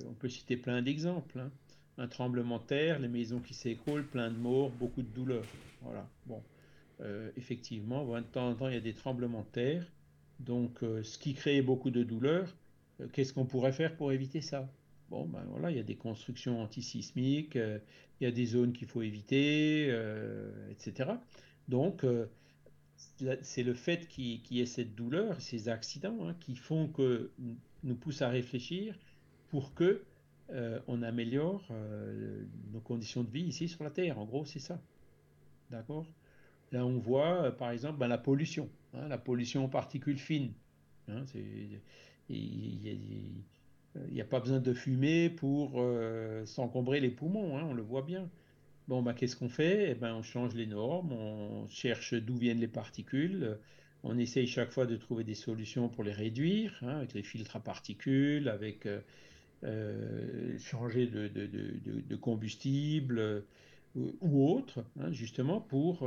[0.08, 1.40] on peut citer plein d'exemples.
[1.98, 5.46] Un tremblement de terre, les maisons qui s'écroulent, plein de morts, beaucoup de douleurs.
[5.82, 6.06] Voilà.
[6.26, 6.42] Bon,
[7.36, 9.86] effectivement, de temps en temps, il y a des tremblements de terre.
[10.40, 12.65] Donc, ce qui crée beaucoup de douleurs, euh,
[13.12, 14.68] qu'est-ce qu'on pourrait faire pour éviter ça?
[15.10, 17.78] Bon, ben voilà, il y a des constructions antisismiques, euh,
[18.20, 21.10] il y a des zones qu'il faut éviter, euh, etc.
[21.68, 22.04] Donc,
[23.42, 27.30] c'est le fait qu'il y ait cette douleur, ces accidents, hein, qui font que
[27.82, 28.94] nous poussent à réfléchir
[29.48, 30.02] pour que
[30.86, 31.68] on améliore
[32.72, 34.20] nos conditions de vie ici sur la Terre.
[34.20, 34.80] En gros, c'est ça.
[35.70, 36.06] D'accord?
[36.70, 40.52] Là, on voit, par exemple, ben, la pollution, hein, la pollution aux particules fines.
[41.08, 41.24] Hein,
[42.28, 43.42] il
[44.10, 48.02] n'y a, pas besoin de fumer pour euh, s'encombrer les poumons, hein, on le voit
[48.02, 48.28] bien.
[48.88, 49.90] Bon, bah, qu'est-ce qu'on fait?
[49.90, 53.58] Eh ben, On change les normes, on cherche d'où viennent les particules,
[54.02, 57.56] on essaye chaque fois de trouver des solutions pour les réduire, hein, avec les filtres
[57.56, 59.00] à particules, avec euh,
[59.64, 63.44] euh, changer de, de, de, combustible
[63.94, 66.06] ou autre, hein, justement pour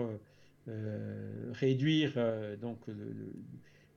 [1.54, 2.14] réduire
[2.62, 2.78] donc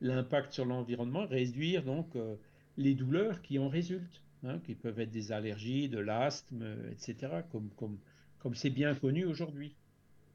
[0.02, 2.36] l'impact sur l'environnement, réduire donc euh,
[2.76, 7.70] les douleurs qui en résultent, hein, qui peuvent être des allergies, de l'asthme, etc., comme
[7.76, 7.98] comme
[8.40, 9.74] comme c'est bien connu aujourd'hui.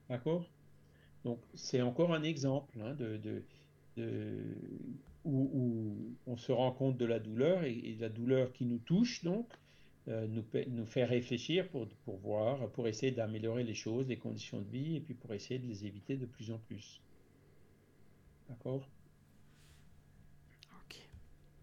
[0.10, 0.50] D'accord?
[1.26, 3.20] Donc c'est encore un exemple hein, de,
[3.98, 4.42] de,
[5.26, 9.48] où, on se rend compte de la douleur et, la douleur qui nous touche donc
[10.08, 14.62] euh, nous, nous fait réfléchir pour, pour voir, pour essayer d'améliorer les choses, les conditions
[14.62, 17.02] de vie et puis pour essayer de les éviter de plus en plus.
[18.48, 18.88] D'accord?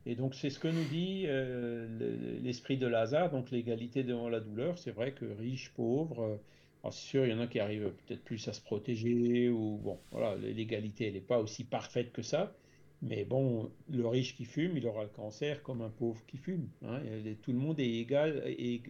[0.06, 4.40] Et donc c'est ce que nous dit euh, l'esprit de Lazare, donc l'égalité devant la
[4.40, 4.78] douleur.
[4.78, 8.22] C'est vrai que riche, pauvre, euh, c'est sûr, il y en a qui arrivent peut-être
[8.24, 12.54] plus à se protéger, ou bon, voilà, l'égalité, elle n'est pas aussi parfaite que ça.
[13.00, 16.68] Mais bon, le riche qui fume, il aura le cancer comme un pauvre qui fume.
[16.84, 17.00] Hein.
[17.42, 18.82] tout le monde est égal et,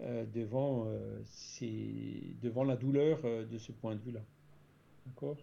[0.00, 0.86] euh, devant,
[2.42, 4.22] devant la douleur de ce point de vue-là.
[5.06, 5.36] D'accord?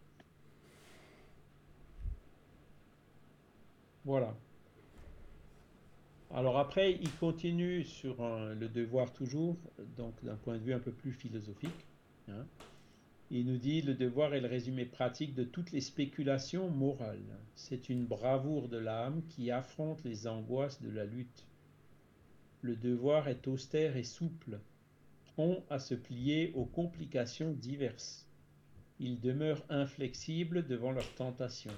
[4.05, 4.35] Voilà.
[6.31, 8.15] Alors après, il continue sur
[8.55, 9.57] le devoir toujours,
[9.97, 11.87] donc d'un point de vue un peu plus philosophique.
[12.29, 12.45] Hein.
[13.31, 17.37] Il nous dit le devoir est le résumé pratique de toutes les spéculations morales.
[17.55, 21.45] C'est une bravoure de l'âme qui affronte les angoisses de la lutte.
[22.61, 24.59] Le devoir est austère et souple,
[25.33, 28.27] prompt à se plier aux complications diverses.
[28.99, 31.71] Il demeure inflexible devant leurs tentations.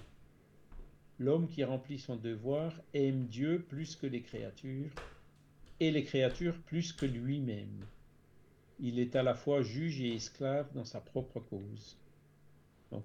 [1.21, 4.89] L'homme qui remplit son devoir aime Dieu plus que les créatures,
[5.79, 7.85] et les créatures plus que lui-même.
[8.79, 11.95] Il est à la fois juge et esclave dans sa propre cause.
[12.89, 13.03] Donc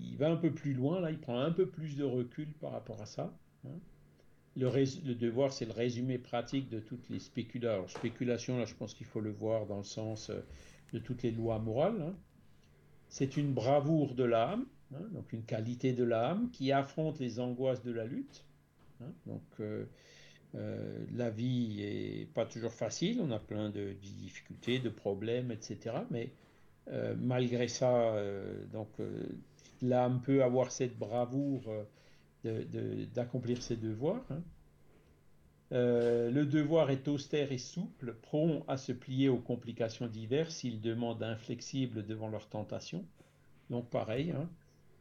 [0.00, 2.72] il, va un peu plus loin, là, il prend un peu plus de recul par
[2.72, 3.32] rapport à ça.
[3.64, 3.78] Hein.
[4.56, 7.86] Le, devoir, c'est le résumé pratique de toutes les spéculations.
[7.86, 10.40] Spéculation, là, je pense qu'il faut le voir dans le sens euh,
[10.92, 12.02] de toutes les lois morales.
[12.02, 12.16] Hein.
[13.08, 17.82] C'est une bravoure de l'âme, Hein, donc une qualité de l'âme qui affronte les angoisses
[17.82, 18.44] de la lutte.
[19.00, 19.86] Hein, donc euh,
[20.54, 25.96] euh, la vie est pas toujours facile, on a plein de, difficultés, de problèmes, etc.
[26.10, 26.30] Mais
[26.90, 28.14] euh, malgré ça,
[28.72, 28.88] donc
[29.82, 31.72] l'âme peut avoir cette bravoure
[32.44, 34.24] d'accomplir ses devoirs.
[34.30, 34.42] Hein.
[35.70, 41.22] le devoir est austère et souple, prompt à se plier aux complications diverses, il demande
[41.22, 43.04] inflexible devant leurs tentations.
[43.70, 44.48] Donc pareil, hein,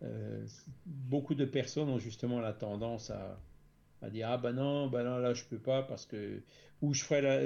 [0.04, 0.46] euh,
[0.86, 3.40] beaucoup de personnes ont justement la tendance à,
[4.02, 6.42] à dire ah ben non, ben non, là je peux pas parce que
[6.84, 7.40] ou je ferais la,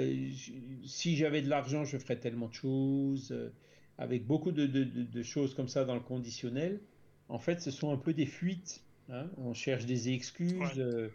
[0.84, 3.52] si j'avais de l'argent, je ferais tellement de choses, euh,
[3.96, 6.80] avec beaucoup de, de, de, choses comme ça dans le conditionnel.
[7.28, 8.82] En fait, ce sont un peu des fuites.
[9.10, 9.28] Hein.
[9.36, 11.08] On cherche des excuses euh,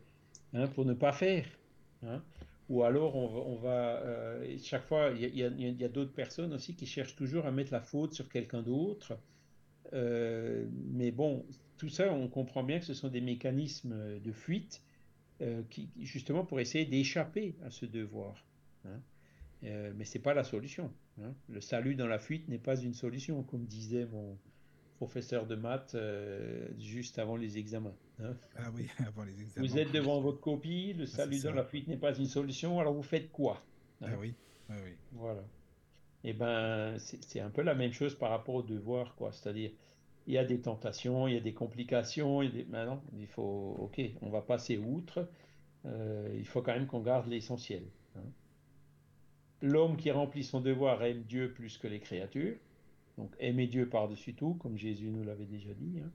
[0.53, 1.45] hein, pour ne pas faire.
[2.03, 2.23] Hein.
[2.69, 6.13] Ou alors on va, on va euh, chaque fois, il y a, y a d'autres
[6.13, 9.17] personnes aussi qui cherchent toujours à mettre la faute sur quelqu'un d'autre.
[9.93, 11.45] Mais bon,
[11.77, 14.81] tout ça, on comprend bien que ce sont des mécanismes de fuite
[15.41, 18.45] euh, qui, justement pour essayer d'échapper à ce devoir.
[18.85, 19.01] Hein.
[19.63, 20.91] Euh, mais ce n'est pas la solution.
[21.21, 21.33] Hein.
[21.49, 24.37] Le salut dans la fuite n'est pas une solution, comme disait mon
[24.97, 27.95] professeur de maths euh, juste avant les examens.
[28.21, 28.35] Hein.
[28.55, 29.67] Ah oui, avant les examens.
[29.67, 32.79] Vous êtes devant votre copie, le ah, salut dans la fuite n'est pas une solution,
[32.79, 33.65] alors vous faites quoi
[34.01, 34.35] Ah oui,
[34.69, 34.91] ah oui.
[35.13, 35.43] Voilà.
[36.23, 39.31] Eh ben, c'est un peu la même chose par rapport au devoir, quoi.
[39.31, 39.71] C'est-à-dire,
[40.27, 42.41] il y a des tentations, il y a des complications.
[42.41, 42.65] Il.
[42.69, 45.27] Maintenant, il faut, ok, on va passer outre.
[45.85, 47.83] Euh, il faut quand même qu'on garde l'essentiel.
[48.15, 48.21] Hein.
[49.61, 52.55] L'homme qui remplit son devoir aime Dieu plus que les créatures.
[53.17, 55.99] Donc aimer Dieu par-dessus tout, comme Jésus nous l'avait déjà dit.
[55.99, 56.09] Hein.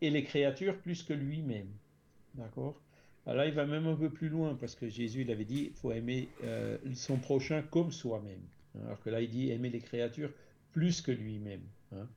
[0.00, 1.68] Et les créatures plus que lui-même.
[2.34, 2.80] D'accord?
[3.26, 5.66] Alors là, il va même un peu plus loin, parce que Jésus il avait dit
[5.66, 8.40] il faut aimer euh, son prochain comme soi-même.
[8.84, 10.30] Alors que là, il dit aimer les créatures
[10.72, 11.62] plus que lui-même.
[11.92, 12.08] Hein.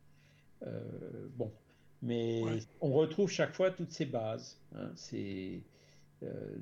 [0.68, 1.52] Euh, bon,
[2.02, 2.42] mais
[2.82, 4.60] on retrouve chaque fois toutes ces bases.
[4.76, 4.92] Hein.
[4.96, 5.62] c'est
[6.24, 6.56] euh,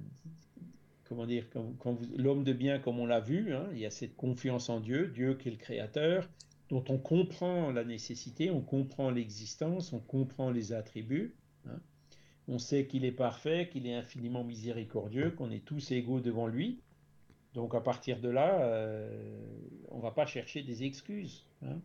[1.06, 4.16] comment dire, quand, l'homme de bien, comme on l'a vu, hein, il y a cette
[4.16, 6.30] confiance en Dieu, Dieu qui est le créateur,
[6.70, 11.36] dont on comprend la nécessité, on comprend l'existence, on comprend les attributs.
[11.68, 11.80] Hein.
[12.48, 16.80] On sait qu'il est parfait, qu'il est infiniment miséricordieux, qu'on est tous égaux devant lui.
[17.54, 19.10] Donc à partir de là, euh,
[19.90, 21.46] on va pas chercher des excuses.
[21.64, 21.80] Hein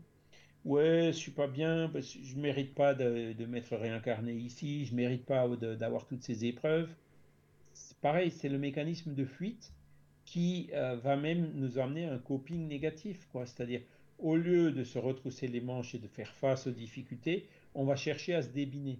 [0.66, 4.94] ouais, je suis pas bien, parce que je mérite pas de, m'être réincarné ici, je
[4.94, 6.90] mérite pas d'avoir toutes ces épreuves.
[8.02, 9.72] Pareil, c'est le mécanisme de fuite
[10.24, 13.26] qui euh, va même nous amener à un coping négatif.
[13.32, 13.80] C'est-à-dire,
[14.18, 17.96] au lieu de se retrousser les manches et de faire face aux difficultés, on va
[17.96, 18.98] chercher à se débiner.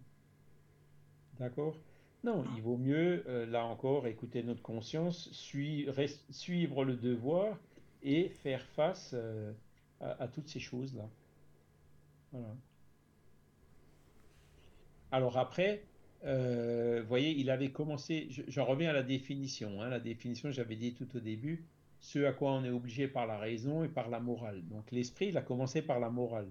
[1.39, 1.77] D'accord?
[2.25, 7.57] Non, il vaut mieux, euh, là encore, écouter notre conscience, suivre le devoir
[8.03, 9.53] et faire face euh,
[10.01, 11.09] à toutes ces choses-là.
[15.13, 15.85] Alors après,
[16.25, 19.81] euh, vous voyez, il avait commencé, j'en reviens à la définition.
[19.81, 19.89] Hein.
[19.89, 21.65] la définition, j'avais dit tout au début,
[22.01, 24.63] ce à quoi on est obligé par la raison et par la morale.
[24.69, 26.49] Donc l'esprit, il a commencé par la morale.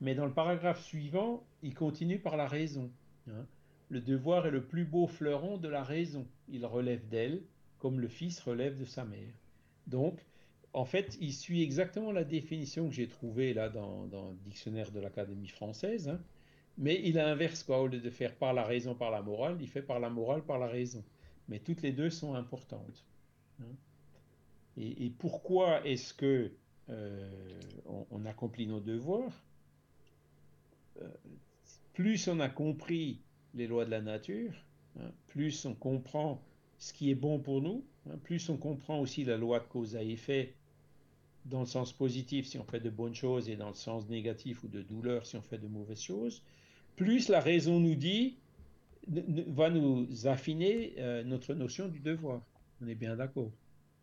[0.00, 2.90] Mais dans le paragraphe suivant, il continue par la raison.
[3.28, 3.46] Hein.
[3.92, 6.26] Le devoir est le plus beau fleuron de la raison.
[6.48, 7.42] Il relève d'elle,
[7.78, 9.34] comme le fils relève de sa mère.
[9.86, 10.24] Donc,
[10.72, 14.98] en fait, il suit exactement la définition que j'ai trouvée là dans, le dictionnaire de
[14.98, 16.18] l'Académie française, hein.
[16.78, 17.82] mais il inverse quoi.
[17.82, 20.42] Au lieu de faire par la raison, par la morale, il fait par la morale,
[20.42, 21.04] par la raison.
[21.48, 23.04] Mais toutes les deux sont importantes.
[23.60, 23.76] Hein.
[24.78, 26.50] Et, pourquoi est-ce que
[26.88, 27.30] euh,
[28.10, 29.38] on, accomplit nos devoirs?
[31.02, 31.08] Euh,
[31.92, 33.20] Plus on a compris
[33.54, 34.52] les lois de la nature,
[34.98, 36.42] hein, plus on comprend
[36.78, 37.84] ce qui est bon pour nous,
[38.24, 40.54] plus on comprend aussi la loi de cause à effet
[41.44, 44.62] dans le sens positif si on fait de bonnes choses et dans le sens négatif
[44.64, 46.42] ou de douleur si on fait de mauvaises choses,
[46.96, 48.36] plus la raison nous dit,
[49.08, 52.42] va nous affiner euh, notre notion du devoir.
[52.80, 53.50] On est bien d'accord.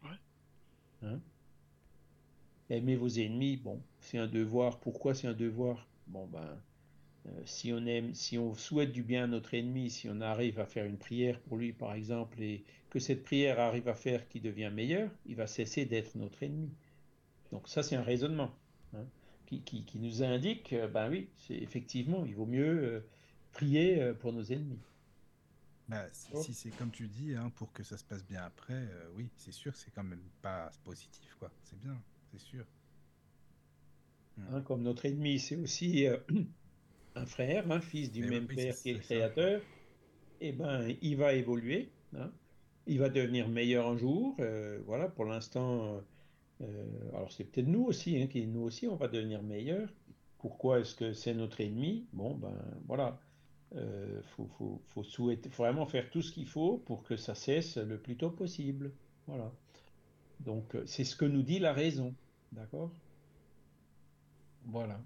[0.03, 0.17] Ouais.
[1.03, 1.19] Hein?
[2.69, 4.79] Aimer vos ennemis, bon, c'est un devoir.
[4.79, 5.87] Pourquoi c'est un devoir?
[6.07, 6.57] Bon, ben,
[7.45, 10.65] si on aime, si on souhaite du bien à notre ennemi, si on arrive à
[10.65, 14.41] faire une prière pour lui, par exemple, et que cette prière arrive à faire qu'il
[14.41, 16.71] devient meilleur, il va cesser d'être notre ennemi.
[17.51, 18.51] Donc ça, c'est un raisonnement
[18.93, 19.05] hein,
[19.45, 22.99] qui, qui, nous indique, ben oui, c'est effectivement, il vaut mieux euh,
[23.51, 24.79] prier euh, pour nos ennemis.
[25.87, 29.09] Bah, si, c'est comme tu dis, hein, pour que ça se passe bien après, euh,
[29.15, 31.51] oui, c'est sûr, c'est quand même pas positif, quoi.
[31.63, 31.99] C'est bien,
[32.31, 32.63] c'est sûr.
[34.51, 36.05] Hein, comme notre ennemi, c'est aussi
[37.19, 39.61] un frère, un fils du même père qui est le créateur.
[40.41, 41.89] Eh ben, il va évoluer.
[42.87, 44.35] il va devenir meilleur un jour.
[44.85, 46.01] voilà, pour l'instant
[46.61, 49.89] euh, alors c'est peut-être nous aussi, hein, qui nous aussi, on va devenir meilleurs.
[50.39, 52.05] Pourquoi est-ce que c'est notre ennemi?
[52.13, 52.53] Bon, ben
[52.87, 53.19] voilà.
[53.71, 54.49] Il euh, faut,
[54.87, 58.31] faut, souhaiter, vraiment faire tout ce qu'il faut pour que ça cesse le plus tôt
[58.31, 58.91] possible.
[59.27, 59.51] Voilà.
[60.39, 62.13] Donc euh, c'est ce que nous dit la raison.
[62.51, 62.91] D'accord?
[64.65, 64.99] Voilà.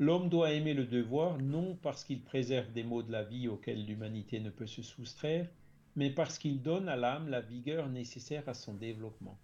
[0.00, 3.84] L'homme doit aimer le devoir non parce qu'il préserve des maux de la vie auxquels
[3.84, 5.48] l'humanité ne peut se soustraire,
[5.96, 9.38] mais parce qu'il donne à l'âme la vigueur nécessaire à son développement.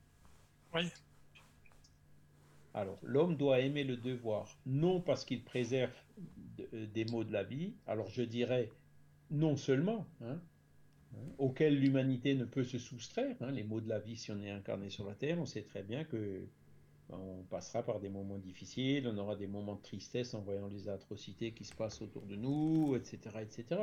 [2.73, 5.93] Alors, l'homme doit aimer le devoir, non parce qu'il préserve
[6.73, 8.71] euh, des maux de la vie, alors je dirais
[9.31, 10.41] non seulement, hein,
[11.15, 13.37] hein, auquel l'humanité ne peut se soustraire.
[13.41, 15.63] Hein, les mots de la vie, si on est incarné sur la Terre, on sait
[15.63, 16.47] très bien que
[17.11, 20.89] on passera par des moments difficiles, on aura des moments de tristesse en voyant les
[20.89, 23.19] atrocités qui se passent autour de nous, etc.
[23.41, 23.83] etc.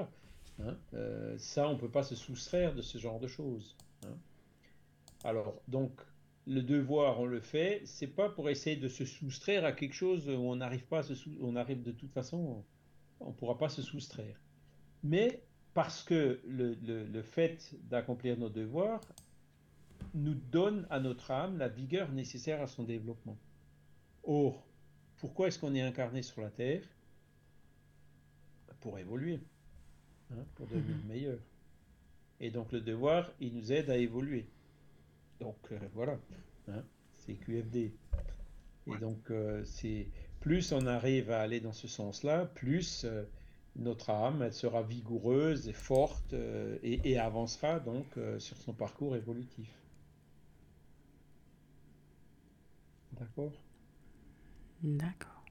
[0.59, 0.77] Hein.
[0.93, 3.75] Euh, ça, on ne peut pas se soustraire de ce genre de choses.
[5.23, 5.91] Alors, donc,
[6.47, 10.27] le devoir, on le fait, c'est pas pour essayer de se soustraire à quelque chose
[10.27, 12.63] où on n'arrive pas à se on arrive de toute façon,
[13.19, 14.39] on ne pourra pas se soustraire.
[15.03, 15.43] Mais
[15.73, 19.01] parce que le, fait d'accomplir nos devoirs
[20.13, 23.37] nous donne à notre âme la vigueur nécessaire à son développement.
[24.23, 24.65] Or,
[25.17, 26.83] pourquoi est-ce qu'on est incarné sur la Terre?
[28.79, 29.39] Pour évoluer,
[30.31, 31.07] hein, pour devenir mhm.
[31.07, 31.39] meilleur.
[32.39, 34.47] Et donc le devoir, il nous aide à évoluer.
[35.39, 36.17] Donc euh, voilà,
[36.67, 36.83] hein,
[37.17, 37.93] c'est QFD.
[38.87, 40.07] Et donc euh, c'est
[40.39, 43.23] plus on arrive à aller dans ce sens-là, plus euh,
[43.75, 46.33] notre âme elle sera vigoureuse et forte
[46.81, 48.05] et, avancera donc
[48.39, 49.69] sur son parcours évolutif.
[53.21, 53.53] D'accord
[54.81, 55.45] D'accord.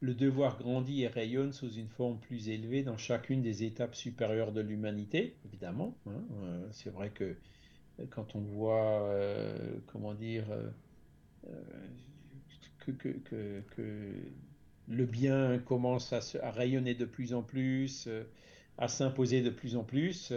[0.00, 4.52] Le devoir grandit et rayonne sous une forme plus élevée dans chacune des étapes supérieures
[4.52, 5.94] de l'humanité, évidemment.
[6.06, 6.22] Hein,
[6.70, 7.36] c'est vrai que
[8.08, 10.70] quand on voit, euh, comment dire, euh,
[11.48, 11.60] euh,
[12.86, 14.14] que,
[14.88, 18.08] le bien commence à, rayonner de plus en plus,
[18.78, 20.32] à s'imposer de plus en plus,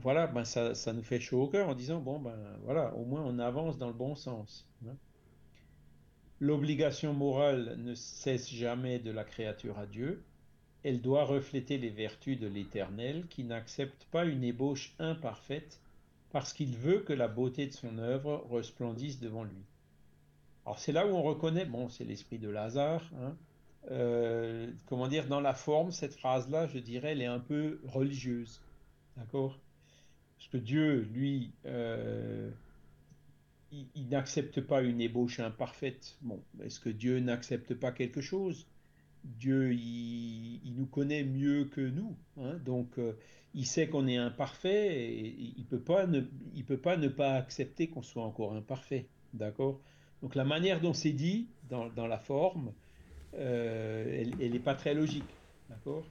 [0.00, 3.22] voilà, ben ça, nous fait chaud au cœur en disant, bon, ben voilà, au moins
[3.24, 4.66] on avance dans le bon sens.
[4.86, 4.94] Hein.
[6.40, 10.22] L'obligation morale ne cesse jamais de la créature à Dieu.
[10.84, 15.80] Elle doit refléter les vertus de l'Éternel qui n'accepte pas une ébauche imparfaite
[16.30, 19.64] parce qu'il veut que la beauté de son œuvre resplendisse devant lui.
[20.64, 23.34] Alors c'est là où on reconnaît, bon, c'est l'esprit de Lazare, hein,
[23.90, 28.60] euh, comment dire, dans la forme, cette phrase-là, je dirais, elle est un peu religieuse,
[29.18, 29.58] d'accord?
[30.38, 32.50] Parce que Dieu, lui, euh,
[33.72, 36.16] il, il n'accepte pas une ébauche imparfaite.
[36.22, 38.66] Bon, est-ce que Dieu n'accepte pas quelque chose?
[39.24, 42.54] Dieu, il, nous connaît mieux que nous, hein.
[42.64, 43.12] donc euh,
[43.54, 46.22] il sait qu'on est imparfait et il peut pas ne,
[46.54, 49.80] il peut pas ne pas accepter qu'on soit encore imparfait, d'accord?
[50.22, 52.72] Donc la manière dont c'est dit dans, la forme,
[53.34, 55.28] euh, elle n'est pas très logique,
[55.68, 56.04] d'accord?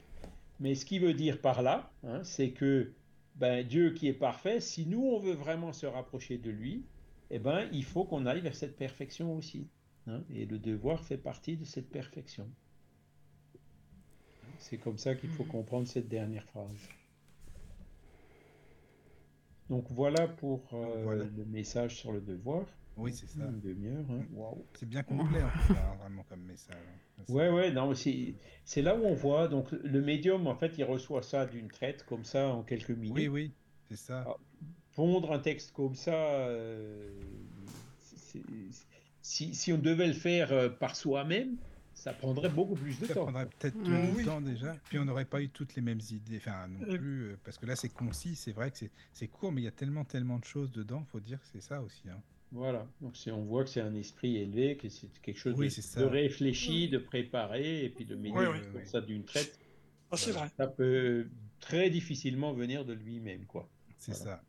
[0.59, 2.93] Mais ce qu'il veut dire par là, hein, c'est que
[3.35, 6.85] ben, Dieu qui est parfait, si nous on veut vraiment se rapprocher de lui,
[7.29, 9.67] eh ben, il faut qu'on aille vers cette perfection aussi.
[10.07, 10.23] Hein.
[10.29, 12.49] et le devoir fait partie de cette perfection.
[14.57, 15.49] C'est comme ça qu'il faut mhm.
[15.49, 16.89] comprendre cette dernière phrase.
[19.69, 22.65] Donc voilà pour euh, le message sur le devoir.
[22.97, 23.45] Oui, c'est ça.
[23.45, 24.05] Une demi-heure.
[24.09, 24.25] Hein.
[24.73, 26.75] C'est bien complet, en hein, vraiment, comme message.
[26.75, 27.23] Hein.
[27.29, 29.47] Ouais, ouais, non, c'est là où on voit.
[29.47, 33.15] Donc, le médium, en fait, il reçoit ça d'une traite, comme ça, en quelques minutes.
[33.15, 33.53] Oui, oui,
[33.89, 34.25] c'est ça.
[34.27, 34.35] Ah,
[34.95, 37.11] pondre un texte comme ça, euh,
[39.21, 41.57] si, si, on devait le faire euh, par soi-même,
[41.93, 43.13] ça prendrait beaucoup plus de temps.
[43.13, 44.75] Ça prendrait peut-être du temps déjà.
[44.85, 46.37] Puis on n'aurait pas eu toutes les mêmes idées.
[46.37, 46.97] Enfin, non euh.
[46.97, 47.23] plus.
[47.23, 48.77] Euh, parce que là, c'est concis, c'est vrai que
[49.13, 51.03] c'est court, mais il y a tellement, tellement de choses dedans.
[51.11, 52.03] faut dire que c'est ça aussi.
[52.09, 52.21] Hein.
[52.51, 52.87] Voilà.
[53.01, 56.97] Donc on voit que c'est un esprit élevé, que c'est quelque chose de, réfléchi, de
[56.97, 59.59] préparé, et puis de mettre comme ça d'une traite.
[60.11, 60.49] Ah, c'est vrai.
[60.57, 61.27] Ça peut
[61.59, 63.69] très difficilement venir de lui-même, quoi.
[63.99, 64.41] C'est ça.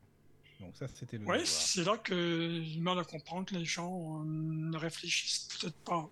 [0.61, 1.25] Donc ça, c'était le.
[1.25, 6.09] Oui, c'est là que je mal à comprendre que les gens ne réfléchissent peut-être pas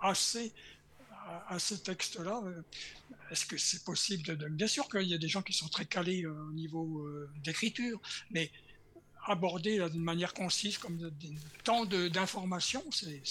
[0.00, 0.52] assez
[1.48, 2.42] à, ce texte-là.
[2.44, 2.62] Euh,
[3.30, 5.84] est-ce que c'est possible de, Bien sûr qu'il y a des gens qui sont très
[5.84, 8.00] calés euh, au niveau euh, d'écriture,
[8.30, 8.50] mais
[9.26, 11.10] aborder d'une manière concise, comme
[11.64, 13.22] tant d'informations, c'est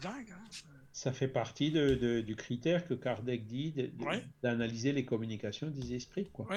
[0.00, 0.32] dingue.
[0.32, 3.74] Hein, ça fait partie de, du critère que Kardec dit
[4.42, 6.28] d'analyser les communications des esprits.
[6.32, 6.48] Quoi.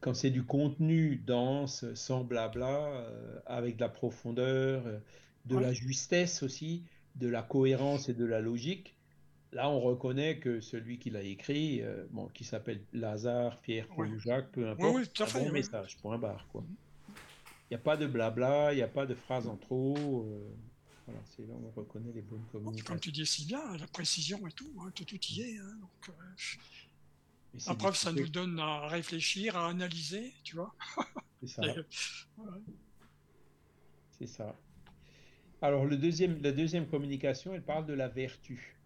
[0.00, 3.06] quand c'est du contenu dense, sans blabla,
[3.46, 4.82] avec de la profondeur,
[5.46, 6.82] de la justesse aussi,
[7.16, 8.94] de la cohérence et de la logique,
[9.52, 14.18] là on reconnaît que celui qui l'a écrit, euh, bon, qui s'appelle Lazare, Pierre, Paul,
[14.18, 16.46] Jacques, peu importe, c'est un bon message, point barre.
[16.52, 16.64] Quoi.
[17.70, 19.96] Il n'y a pas de blabla, il n'y a pas de phrases en trop.
[20.26, 20.56] Euh,
[21.06, 22.86] voilà, c'est là où on reconnaît les bonnes communications.
[22.86, 25.58] Comme tu dis si bien, la précision et tout, hein, tout, y est.
[25.58, 30.74] Hein, donc, euh, la preuve, ça nous donne à réfléchir, à analyser, tu vois.
[31.40, 31.62] C'est ça.
[34.18, 34.56] C'est ça.
[35.60, 38.76] Alors, le deuxième, la deuxième communication, elle parle de la vertu.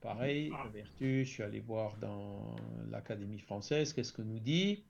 [0.00, 0.62] pareil, ah.
[0.64, 2.56] la vertu, je suis allé voir dans
[2.90, 4.84] l'Académie française, qu'est-ce que nous dit?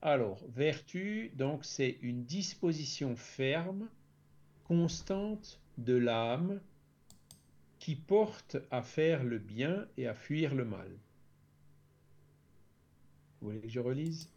[0.00, 3.88] Alors, vertu, donc, c'est une disposition ferme,
[4.64, 6.60] constante de l'âme
[7.78, 10.88] qui porte à faire le bien et à fuir le mal.
[13.40, 14.28] Vous voulez que je relise?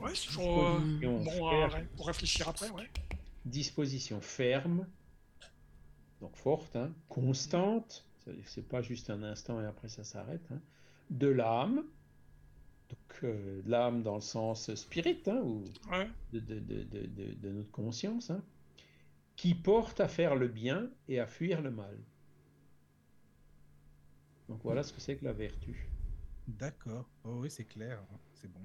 [0.00, 2.90] Ouais, c'est toujours euh, Disposition bon à pour réfléchir après, ouais.
[3.44, 4.86] Disposition ferme,
[6.20, 8.04] donc forte, hein, constante,
[8.46, 10.60] c'est pas juste un instant et après ça s'arrête, hein,
[11.10, 11.84] de l'âme,
[12.90, 17.34] donc euh, l'âme dans le sens spirit, hein, ou Ouais, de, de- de- de- de-
[17.34, 18.42] de notre conscience, hein,
[19.36, 21.96] qui porte à faire le bien et à fuir le mal.
[24.48, 25.88] Donc voilà ce que c'est que la vertu.
[26.46, 27.08] D'accord.
[27.24, 27.98] Oh oui, c'est clair.
[28.12, 28.18] hein.
[28.34, 28.60] C'est bon.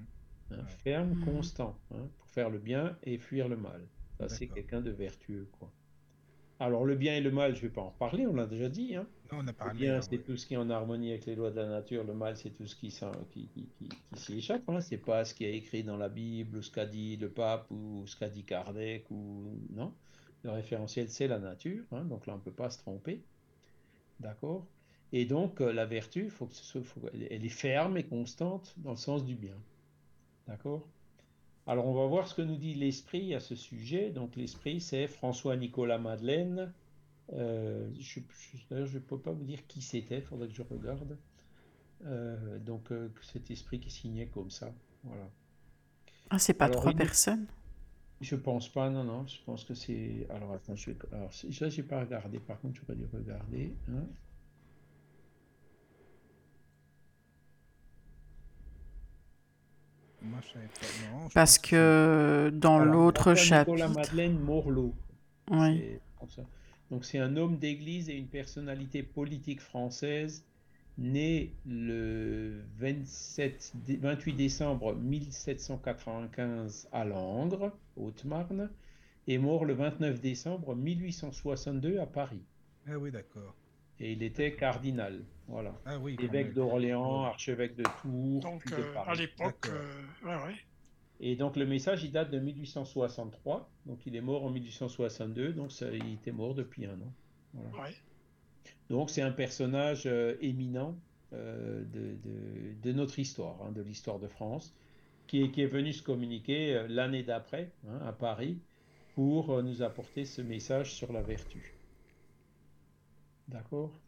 [0.50, 0.68] hein, Ouais.
[0.84, 1.24] Ferme, Mhm.
[1.24, 3.86] constant, hein, pour faire le bien et fuir le mal.
[4.18, 5.72] Ça, c'est quelqu'un de vertueux, quoi.
[6.58, 8.94] Alors, le bien et le mal, je vais pas en reparler, on l'a déjà dit.
[8.94, 9.06] Hein.
[9.32, 10.24] Non, on a Le bien, c'est ouais.
[10.24, 12.04] tout ce qui est en harmonie avec les lois de la nature.
[12.04, 12.88] Le mal, c'est tout ce qui,
[13.30, 14.68] qui, qui, qui- qui s'y échappe.
[14.68, 14.80] Hein.
[14.80, 17.70] C'est pas ce qui est écrit dans la Bible, ou ce qu'a dit le pape,
[17.70, 19.94] ou ce qu'a dit Kardec, ou non.
[20.42, 21.84] Le référentiel, c'est la nature.
[21.92, 22.04] hein.
[22.04, 23.24] Donc là, on peut pas se tromper.
[24.20, 24.68] D'accord?
[25.12, 28.74] Et donc, euh, la vertu, faut que ce soit, faut- elle est ferme et constante
[28.78, 29.56] dans le sens du bien.
[30.46, 30.90] D'accord?
[31.66, 34.10] Alors, on va voir ce que nous dit l'esprit à ce sujet.
[34.10, 36.74] Donc, l'esprit, c'est François-Nicolas Madeleine.
[37.32, 40.54] Euh, je, je- d'ailleurs, je ne peux pas vous dire qui c'était, il faudrait que
[40.54, 41.16] je regarde.
[42.06, 44.72] Euh, donc, euh, cet esprit qui signait comme ça.
[45.04, 45.28] Voilà.
[46.30, 47.46] Ah, c'est pas Alors, trois il- personnes?
[48.20, 50.26] Je pense pas, non, non, je pense que c'est.
[50.30, 50.96] Alors, attends, je vais.
[51.12, 53.74] Alors, ça, j'ai pas regardé, par contre, j'aurais dû regarder.
[53.88, 54.04] hein.
[60.22, 60.86] Moi, je savais pas.
[61.12, 63.88] Non, je Parce que dans l'autre chapitre.
[63.88, 64.94] Madeleine Morlot.
[65.50, 65.78] Oui.
[65.78, 66.42] C'est comme ça.
[66.90, 70.44] Donc c'est un homme d'église et une personnalité politique française,
[70.98, 78.70] né le 27, dé- 28 décembre 1795 à Langres, Haute-Marne,
[79.28, 82.42] et mort le 29 décembre 1862 à Paris.
[82.88, 83.54] Ah oui, d'accord.
[84.00, 85.74] Et il était cardinal, voilà.
[85.84, 86.16] Ah oui.
[86.18, 90.56] Évêque d'Orléans, archevêque de Tours, donc de euh, à l'époque, euh, ouais, ouais.
[91.20, 95.70] Et donc le message, il date de 1863, donc il est mort en 1862, donc
[95.72, 97.14] ça, il était mort depuis un an.
[97.52, 97.70] Voilà.
[97.72, 97.96] ouais.
[98.90, 101.02] Donc c'est un personnage euh, éminent
[101.32, 104.76] euh, de, de- de notre histoire, hein, de l'histoire de France,
[105.26, 108.62] qui est, qui est venu se communiquer euh, l'année d'après hein, à Paris
[109.14, 111.80] pour nous apporter ce message sur la vertu.
[113.48, 114.00] D'accord?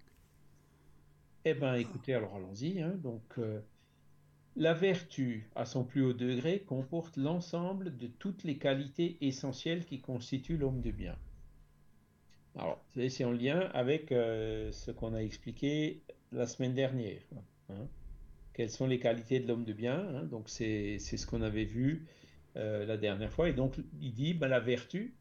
[1.44, 2.80] Eh bien écoutez, alors allons-y.
[2.82, 2.96] hein.
[2.96, 3.38] donc
[4.56, 10.00] la vertu, à son plus haut degré, comporte l'ensemble de toutes les qualités essentielles qui
[10.00, 11.16] constituent l'homme de bien.
[12.56, 16.02] Alors, c'est en lien avec euh, ce qu'on a expliqué
[16.32, 17.22] la semaine dernière.
[17.70, 17.86] hein.
[18.52, 20.24] Quelles sont les qualités de l'homme de bien hein.
[20.24, 22.06] Donc, c'est ce qu'on avait vu
[22.56, 23.48] euh, la dernière fois.
[23.48, 25.14] Et donc, il dit, ben, la vertu,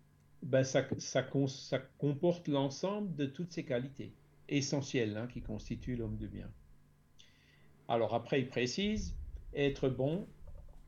[0.44, 4.12] ben, ça, ça, ça comporte l'ensemble de toutes ces qualités
[4.50, 6.50] essentielles hein, qui constituent l'homme de bien.
[7.88, 9.16] Alors, après, il précise,
[9.54, 10.28] être bon,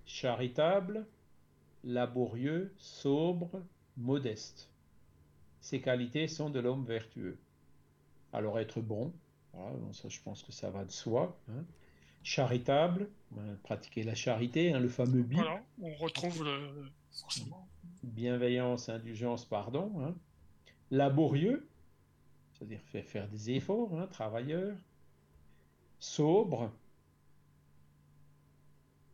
[0.05, 1.05] charitable,
[1.83, 3.61] laborieux, sobre,
[3.97, 4.69] modeste.
[5.61, 7.37] Ces qualités sont de l'homme vertueux.
[8.31, 9.13] Alors être bon,
[9.53, 11.37] voilà, ça, je pense que ça va de soi.
[11.49, 11.63] hein.
[12.23, 16.89] Charitable, ben, pratiquer la charité, hein, le fameux Voilà, on retrouve le,
[18.03, 19.91] bienveillance, indulgence, pardon.
[20.01, 20.15] hein.
[20.89, 21.67] Laborieux,
[22.53, 24.75] c'est-à-dire faire, faire des efforts, travailleur.
[25.99, 26.71] Sobre,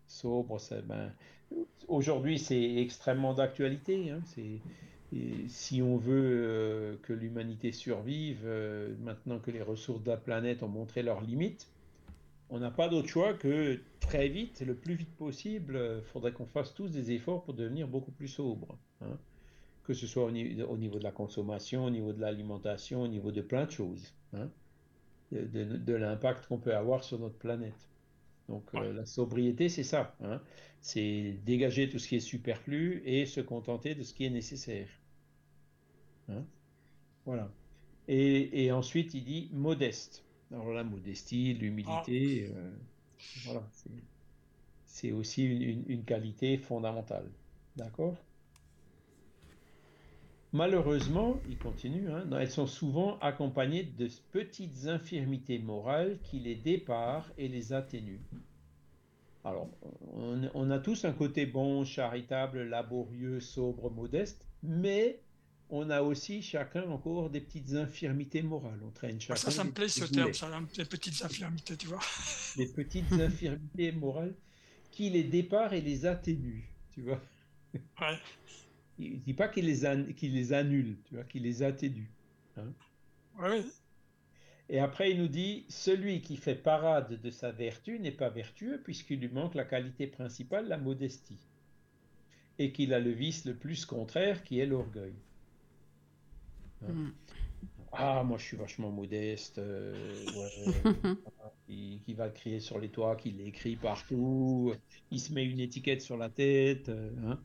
[0.09, 1.11] sobre, ben,
[1.87, 4.11] aujourd'hui c'est extrêmement d'actualité.
[4.11, 4.21] hein,
[5.47, 10.61] si on veut euh, que l'humanité survive, euh, maintenant que les ressources de la planète
[10.61, 11.67] ont montré leurs limites,
[12.49, 16.45] on n'a pas d'autre choix que très vite, le plus vite possible, il faudrait qu'on
[16.47, 18.77] fasse tous des efforts pour devenir beaucoup plus sobre.
[19.01, 19.17] hein.
[19.83, 23.07] Que ce soit au, ni- au niveau de la consommation, au niveau de l'alimentation, au
[23.07, 24.13] niveau de plein de choses.
[24.33, 24.49] hein.
[25.31, 27.88] De l'impact qu'on peut avoir sur notre planète.
[28.49, 30.15] Donc euh, la sobriété, c'est ça.
[30.21, 30.41] hein.
[30.81, 34.89] C'est dégager tout ce qui est superflu et se contenter de ce qui est nécessaire.
[36.29, 36.45] Hein.
[37.25, 37.51] Voilà.
[38.07, 40.25] Et, et ensuite, il dit modeste.
[40.51, 42.71] Alors la modestie, l'humilité, euh,
[43.45, 43.89] voilà, c'est-
[44.85, 47.31] c'est aussi une, une- une qualité fondamentale.
[47.75, 48.17] D'accord?
[50.51, 57.29] Malheureusement, il continue, hein, elles sont souvent accompagnées de petites infirmités morales qui les déparent
[57.37, 58.21] et les atténuent.
[59.45, 59.69] Alors,
[60.15, 65.21] on, on a tous un côté bon, charitable, laborieux, sobre, modeste, mais
[65.69, 68.79] on a aussi chacun encore des petites infirmités morales.
[68.83, 71.99] On traîne chacun ça, ça me plaît ce terme, ça, les petites infirmités, tu vois.
[72.57, 74.33] des petites infirmités morales
[74.91, 77.21] qui les déparent et les atténuent, tu vois.
[78.01, 78.17] Ouais.
[78.99, 82.11] Il ne dit pas qu'il les, an- qu'il les annule, tu vois, qu'il les atténue.
[82.57, 82.63] Ouais,
[83.49, 83.63] ouais.
[84.69, 88.79] Et après, il nous dit, celui qui fait parade de sa vertu n'est pas vertueux
[88.83, 91.39] puisqu'il lui manque la qualité principale, la modestie.
[92.59, 95.15] Et qu'il a le vice le plus contraire qui est l'orgueil.
[96.83, 96.91] Hein?
[96.91, 97.13] Mm.
[97.91, 100.23] Ah, moi je suis vachement modeste, euh,
[101.67, 104.73] qui, va crier sur les toits, qui l'écrit partout,
[105.09, 106.89] il se met une étiquette sur la tête.
[106.89, 107.39] Euh, hein.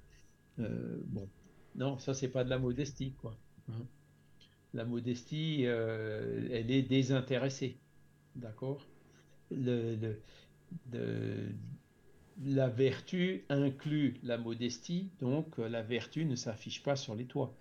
[0.59, 1.27] euh, bon,
[1.75, 3.37] non, ça c'est pas de la modestie, quoi.
[3.71, 3.87] Hein.
[4.75, 7.77] La modestie, elle est désintéressée,
[8.35, 8.85] d'accord?
[9.53, 10.17] Le,
[12.45, 17.55] La vertu inclut la modestie, donc la vertu ne s'affiche pas sur les toits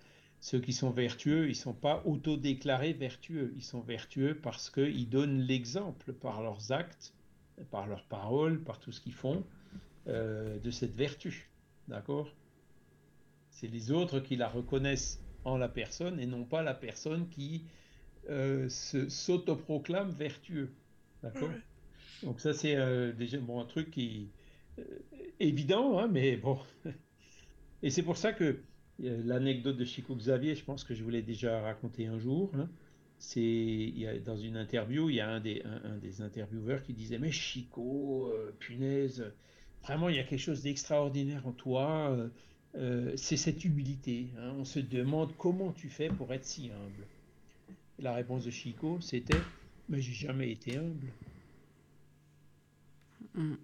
[0.44, 3.54] ceux qui sont vertueux, ils ne sont pas autodéclarés vertueux.
[3.56, 7.14] Ils sont vertueux parce qu'ils donnent l'exemple par leurs actes,
[7.70, 9.42] par leurs paroles, par tout ce qu'ils font,
[10.06, 11.48] euh, de cette vertu.
[11.88, 12.30] D'accord?
[13.54, 17.64] C'est les autres qui la reconnaissent en la personne et non pas la personne qui
[18.28, 20.70] euh, s'autoproclame vertueux.
[21.22, 21.50] D'accord?
[22.22, 24.28] Donc ça c'est euh, déjà bon, un truc qui
[25.40, 26.58] évident, hein, mais bon.
[27.82, 28.60] et c'est pour ça que
[29.00, 32.52] L'anecdote de Chico Xavier, je pense que je vous l'ai déjà raconté un jour.
[32.54, 32.68] Hein.
[33.18, 33.92] C'est
[34.24, 38.30] dans une interview, il y a un des, un, des intervieweurs qui disait Mais Chico,
[38.32, 39.32] euh, punaise,
[39.82, 42.16] vraiment il y a quelque chose d'extraordinaire en toi.
[42.76, 44.28] Euh, c'est cette humilité.
[44.38, 44.54] Hein.
[44.58, 47.06] On se demande comment tu fais pour être si humble.
[47.98, 49.38] la réponse de Chico, c'était
[49.88, 51.12] Mais j'ai jamais été humble.
[53.34, 53.54] Mm.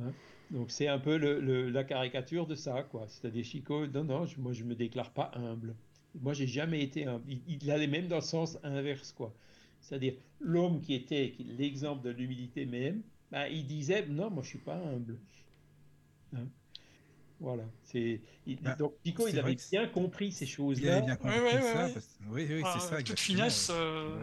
[0.00, 0.12] Hein?
[0.50, 3.06] Donc c'est un peu le, la caricature de ça, quoi.
[3.08, 5.74] C'est-à-dire Chico, non, non, moi je me déclare pas humble.
[6.20, 7.24] Moi j'ai jamais été humble.
[7.48, 9.32] Il, allait même dans le sens inverse, quoi.
[9.80, 14.58] C'est-à-dire l'homme qui était l'exemple de l'humilité même, ben, il disait non, moi je suis
[14.58, 15.18] pas humble.
[16.36, 16.46] Hein?
[17.40, 17.64] Voilà.
[17.82, 18.20] C'est
[18.62, 20.86] bah, donc Pico, il avait bien compris ces choses-là.
[20.86, 21.88] Il avait bien compris ça.
[22.30, 23.02] Oui, oui, c'est ça.
[23.02, 23.70] Toute finesse.
[23.72, 24.16] Euh,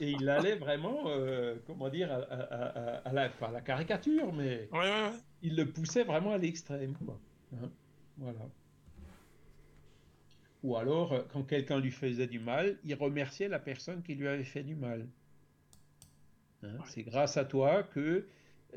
[0.00, 4.68] Et il allait vraiment, euh, comment dire, à, la, la, caricature, mais
[5.42, 7.18] il le poussait vraiment à l'extrême, quoi.
[7.54, 7.70] Hein,
[8.18, 8.48] voilà.
[10.62, 14.26] Ou alors, euh, quand quelqu'un lui faisait du mal, il remerciait la personne qui lui
[14.26, 15.06] avait fait du mal.
[16.64, 18.26] Hein, c'est grâce à toi que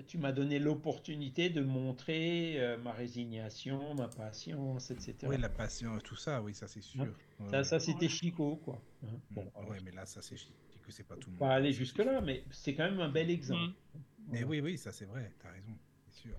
[0.08, 5.18] tu m'as donné l'opportunité de montrer euh, ma résignation, ma patience, etc.
[5.24, 7.14] Oui, la patience, tout ça, oui, ça c'est sûr.
[7.50, 8.82] ça, ça c'était Chico, quoi.
[9.04, 9.20] Hein?
[9.32, 10.54] Bon, oui, mais là, ça c'est Chico,
[10.90, 11.40] c'est pas tout le monde.
[11.40, 13.74] Pas aller jusque-là, mais c'est quand même un bel exemple.
[13.94, 14.00] Mm.
[14.30, 15.74] Mais oui, oui, ça c'est vrai, tu as raison,
[16.08, 16.36] c'est sûr.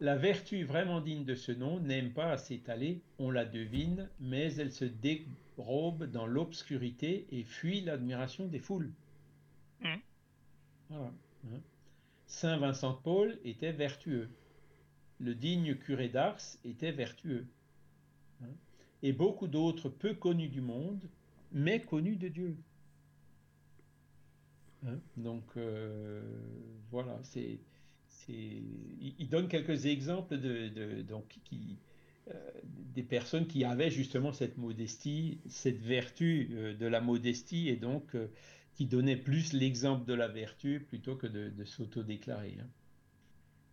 [0.00, 4.52] La vertu vraiment digne de ce nom n'aime pas à s'étaler, on la devine, mais
[4.54, 8.90] elle se dérobe dans l'obscurité et fuit l'admiration des foules.
[9.80, 9.94] Mm.
[10.88, 11.12] Voilà.
[11.46, 11.60] Hein.
[12.32, 14.30] Saint Vincent de Paul était vertueux.
[15.20, 17.46] Le digne curé d'Ars était vertueux.
[18.42, 18.54] Hein?
[19.02, 21.04] Et beaucoup d'autres peu connus du monde,
[21.52, 22.56] mais connus de Dieu.
[24.86, 24.98] Hein?
[25.18, 26.22] Donc euh,
[26.90, 27.60] voilà, c'est,
[28.28, 31.38] il, donne quelques exemples de, donc
[32.28, 32.32] euh,
[32.94, 38.16] des personnes qui avaient justement cette modestie, cette vertu euh, de la modestie, et donc
[38.74, 42.56] qui donnait plus l'exemple de la vertu plutôt que de, s'auto-déclarer.
[42.60, 42.68] Hein.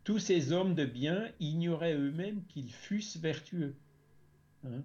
[0.04, 3.76] Tous ces hommes de bien ignoraient eux-mêmes qu'ils fussent vertueux.
[4.66, 4.84] Hein.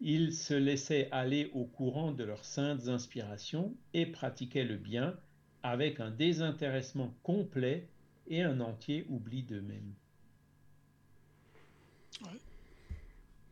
[0.00, 5.16] Ils se laissaient aller au courant de leurs saintes inspirations et pratiquaient le bien
[5.62, 7.88] avec un désintéressement complet
[8.26, 9.94] et un entier oubli d'eux-mêmes.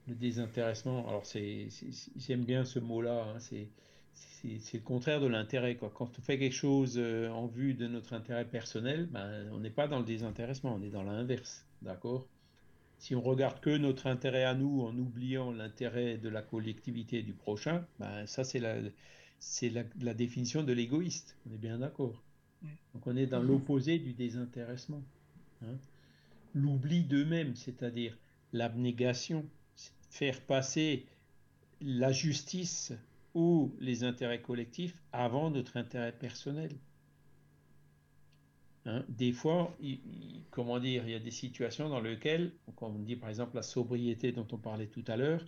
[0.09, 1.69] Le désintéressement, alors c'est,
[2.17, 3.69] j'aime bien ce mot-là, hein, c'est
[4.15, 5.77] c'est le contraire de l'intérêt.
[5.77, 9.71] Quand on fait quelque chose euh, en vue de notre intérêt personnel, ben, on n'est
[9.71, 11.65] pas dans le désintéressement, on est dans l'inverse.
[11.83, 12.27] D'accord?
[12.99, 17.33] Si on regarde que notre intérêt à nous en oubliant l'intérêt de la collectivité du
[17.33, 21.37] prochain, ben, ça c'est la, la, la, définition de l'égoïste.
[21.49, 22.23] On est bien d'accord?
[22.95, 25.03] Donc on est dans l'opposé du désintéressement.
[25.63, 25.77] Hein?
[26.55, 28.17] L'oubli d'eux-mêmes, c'est-à-dire
[28.53, 29.45] l'abnégation,
[30.11, 31.07] faire passer
[31.81, 32.93] la justice
[33.35, 36.71] ou les intérêts collectifs avant notre intérêt personnel.
[38.85, 39.77] Hein, des fois,
[40.51, 43.63] comment dire, il y a des situations dans lesquelles, comme on dit par exemple la
[43.63, 45.45] sobriété dont on parlait tout à l'heure,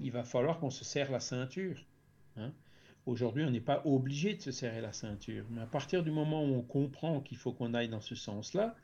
[0.00, 1.84] il va falloir qu'on se serre la ceinture.
[2.36, 2.52] Hein.
[3.06, 6.44] Aujourd'hui, on n'est pas obligé de se serrer la ceinture, mais à partir du moment
[6.44, 8.74] où on comprend qu'il faut qu'on aille dans ce sens-là,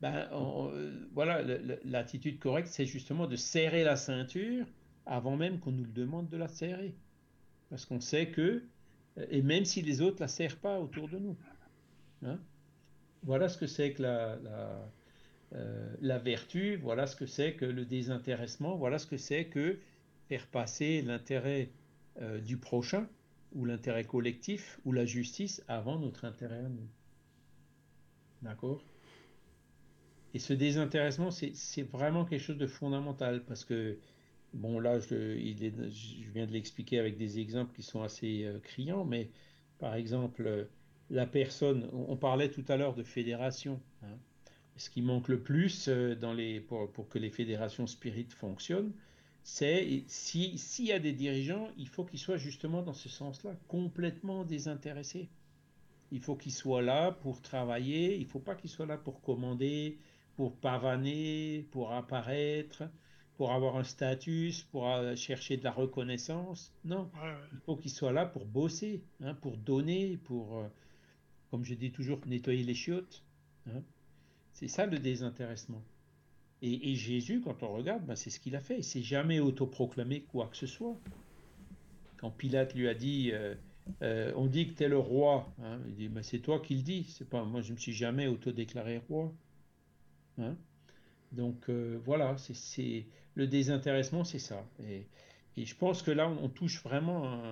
[0.00, 1.42] ben, euh, voilà,
[1.84, 4.66] l'attitude correcte, c'est justement de serrer la ceinture
[5.06, 6.94] avant même qu'on nous le demande de la serrer
[7.72, 8.62] parce qu'on sait que,
[9.30, 11.38] et même si les autres ne la serrent pas autour de nous.
[12.22, 12.38] Hein,
[13.22, 14.38] voilà ce que c'est que la,
[15.54, 19.78] euh, la, vertu, voilà ce que c'est que le désintéressement, voilà ce que c'est que
[20.28, 21.70] faire passer l'intérêt
[22.20, 23.08] euh, du prochain
[23.54, 26.88] ou l'intérêt collectif ou la justice avant notre intérêt à nous.
[28.42, 28.84] D'accord?
[30.34, 33.96] Et ce désintéressement, c'est vraiment quelque chose de fondamental parce que,
[34.54, 35.14] bon, là, je,
[36.32, 39.30] viens de l'expliquer avec des exemples qui sont assez euh, criants, mais
[39.78, 40.68] par exemple,
[41.10, 43.80] la personne, on parlait tout à l'heure de fédération.
[44.02, 44.18] Hein.
[44.76, 46.16] Ce qui manque le plus euh,
[46.92, 48.92] pour que les fédérations spirites fonctionnent,
[49.44, 54.44] c'est s'il y a des dirigeants, il faut qu'ils soient justement dans ce sens-là, complètement
[54.44, 55.28] désintéressés.
[56.12, 59.20] Il faut qu'ils soient là pour travailler, il ne faut pas qu'ils soient là pour
[59.20, 59.98] commander,
[60.36, 62.84] pour pavaner, pour apparaître,
[63.42, 66.72] pour avoir un statut, pour chercher de la reconnaissance.
[66.84, 67.10] Non,
[67.52, 70.68] il faut qu'ils soient là pour bosser, hein, pour donner, pour, euh,
[71.50, 73.24] comme je dis toujours, nettoyer les chiottes.
[73.66, 73.82] Hein.
[74.52, 75.82] C'est ça le désintéressement.
[76.62, 78.78] Et, Jésus, quand on regarde, ben, c'est ce qu'il a fait.
[78.78, 80.96] Il s'est jamais autoproclamé quoi que ce soit.
[82.18, 83.56] Quand Pilate lui a dit, euh,
[84.02, 86.82] euh, on dit que tu es le roi, hein, il dit, c'est toi qui le
[86.82, 87.06] dis.
[87.08, 89.34] C'est pas moi, je me suis jamais autodéclaré roi.
[90.38, 90.54] Hein.
[91.32, 94.64] Donc euh, voilà, c'est le désintéressement, c'est ça.
[94.84, 95.06] Et,
[95.56, 97.42] je pense que là, on, touche vraiment.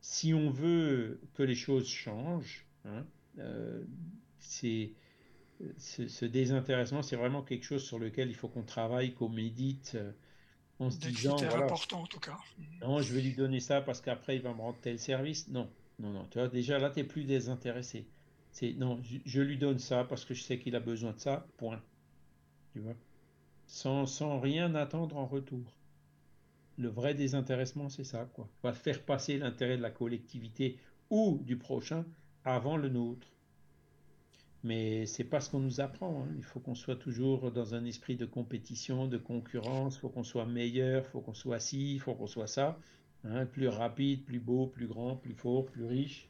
[0.00, 3.04] si on veut que les choses changent, hein,
[4.38, 4.92] c'est
[5.78, 10.12] ce, désintéressement, c'est vraiment quelque chose sur lequel il faut qu'on travaille, qu'on médite euh,
[10.78, 11.38] en se disant.
[11.38, 12.36] C'est important en tout cas.
[12.80, 15.48] Non, je vais lui donner ça parce qu'après il va me rendre tel service.
[15.48, 16.26] Non, non, non.
[16.30, 18.06] Tu vois, déjà là, tu n'es plus désintéressé.
[18.50, 21.46] C'est non, je, lui donne ça parce que je sais qu'il a besoin de ça.
[21.56, 21.82] Point.
[23.66, 25.64] Sans rien attendre en retour.
[26.78, 28.48] Le vrai désintéressement, c'est ça, quoi.
[28.62, 30.78] Va faire passer l'intérêt de la collectivité
[31.10, 32.04] ou du prochain
[32.44, 33.28] avant le nôtre.
[34.64, 36.22] Mais c'est pas ce qu'on nous apprend.
[36.22, 36.32] Hein.
[36.36, 39.96] Il faut qu'on soit toujours dans un esprit de compétition, de concurrence.
[39.96, 42.78] Il faut qu'on soit meilleur, il faut qu'on soit ci, il faut qu'on soit ça.
[43.24, 43.46] Hein.
[43.46, 46.28] Plus rapide, plus beau, plus grand, plus fort, plus riche.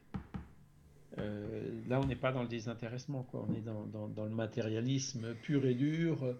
[1.18, 3.46] Euh, là, on n'est pas dans le désintéressement, quoi.
[3.48, 6.36] On est dans, dans, le matérialisme pur et dur.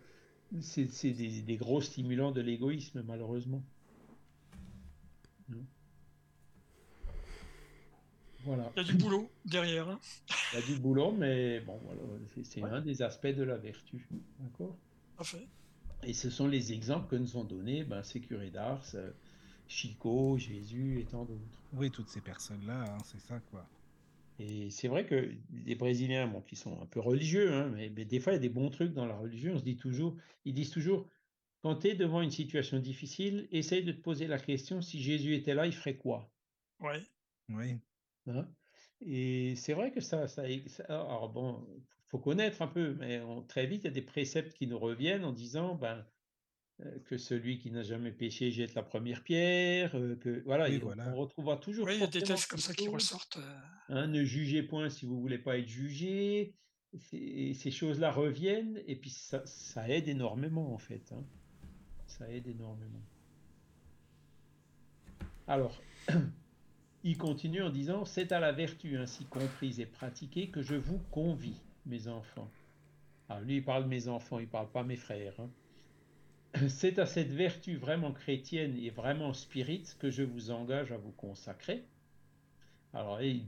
[0.60, 3.62] C'est des, des, gros stimulants de l'égoïsme, malheureusement.
[5.50, 5.56] Hein.
[8.44, 8.72] Voilà.
[8.76, 9.88] Il y a du boulot derrière.
[9.88, 10.00] Hein.
[10.52, 12.02] Il y a du boulot, mais bon, voilà,
[12.42, 14.06] c'est un des aspects de la vertu.
[14.40, 14.76] D'accord?
[15.16, 15.46] Parfait.
[16.02, 19.12] Et ce sont les exemples que nous ont donnés ben, Sécuré d'Ars, euh,
[19.68, 21.40] Chico, Jésus et tant d'autres.
[21.74, 23.66] Oui, toutes ces personnes-là, hein, c'est ça, quoi.
[24.42, 28.18] Et c'est vrai que les Brésiliens, bon, qui sont un peu religieux, hein, mais, des
[28.20, 29.54] fois, il y a des bons trucs dans la religion.
[29.54, 31.08] On se dit toujours, ils disent toujours,
[31.62, 35.34] quand tu es devant une situation difficile, essaye de te poser la question si Jésus
[35.34, 36.32] était là, il ferait quoi?
[36.80, 36.96] Oui.
[37.48, 37.78] Oui.
[38.26, 38.48] Hein?
[39.00, 40.44] et c'est vrai que ça, ça,
[40.88, 41.66] alors bon,
[42.08, 45.24] faut connaître un peu, mais très vite, il y a des préceptes qui nous reviennent
[45.24, 46.02] en disant, ben, euh,
[47.06, 50.68] que celui qui n'a jamais péché jette la première pierre, euh, que voilà,
[51.06, 51.86] on retrouvera toujours.
[51.86, 53.38] Oui, il y a des textes comme ça qui ressortent.
[53.38, 53.60] Euh.
[53.88, 56.54] Hein, ne jugez point si vous voulez pas être jugé.
[57.12, 61.10] Et ces choses-là reviennent et puis ça, ça, aide énormément en fait.
[61.12, 61.24] Hein.
[62.06, 63.02] Ça aide énormément.
[65.46, 65.80] Alors,
[67.04, 70.98] Il continue en disant C'est à la vertu ainsi comprise et pratiquée que je vous
[71.10, 72.48] convie, mes enfants.
[73.28, 75.34] Alors lui, il parle mes enfants, il ne parle pas mes frères.
[75.40, 75.50] Hein.
[76.68, 81.12] C'est à cette vertu vraiment chrétienne et vraiment spirite que je vous engage à vous
[81.12, 81.84] consacrer.
[82.94, 83.46] Alors, il,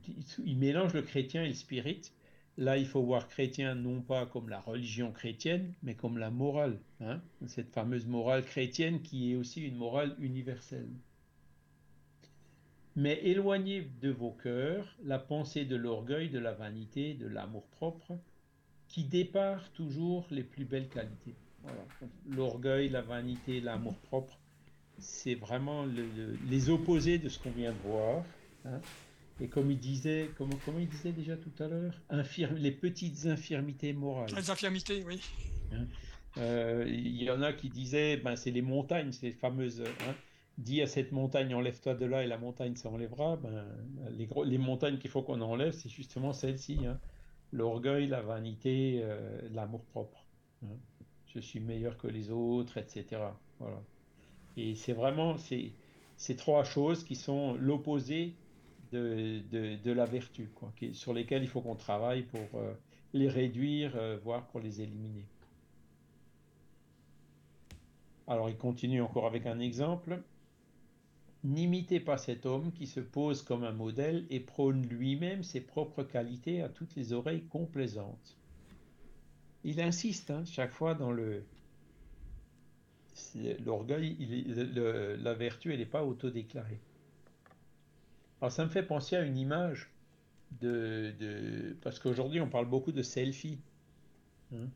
[0.57, 2.13] mélange le chrétien et le spirit.
[2.57, 6.79] Là, il faut voir chrétien non pas comme la religion chrétienne, mais comme la morale.
[7.01, 7.21] Hein.
[7.47, 10.89] cette fameuse morale chrétienne qui est aussi une morale universelle
[12.97, 18.13] mais éloignez de vos cœurs la pensée de l'orgueil, de la vanité, de l'amour-propre,
[18.89, 21.35] qui départ toujours les plus belles qualités.
[22.29, 24.39] L'orgueil, la vanité, l'amour-propre,
[24.99, 25.85] c'est vraiment
[26.49, 28.25] les opposés de ce qu'on vient de voir.
[28.65, 28.81] Hein.
[29.41, 32.01] Et comme il disait, comment, comment il disait déjà tout à l'heure,
[32.57, 34.31] les petites infirmités morales.
[34.37, 35.21] Les infirmités, oui.
[35.73, 35.87] Hein.
[36.37, 39.83] Euh, il y en a qui disaient, ben, c'est les montagnes, ces fameuses.
[39.83, 40.15] Hein,
[40.59, 43.65] dit à cette montagne enlève-toi de là et la montagne s'enlèvera, ben,
[44.13, 46.99] les, les montagnes qu'il faut qu'on enlève, c'est justement celle-ci, hein.
[47.53, 50.25] l'orgueil, la vanité, euh, l'amour propre.
[51.35, 53.23] Je suis meilleur que les autres, etc.
[53.59, 53.83] Voilà.
[54.57, 55.73] Et c'est vraiment ces,
[56.37, 58.35] trois choses qui sont l'opposé
[58.93, 60.49] de, la vertu,
[60.93, 62.73] sur lesquelles il faut qu'on travaille pour euh,
[63.13, 65.27] les réduire, euh, voire pour les éliminer.
[68.27, 70.23] Alors il continue encore avec un exemple.
[71.43, 76.05] N'imitez pas cet homme qui se pose comme un modèle et prône lui-même ses propres
[76.05, 78.37] qualités à toutes les oreilles complaisantes.
[79.65, 81.43] Il insiste hein, chaque fois dans le
[83.65, 84.17] l'orgueil,
[85.21, 86.81] la vertu, elle n'est pas autodéclarée.
[88.41, 89.91] Alors ça me fait penser à une image
[90.61, 91.77] de, de...
[91.83, 93.59] parce qu'aujourd'hui on parle beaucoup de selfie.
[94.55, 94.69] Hein.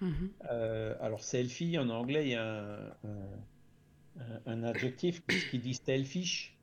[0.00, 0.30] Mhm.
[0.50, 3.10] Euh, alors selfie en anglais il y a un,
[4.20, 6.54] un- un adjectif qui dit selfish.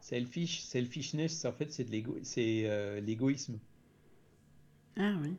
[0.00, 3.58] Selfish, selfishness en fait c'est de l'égo, c'est euh, l'égoïsme.
[4.96, 5.36] Ah oui.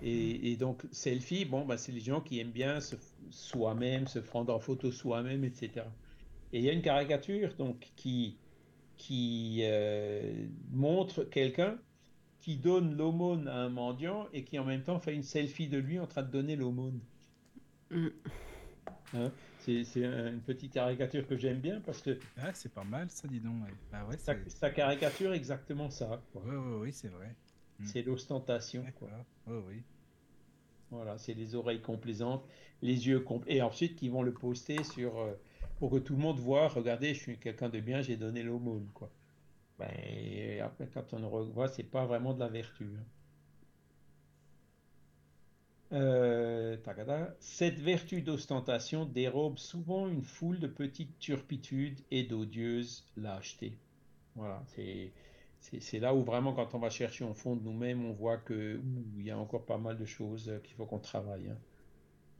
[0.00, 2.96] Et, et donc, selfie, bon, bah, c'est les gens qui aiment bien se,
[3.30, 5.96] soi-même, se prendre en photo soi-même, etc.
[6.52, 8.40] Et il y a une caricature donc, qui,
[8.96, 11.78] qui euh, montre quelqu'un
[12.40, 15.78] qui donne l'aumône à un mendiant et qui en même temps fait une selfie de
[15.78, 17.00] lui en train de donner l'aumône.
[17.90, 18.12] Mm.
[19.14, 22.84] Hein, c'est c'est un- une petite caricature que j'aime bien parce que Ah, c'est pas
[22.84, 23.64] mal ça, dis donc.
[23.64, 23.74] ouais.
[23.90, 26.22] Bah ouais, ça, ça caricature exactement ça.
[26.32, 26.42] quoi.
[26.42, 27.34] Ouais, ouais, oui, c'est vrai.
[27.78, 27.84] Mm.
[27.86, 28.84] C'est l'ostentation.
[28.98, 29.08] quoi.
[29.46, 29.82] Ouais, oui.
[30.90, 32.44] Voilà, c'est les oreilles complaisantes,
[32.82, 35.34] les yeux compl- et ensuite qui vont le poster sur euh,
[35.78, 38.88] pour que tout le monde voit, regardez, je suis quelqu'un de bien, j'ai donné l'aumône,
[38.94, 39.10] quoi.
[39.78, 42.84] Ben, et après, quand on le revoit, c'est pas vraiment de la vertu.
[42.98, 43.04] hein.
[45.92, 47.34] Euh, tagada.
[47.40, 53.78] Cette vertu d'ostentation dérobe souvent une foule de petites turpitudes et d'odieuses lâchetés.
[54.36, 55.12] Voilà, c'est
[55.60, 58.80] c'est là où vraiment, quand on va chercher au fond de nous-mêmes, on voit que
[59.16, 61.48] il y a encore pas mal de choses euh, qu'il faut qu'on travaille.
[61.48, 61.58] hein.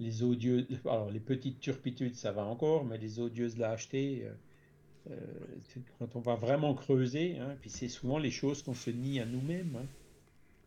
[0.01, 4.33] Les odieux, alors les petites turpitudes, ça va encore, mais les odieuses lâchetés, euh,
[5.11, 9.21] euh, quand on va vraiment creuser, hein, puis c'est souvent les choses qu'on se nie
[9.21, 9.77] à nous-mêmes.
[9.77, 9.87] hein.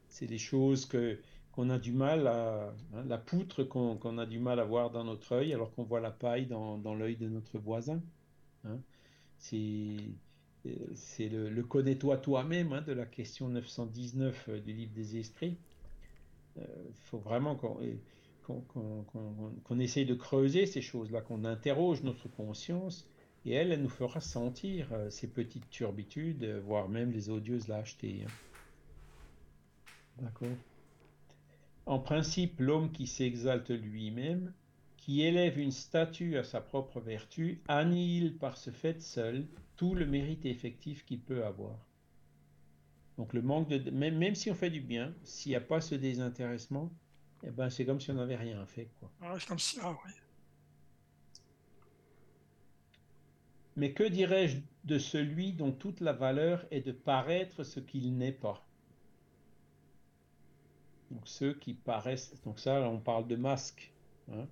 [0.10, 1.20] C'est les choses que
[1.54, 2.74] qu'on a du mal à,
[3.08, 6.12] la poutre qu'on a du mal à voir dans notre œil, alors qu'on voit la
[6.12, 8.02] paille dans, dans l'œil de notre voisin.
[9.38, 9.98] C'est
[10.96, 15.58] c'est le, connais-toi toi-même hein, de la question 919 euh, du livre des esprits.
[16.58, 17.96] Il faut vraiment qu'on euh,
[18.44, 19.04] qu'on- qu'on-
[19.64, 23.10] qu'on essaye de creuser ces choses-là, qu'on interroge notre conscience,
[23.46, 28.24] et elle, nous fera sentir euh, ces petites turbitudes, euh, voire même les odieuses lâchetés.
[28.26, 28.32] hein.
[30.18, 30.64] D'accord?
[31.86, 34.52] En principe, l'homme qui s'exalte lui-même,
[35.02, 40.06] qui élève une statue à sa propre vertu, annihile par ce fait seul tout le
[40.06, 41.76] mérite effectif qu'il peut avoir.
[43.18, 45.82] Donc le manque de même, même si on fait du bien, s'il n'y a pas
[45.82, 46.92] ce désintéressement,
[47.44, 49.12] eh ben c'est comme si on n'avait rien fait, quoi.
[49.22, 50.12] Ah, comme oui.
[53.76, 58.32] Mais que dirais-je de celui dont toute la valeur est de paraître ce qu'il n'est
[58.32, 58.64] pas?
[61.10, 63.92] Donc ceux qui paraissent, donc ça on parle de masques,
[64.32, 64.48] hein.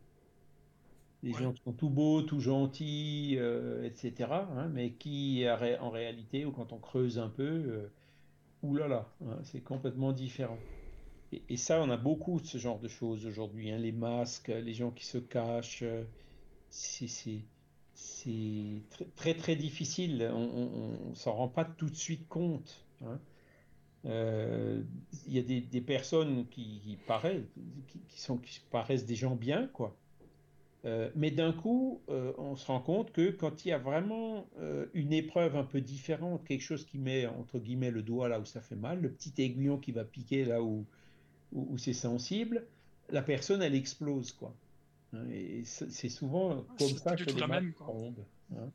[1.23, 1.35] Les Ouais.
[1.35, 4.47] gens qui sont tout beaux, tout gentils, euh, etc.
[4.57, 7.89] hein, mais qui en ré- en réalité, ou quand on creuse un peu, euh,
[8.63, 10.63] oulala, hein, c'est complètement différent.
[11.31, 14.49] Et, et ça, on a beaucoup de ce genre de choses aujourd'hui, hein, les masques,
[14.49, 16.03] les gens qui se cachent, euh,
[16.69, 17.45] c'est
[19.15, 20.29] très, très difficile.
[20.33, 22.87] On, on s'en rend pas tout de suite compte.
[24.03, 27.45] Il y a des, des personnes qui, qui paraissent,
[27.87, 29.97] qui, qui sont, qui paraissent des gens bien, quoi.
[30.85, 34.47] Euh, mais d'un coup, euh, on se rend compte que quand il y a vraiment
[34.59, 38.39] euh, une épreuve un peu différente, quelque chose qui met entre guillemets le doigt là
[38.39, 40.85] où ça fait mal, le petit aiguillon qui va piquer là où,
[41.51, 42.65] où, où c'est sensible,
[43.09, 44.55] la personne elle explose quoi.
[45.11, 48.25] Hein, et c'est souvent comme c'est ça que les même, tombent.
[48.55, 48.71] hein.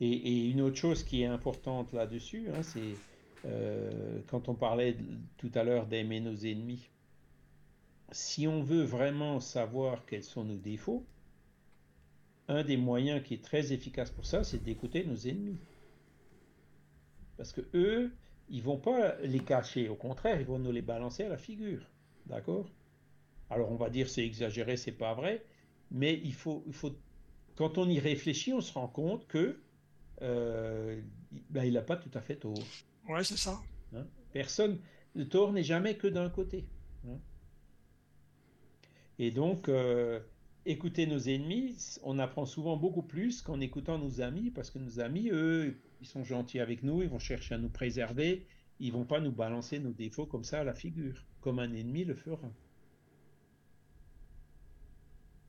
[0.00, 2.94] Et, et une autre chose qui est importante là-dessus, hein, c'est
[4.28, 4.96] quand on parlait
[5.36, 6.88] tout à l'heure d'aimer nos ennemis
[8.12, 11.04] si on veut vraiment savoir quels sont nos défauts,
[12.48, 15.58] un des moyens qui est très efficace pour ça, c'est d'écouter nos ennemis.
[17.36, 18.12] Parce que eux,
[18.48, 21.88] ils vont pas les cacher, au contraire, ils vont nous les balancer à la figure.
[22.26, 22.68] D'accord?
[23.50, 25.44] Alors on va dire c'est exagéré, c'est pas vrai,
[25.90, 26.92] mais il faut, il faut,
[27.56, 29.60] quand on y réfléchit, on se rend compte que
[30.22, 31.00] euh,
[31.50, 32.54] ben, il n'a pas tout à fait tort.
[33.08, 33.60] Ouais, c'est ça.
[33.94, 34.06] hein?
[34.32, 34.78] Personne,
[35.14, 36.64] le tort n'est jamais que d'un côté.
[39.22, 40.18] Et donc, euh,
[40.66, 44.98] écouter nos ennemis, on apprend souvent beaucoup plus qu'en écoutant nos amis, parce que nos
[44.98, 48.44] amis, eux, ils sont gentils avec nous, ils vont chercher à nous préserver,
[48.80, 52.04] ils vont pas nous balancer nos défauts comme ça à la figure, comme un ennemi
[52.04, 52.50] le fera.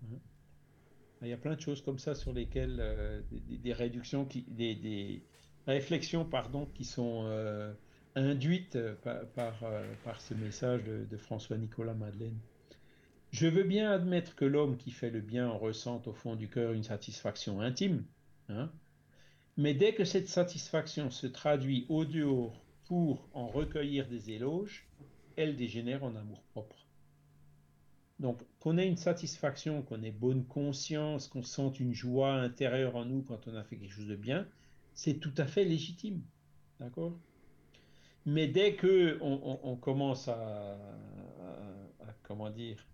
[0.04, 0.20] Hein.
[1.24, 5.24] Il y a plein de choses comme ça sur lesquelles euh, des, réductions, des,
[5.66, 7.74] réflexions, pardon, qui sont euh,
[8.14, 8.78] induites
[9.34, 9.58] par,
[10.04, 12.38] par, ce message de, de François-Nicolas Madeleine.
[13.34, 16.47] Je veux bien admettre que l'homme qui fait le bien en ressente au fond du
[16.47, 18.05] cœur une satisfaction intime,
[18.47, 18.72] hein,
[19.57, 24.88] mais dès que cette satisfaction se traduit au dehors pour en recueillir des éloges,
[25.35, 26.85] elle dégénère en amour-propre.
[28.19, 33.05] Donc, qu'on ait une satisfaction, qu'on ait bonne conscience, qu'on sente une joie intérieure en
[33.05, 34.47] nous quand on a fait quelque chose de bien,
[34.93, 36.22] c'est tout à fait légitime.
[36.80, 37.18] D'accord?
[38.27, 40.77] Mais dès que on, commence à,
[42.22, 42.85] comment dire,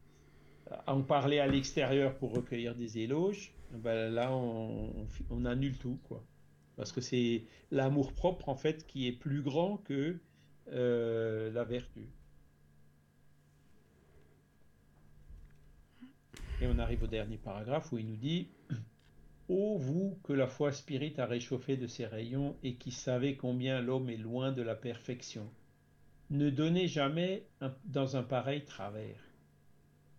[0.88, 6.24] en parler à l'extérieur pour recueillir des éloges, ben là, on, annule tout, quoi.
[6.76, 10.18] Parce que c'est l'amour propre, en fait, qui est plus grand que
[10.72, 12.08] euh, la vertu.
[16.62, 18.50] Et on arrive au dernier paragraphe où il nous dit
[19.48, 23.82] Ô vous que la foi spirit a réchauffé de ses rayons et qui savez combien
[23.82, 25.50] l'homme est loin de la perfection,
[26.30, 27.48] ne donnez jamais
[27.86, 29.29] dans un pareil travers.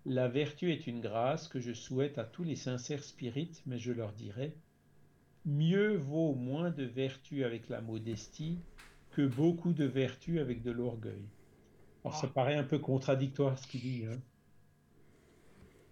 [0.06, 3.92] La vertu est une grâce que je souhaite à tous les sincères spirites, mais je
[3.92, 4.54] leur dirai
[5.44, 8.58] Mieux vaut moins de vertu avec la modestie
[9.10, 11.24] que beaucoup de vertu avec de l'orgueil.
[12.04, 12.32] Alors ça ah.
[12.34, 14.04] paraît un peu contradictoire ce qu'il dit.
[14.06, 14.20] Hein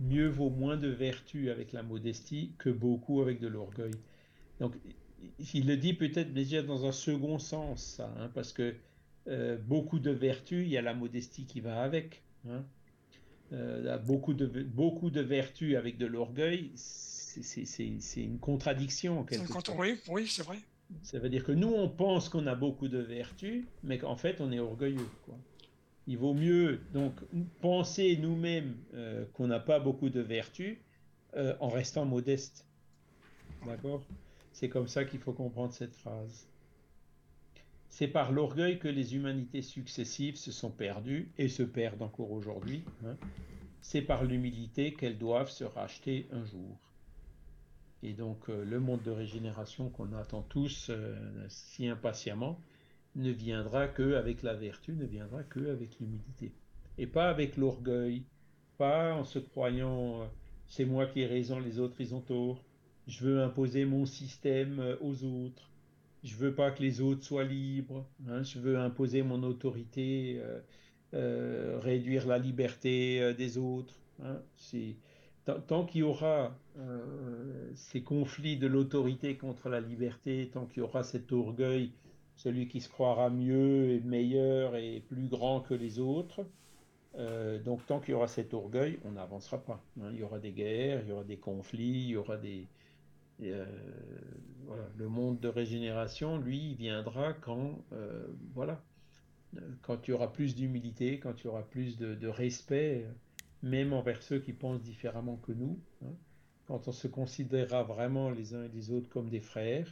[0.01, 3.95] mieux vaut moins de vertu avec la modestie que beaucoup avec de l'orgueil.
[4.61, 4.75] Donc,
[5.55, 8.75] il le dit peut-être déjà dans un second sens, ça, hein, parce que
[9.27, 12.23] euh, beaucoup de vertu, il y a la modestie qui va avec.
[12.49, 12.65] Hein.
[13.53, 17.65] Euh, beaucoup, de, beaucoup de vertu avec de l'orgueil, c'est
[18.17, 19.25] une contradiction.
[19.79, 20.59] oui, oui c'est vrai.
[21.03, 24.41] Ça veut dire que nous, on pense qu'on a beaucoup de vertu, mais qu'en fait,
[24.41, 25.09] on est orgueilleux.
[25.27, 25.37] Quoi
[26.09, 27.13] il vaut mieux donc
[27.61, 30.79] penser nous-mêmes euh, qu'on n'a pas beaucoup de vertus
[31.37, 32.65] euh, en restant modeste.
[33.67, 34.03] D'accord?
[34.53, 36.47] C'est comme ça qu'il faut comprendre cette phrase.
[37.91, 42.85] C'est par l'orgueil que les humanités successives se sont perdues et se perdent encore aujourd'hui.
[43.05, 43.17] Hein.
[43.81, 46.79] C'est par l'humilité qu'elles doivent se racheter un jour.
[48.03, 50.91] Et donc euh, le monde de régénération qu'on attend tous
[51.49, 52.61] si impatiemment,
[53.17, 56.53] ne viendra que avec la vertu, ne viendra que avec l'humilité.
[56.99, 58.25] Et pas avec l'orgueil,
[58.77, 60.27] pas en se croyant euh,
[60.69, 62.63] c'est moi qui ai raison, les autres ils ont tort.
[63.07, 65.71] Je veux imposer mon système euh, aux autres.
[66.25, 68.07] Je veux pas que les autres soient libres.
[68.29, 68.43] Hein.
[68.43, 70.41] Je veux imposer mon autorité,
[71.15, 73.95] euh, réduire la liberté des autres.
[74.23, 74.41] Hein.
[75.67, 76.59] tant, qu'il y aura
[77.75, 81.93] ces conflits de l'autorité contre la liberté, tant qu'il y aura cet orgueil
[82.39, 86.47] celui qui se croira mieux et meilleur et plus grand que les autres.
[87.17, 89.83] Euh, donc tant qu'il y aura cet orgueil, on n'avancera pas.
[90.01, 90.11] Hein.
[90.13, 92.69] Il y aura des guerres, il y aura des conflits, il y aura des...
[93.43, 93.67] Euh,
[94.97, 98.83] Le monde de régénération, lui, viendra quand, euh, voilà,
[99.83, 103.07] quand il y aura plus d'humilité, quand il y aura plus de, respect,
[103.63, 106.13] même envers ceux qui pensent différemment que nous, hein.
[106.67, 109.89] quand on se considérera vraiment les uns et les autres comme des frères,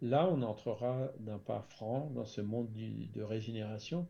[0.00, 4.06] Là, on entrera d'un pas franc dans ce monde de régénération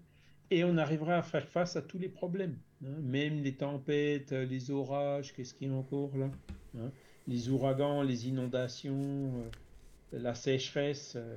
[0.51, 3.01] et on arrivera à faire face à tous les problèmes, hein.
[3.03, 6.31] même les tempêtes, les orages, qu'est-ce qu'il y a encore là
[6.79, 6.91] hein.
[7.29, 11.15] Les ouragans, les inondations, euh, la sécheresse.
[11.17, 11.37] Euh,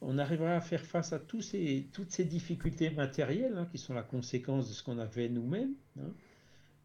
[0.00, 4.68] on arrivera à faire face à toutes ces difficultés matérielles hein, qui sont la conséquence
[4.68, 5.74] de ce qu'on a fait nous-mêmes.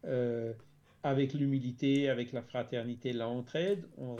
[0.04, 0.52] Euh,
[1.02, 4.16] avec l'humilité, avec la fraternité, l'entraide, on,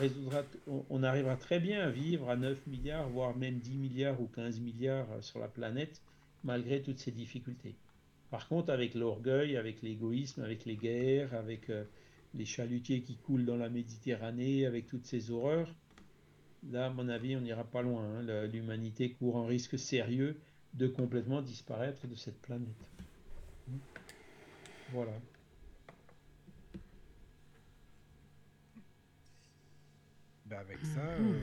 [0.91, 4.61] on, arrivera très bien à vivre à 9 milliards, voire même 10 milliards ou 15
[4.61, 6.03] milliards sur la planète,
[6.45, 7.75] malgré toutes ces difficultés.
[8.31, 11.71] Par contre, avec l'orgueil, avec l'égoïsme, avec les guerres, avec
[12.35, 15.75] les chalutiers qui coulent dans la Méditerranée, avec toutes ces horreurs,
[16.71, 18.05] là, à mon avis, on n'ira pas loin.
[18.05, 18.47] Hein.
[18.47, 20.37] L'humanité court un risque sérieux
[20.75, 22.69] de complètement disparaître de cette planète.
[24.93, 25.13] Voilà.
[30.47, 31.41] Ben, avec ça, euh,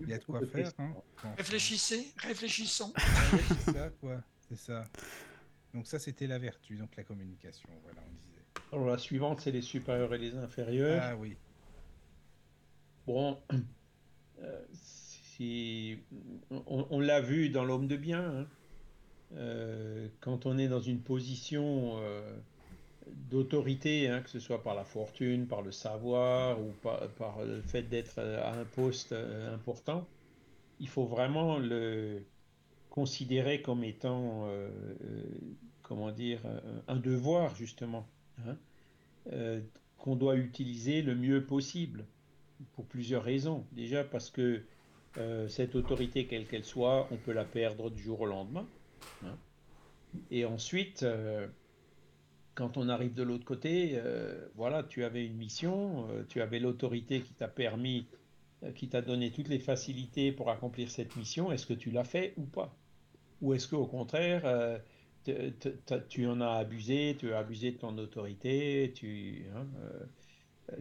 [0.00, 0.70] il y a de quoi faire.
[0.78, 0.94] Hein.
[1.36, 2.92] Réfléchissez, réfléchissons.
[3.64, 4.22] ça, quoi.
[4.48, 4.84] C'est ça.
[5.74, 7.68] Donc ça, c'était la vertu, donc la communication.
[7.82, 8.37] Voilà, on disait.
[8.72, 11.00] Alors la suivante, c'est les supérieurs et les inférieurs.
[11.02, 11.36] Ah oui.
[13.06, 13.38] Bon,
[14.42, 15.98] euh, si
[16.50, 18.24] on, l'a vu dans l'homme de bien.
[18.24, 18.46] Hein.
[19.36, 21.98] Euh, quand on est dans une position
[23.30, 27.82] d'autorité, hein, que ce soit par la fortune, par le savoir ou par, le fait
[27.82, 30.06] d'être à un poste euh, important,
[30.80, 32.22] il faut vraiment le
[32.90, 34.70] considérer comme étant, euh,
[35.04, 35.22] euh,
[35.82, 36.40] comment dire,
[36.86, 38.06] un devoir justement,
[38.46, 39.60] hein,
[39.98, 42.04] qu'on doit utiliser le mieux possible
[42.72, 43.64] pour plusieurs raisons.
[43.72, 44.62] Déjà parce que
[45.48, 48.66] cette autorité, quelle qu'elle soit, on peut la perdre du jour au lendemain.
[49.24, 49.36] Hein.
[50.30, 51.04] Et ensuite,
[52.58, 56.58] quand on arrive de l'autre côté, euh, voilà, tu avais une mission, euh, tu avais
[56.58, 58.08] l'autorité qui t'a permis,
[58.64, 61.52] euh, qui t'a donné toutes les facilités pour accomplir cette mission.
[61.52, 62.74] Est-ce que tu l'as fait ou pas?
[63.42, 64.42] Ou est-ce qu'au contraire,
[66.08, 69.66] tu en as abusé, tu as abusé de ton autorité, tu, hein,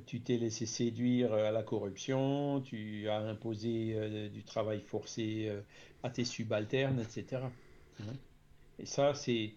[0.06, 5.52] tu t'es laissé séduire à la corruption, tu as imposé du travail forcé
[6.04, 7.44] à tes subalternes, etc.
[8.00, 8.14] Hein.
[8.80, 9.54] Et ça, c'est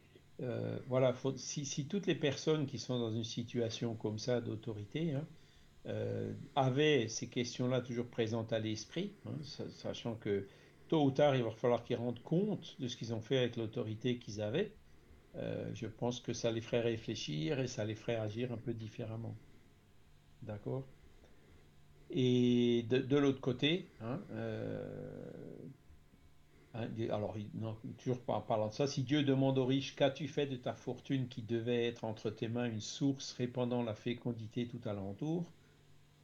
[0.88, 5.26] voilà, si, toutes les personnes qui sont dans une situation comme ça d'autorité hein,
[6.56, 9.12] avaient ces questions-là toujours présentes à l'esprit,
[9.72, 10.46] sachant que
[10.90, 13.56] tôt ou tard, il va falloir qu'ils rendent compte de ce qu'ils ont fait avec
[13.56, 14.72] l'autorité qu'ils avaient.
[15.36, 18.74] Euh, je pense que ça les ferait réfléchir et ça les ferait agir un peu
[18.74, 19.34] différemment.
[20.42, 20.84] D'accord?
[22.10, 24.82] Et de, l'autre côté, hein, euh,
[26.74, 27.36] hein, alors
[27.98, 31.28] toujours en parlant de ça, si Dieu demande aux riches, qu'as-tu fait de ta fortune
[31.28, 35.44] qui devait être entre tes mains une source répandant la fécondité tout alentour?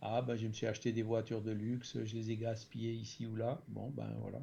[0.03, 3.27] Ah, ben, je me suis acheté des voitures de luxe, je les ai gaspillées ici
[3.27, 3.61] ou là.
[3.69, 4.41] Bon, ben voilà.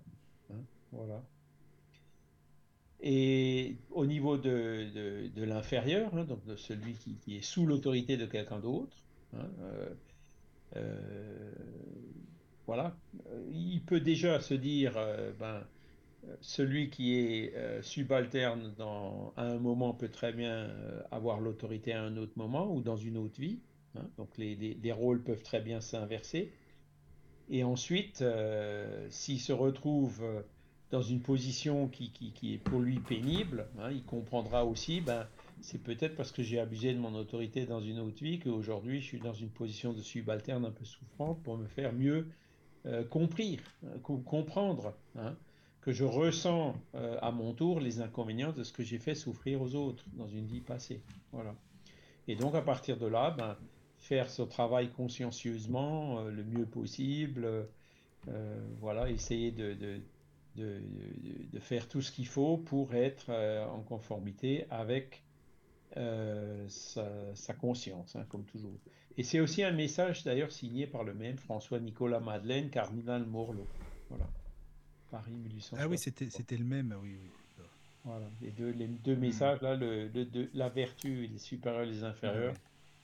[0.50, 0.62] Hein,
[0.94, 1.22] voilà.
[3.06, 8.26] Et au niveau de, de, l'inférieur, hein, donc de celui qui, est sous l'autorité de
[8.26, 8.96] quelqu'un d'autre,
[9.36, 9.90] hein, euh,
[10.78, 11.52] euh,
[12.66, 12.96] voilà,
[13.52, 15.66] il peut déjà se dire, euh, ben,
[16.40, 18.74] celui qui est subalterne
[19.36, 20.72] à un moment peut très bien
[21.12, 23.60] avoir l'autorité à un autre moment ou dans une autre vie.
[23.98, 26.54] Hein, donc les, rôles peuvent très bien s'inverser.
[27.50, 28.24] Et ensuite,
[29.10, 30.24] s'il se retrouve
[30.94, 32.12] dans une position qui,
[32.44, 35.26] est pour lui pénible, hein, il comprendra aussi, ben,
[35.60, 39.06] c'est peut-être parce que j'ai abusé de mon autorité dans une autre vie qu'aujourd'hui je
[39.06, 42.28] suis dans une position de subalterne un peu souffrante pour me faire mieux
[42.86, 43.04] euh,
[44.24, 45.36] comprendre, hein,
[45.82, 49.74] que je ressens à mon tour les inconvénients de ce que j'ai fait souffrir aux
[49.74, 51.02] autres dans une vie passée.
[51.32, 51.56] Voilà.
[52.28, 53.58] Et donc à partir de là, ben,
[53.98, 57.66] faire ce travail consciencieusement euh, le mieux possible,
[58.28, 59.76] euh, voilà, essayer de,
[60.56, 60.82] de,
[61.52, 65.24] de, faire tout ce qu'il faut pour être euh, en conformité avec
[65.96, 68.74] sa, sa, conscience, hein, comme toujours.
[69.16, 73.68] Et c'est aussi un message d'ailleurs signé par le même François Nicolas Madeleine, cardinal Morlot.
[74.10, 74.28] Voilà.
[75.12, 75.78] Paris 1800.
[75.80, 77.30] Ah oui, c'était, le même, oui, oui.
[78.06, 82.04] Voilà, les deux, les deux messages là, le, le, la vertu, les supérieurs et les
[82.04, 82.56] inférieurs.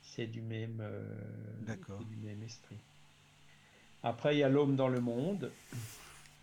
[0.01, 1.75] C'est du même, euh,
[2.09, 2.75] du même esprit.
[4.01, 5.51] Après, il y a l'homme dans le monde.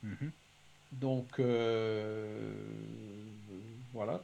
[0.03, 0.31] Mhm.
[1.01, 2.52] Donc, euh,
[3.93, 4.23] voilà.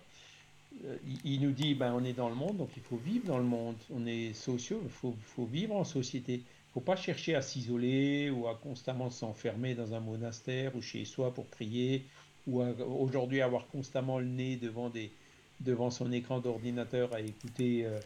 [1.25, 3.45] Il, nous dit, ben, on est dans le monde, donc il faut vivre dans le
[3.45, 3.77] monde.
[3.95, 6.35] On est sociaux, il faut, vivre en société.
[6.35, 10.83] Il ne faut pas chercher à s'isoler ou à constamment s'enfermer dans un monastère ou
[10.83, 12.05] chez soi pour prier
[12.49, 15.13] ou aujourd'hui avoir constamment le nez devant, des,
[15.61, 18.01] devant son écran d'ordinateur à écouter euh,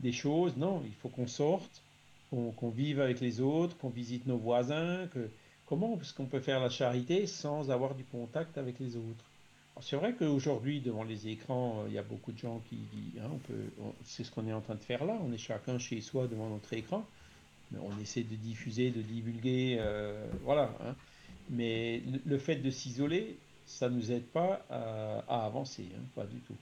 [0.00, 0.56] des choses.
[0.56, 1.82] Non, il faut qu'on sorte,
[2.30, 5.06] qu'on vive avec les autres, qu'on visite nos voisins.
[5.12, 5.28] Que,
[5.72, 9.24] comment est-ce qu'on peut faire la charité sans avoir du contact avec les autres
[9.80, 12.76] C'est vrai qu'aujourd'hui, devant les écrans, euh, il y a beaucoup de gens qui...
[13.18, 13.30] Hein,
[14.04, 15.16] c'est ce qu'on est en train de faire là.
[15.26, 17.06] On est chacun chez soi devant notre écran.
[17.80, 19.78] On essaie de diffuser, de divulguer.
[19.80, 20.76] Euh, voilà.
[20.84, 20.94] Hein.
[21.48, 25.86] Mais le, fait de s'isoler, ça ne nous aide pas à, avancer.
[25.96, 26.56] Hein, pas du tout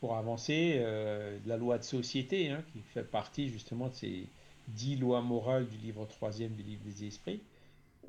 [0.00, 4.26] pour avancer, euh, la loi de société, hein, qui fait partie justement de ces
[4.66, 7.40] dix lois morales du livre troisième du livre des esprits,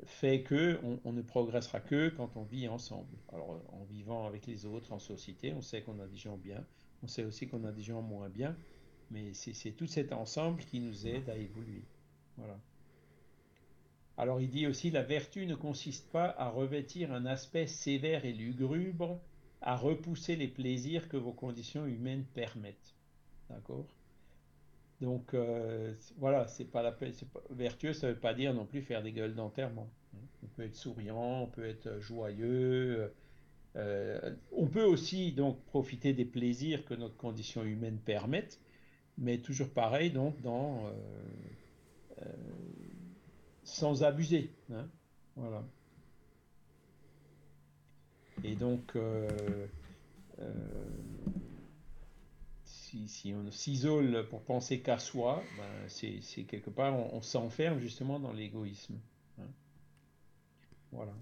[0.06, 3.16] fait que on, ne progressera que quand on vit ensemble.
[3.32, 6.64] Alors en vivant avec les autres en société, on sait qu'on a des gens bien,
[7.02, 8.56] on sait aussi qu'on a des gens moins bien,
[9.10, 11.84] mais c'est tout cet ensemble qui nous aide à évoluer.
[12.36, 12.58] Voilà.
[14.16, 18.32] Alors il dit aussi la vertu ne consiste pas à revêtir un aspect sévère et
[18.32, 19.20] lugubre
[19.60, 22.94] à repousser les plaisirs que vos conditions humaines permettent.
[23.48, 23.86] D'accord?
[25.04, 26.96] Donc euh, voilà, c'est pas la
[27.50, 29.90] vertueux, ça veut pas dire non plus faire des gueules d'enterrement.
[30.42, 33.12] On peut être souriant, on peut être joyeux.
[33.76, 38.58] Euh, on peut aussi donc profiter des plaisirs que notre condition humaine permettent,
[39.18, 40.86] mais toujours pareil donc dans
[42.22, 42.32] euh,
[43.62, 44.52] sans abuser.
[44.72, 44.88] Hein
[45.36, 45.64] voilà.
[48.42, 48.96] Et donc,
[52.94, 57.78] euh, euh, si, on s'isole pour penser qu'à soi, ben c'est quelque part, on, s'enferme
[57.78, 58.98] justement dans l'égoïsme.
[59.38, 59.46] Hein.
[60.92, 61.14] Voilà.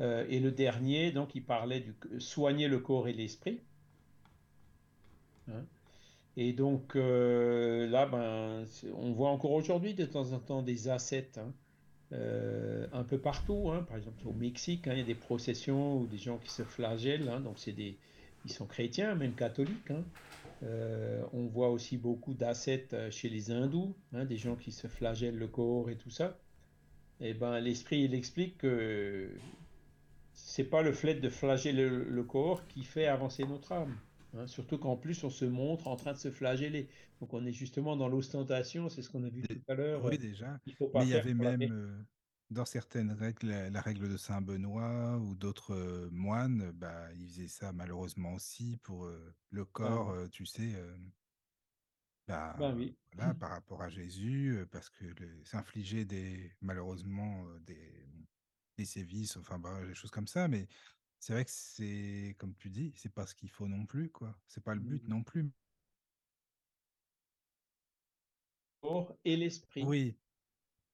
[0.00, 3.60] Euh, et le dernier, donc, il parlait de soigner le corps et l'esprit.
[5.48, 5.64] Hein.
[6.36, 8.64] Et donc là, ben,
[8.94, 11.38] on voit encore aujourd'hui de temps en temps des ascètes.
[11.38, 11.52] Hein.
[12.12, 13.70] Euh, un peu partout.
[13.70, 13.84] Hein.
[13.86, 17.42] Par exemple, au Mexique, il y a des processions ou des gens qui se flagellent.
[17.44, 17.96] Donc, c'est des,
[18.44, 19.92] ils sont chrétiens, même catholiques.
[20.64, 25.36] Euh, on voit aussi beaucoup d'ascètes euh, chez les hindous, des gens qui se flagellent
[25.38, 26.38] le corps et tout ça.
[27.20, 29.30] Et eh ben, l'esprit, il explique que
[30.34, 33.96] c'est pas le fait de flageller le, corps qui fait avancer notre âme.
[34.36, 34.46] hein.
[34.46, 36.88] surtout qu'en plus on se montre en train de se flageller.
[37.20, 40.04] Donc on est justement dans l'ostentation, c'est ce qu'on a vu tout à l'heure.
[40.04, 40.60] Oui, déjà.
[40.66, 42.06] Mais il y avait même
[42.50, 47.72] dans certaines règles, la, règle de Saint Benoît ou d'autres moines, bah, ils faisaient ça
[47.72, 49.10] malheureusement aussi pour
[49.50, 50.74] le corps, tu sais.
[52.26, 52.96] Bah, oui.
[53.14, 55.04] voilà, par rapport à Jésus, parce que
[55.44, 58.06] s'infliger des malheureusement des,
[58.76, 60.68] des sévices, enfin bah, des choses comme ça, mais
[61.20, 64.38] c'est vrai que c'est, comme tu dis, c'est pas ce qu'il faut non plus, quoi.
[64.46, 65.08] C'est pas le but Mmh.
[65.08, 65.50] non plus.
[69.24, 69.84] et l'esprit.
[69.84, 70.16] Oui.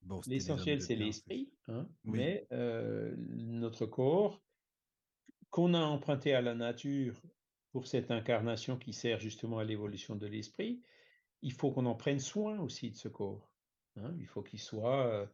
[0.05, 2.19] Bon, L'essentiel, c'est l'esprit, hein, Oui.
[2.19, 4.43] mais euh, notre corps,
[5.49, 7.21] qu'on a emprunté à la nature
[7.71, 10.81] pour cette incarnation qui sert justement à l'évolution de l'esprit,
[11.41, 13.51] il faut qu'on en prenne soin aussi de ce corps.
[13.97, 14.15] hein.
[14.19, 15.27] Il faut qu'il soit euh,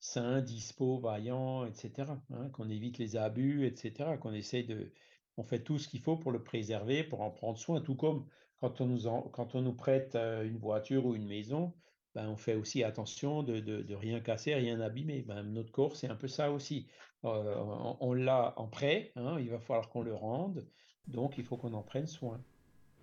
[0.00, 2.22] sain, dispo, vaillant, etc.
[2.30, 4.16] hein, qu'on évite les abus, etc.
[4.18, 4.92] Qu'on essaye de...
[5.36, 8.26] On fait tout ce qu'il faut pour le préserver, pour en prendre soin, tout comme
[8.58, 11.74] quand on nous, en- quand on nous prête euh, une voiture ou une maison,
[12.16, 15.20] ben, on fait aussi attention de, de, rien casser, rien abîmer.
[15.20, 16.86] Ben, notre corps, c'est un peu ça aussi.
[17.26, 20.64] Euh, on on l'a en prêt, hein, il va falloir qu'on le rende,
[21.08, 22.40] donc il faut qu'on en prenne soin.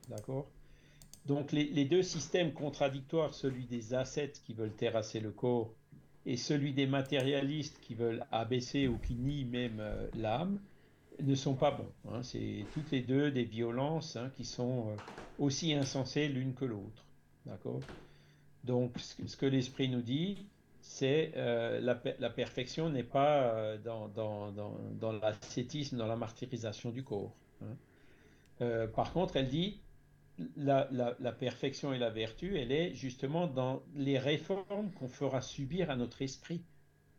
[0.09, 0.49] D'accord?
[1.27, 5.75] Donc les, les deux systèmes contradictoires, celui des ascètes qui veulent terrasser le corps
[6.25, 10.59] et celui des matérialistes qui veulent abaisser ou qui nient même euh, l'âme,
[11.21, 11.93] ne sont pas bons.
[12.11, 12.23] hein.
[12.23, 14.95] C'est toutes les deux des violences hein, qui sont euh,
[15.37, 17.05] aussi insensées l'une que l'autre.
[17.45, 17.81] D'accord?
[18.63, 20.47] Donc, ce que, l'esprit nous dit,
[20.81, 27.03] c'est euh, la, per- la perfection n'est pas euh, dans, l'ascétisme, dans la martyrisation du
[27.03, 27.35] corps.
[27.61, 27.77] hein.
[28.61, 29.81] Euh, par contre, elle dit
[30.57, 35.89] la, la, perfection et la vertu, elle est justement dans les réformes qu'on fera subir
[35.89, 36.63] à notre esprit.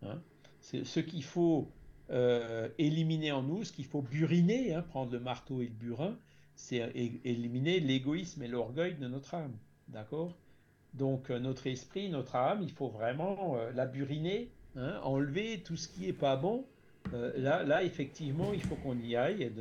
[0.03, 0.21] hein.
[0.61, 1.69] Ce qu'il faut
[2.11, 6.19] euh, éliminer en nous, ce qu'il faut buriner, hein, prendre le marteau et le burin,
[6.55, 6.79] c'est
[7.25, 9.57] éliminer l'égoïsme et l'orgueil de notre âme.
[9.89, 10.35] D'accord?
[10.95, 15.77] Donc, euh, notre esprit, notre âme, il faut vraiment euh, la buriner, hein, enlever tout
[15.77, 16.65] ce qui est pas bon.
[17.13, 19.43] Euh, là, là, effectivement, il faut qu'on y aille.
[19.43, 19.53] Et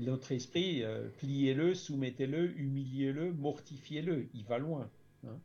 [0.00, 0.82] notre esprit,
[1.18, 4.28] pliez-le, soumettez-le, humiliez-le, mortifiez-le.
[4.34, 4.90] Il va loin.
[5.26, 5.38] hein.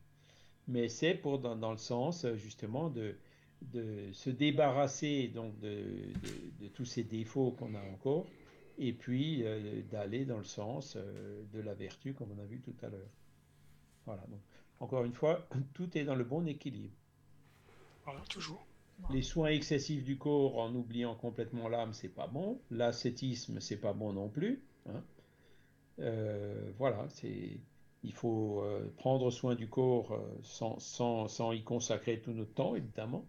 [0.68, 3.16] Mais c'est pour dans, le sens justement de,
[3.74, 5.84] de se débarrasser donc de,
[6.62, 8.26] de- tous ces défauts qu'on a encore,
[8.78, 9.44] et puis
[9.92, 10.98] d'aller dans le sens
[11.54, 13.10] de la vertu, comme on a vu tout à l'heure.
[14.08, 14.24] Voilà.
[14.30, 14.40] Donc,
[14.80, 16.96] encore une fois, tout est dans le bon équilibre.
[18.04, 18.66] Voilà, toujours.
[19.12, 22.60] Les soins excessifs du corps en oubliant complètement l'âme, c'est pas bon.
[22.72, 24.64] L'ascétisme, c'est pas bon non plus.
[24.90, 25.04] hein.
[26.00, 27.60] Euh, voilà, c'est
[28.04, 32.54] il faut euh, prendre soin du corps euh, sans, sans, sans y consacrer tout notre
[32.54, 33.26] temps, évidemment,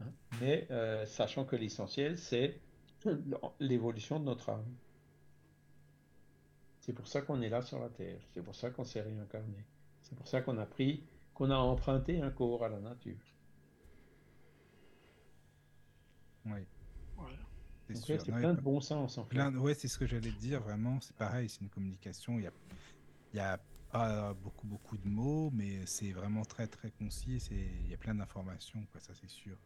[0.00, 0.06] hein.
[0.40, 2.60] mais euh, sachant que l'essentiel, c'est
[3.60, 4.64] l'évolution de notre âme.
[6.80, 8.20] C'est pour ça qu'on est là sur la terre.
[8.34, 9.64] C'est pour ça qu'on s'est réincarné.
[10.04, 11.02] C'est pour ça qu'on a pris,
[11.32, 13.16] qu'on a emprunté un corps à la nature.
[16.46, 16.60] Oui,
[17.16, 17.36] Voilà.
[17.88, 18.22] c'est sûr.
[18.22, 19.30] plein de bon sens en fait.
[19.30, 21.00] plein de- Ouais, c'est ce que j'allais te dire, vraiment.
[21.00, 22.38] C'est pareil, c'est une communication.
[22.38, 22.52] Il y a,
[23.32, 23.58] il y a
[23.90, 27.40] pas beaucoup, beaucoup de mots, mais c'est vraiment très, très concis.
[27.40, 29.56] C'est, il y a plein d'informations, quoi, ça, c'est sûr.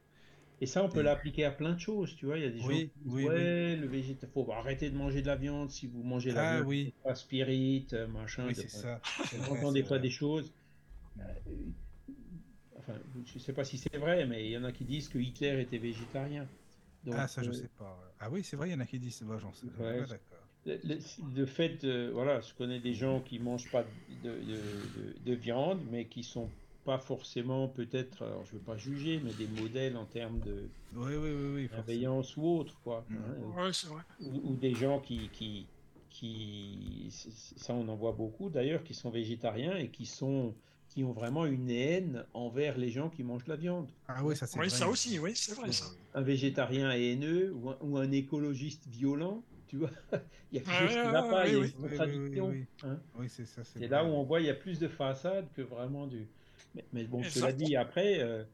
[0.61, 2.37] Et ça, on peut l'appliquer à plein de choses, tu vois.
[2.37, 4.97] Il y a des gens Oui, qui disent, oui, ouais, le végéta, faut arrêter de
[4.97, 5.71] manger de la viande.
[5.71, 6.93] Si vous mangez la Ah viande, oui.
[7.05, 8.45] pas spirit, euh, machin.
[8.47, 9.01] Oui, de- c'est ça.
[9.73, 10.53] Des fois des choses.
[11.21, 11.23] euh,
[12.79, 12.95] enfin,
[13.25, 15.61] je sais pas si c'est vrai, mais il y en a qui disent que Hitler
[15.61, 16.49] était végétarien.
[17.05, 17.99] Donc, Ah, ça, je euh, sais pas.
[18.19, 19.23] Ah oui, c'est vrai, il y en a qui disent.
[19.23, 19.67] Ouais, j'en sais.
[19.79, 20.01] Ouais.
[20.01, 20.39] d'accord.
[20.67, 20.99] le, le-
[21.37, 25.35] le fait, de- voilà, je connais des gens qui mangent pas de, de- de- de
[25.35, 26.51] viande, mais qui sont
[26.89, 31.16] pas forcément peut-être, alors je veux pas juger, mais des modèles en termes de Oui,
[31.16, 31.69] oui, oui, oui.
[31.70, 33.05] bienveillance ou autre, quoi.
[33.10, 33.16] Mm.
[33.16, 33.62] hein.
[33.62, 34.02] Ouais, vrai.
[34.23, 35.66] ou, ou des gens qui, qui,
[36.09, 37.09] qui,
[37.59, 40.55] ça on en voit beaucoup d'ailleurs, qui sont végétariens et qui sont,
[40.89, 43.90] qui ont vraiment une haine envers les gens qui mangent la viande.
[44.09, 44.78] Ah oui, ça, c'est Oui, vrai.
[44.78, 45.85] ça aussi, oui, c'est vrai, ça.
[46.15, 49.90] Un végétarien haineux ou un, ou un écologiste violent, tu vois,
[50.52, 51.90] il y a quelque chose qui ne va pas, il y a oui, une oui.
[51.90, 52.48] Oui, oui, contradiction.
[52.48, 52.98] oui, hein.
[53.19, 53.62] Oui, c'est ça.
[53.62, 56.27] C'est là où on voit il y a plus de façade que vraiment du.
[56.74, 58.45] Mais, mais bon, Et cela ça- dit, après, euh,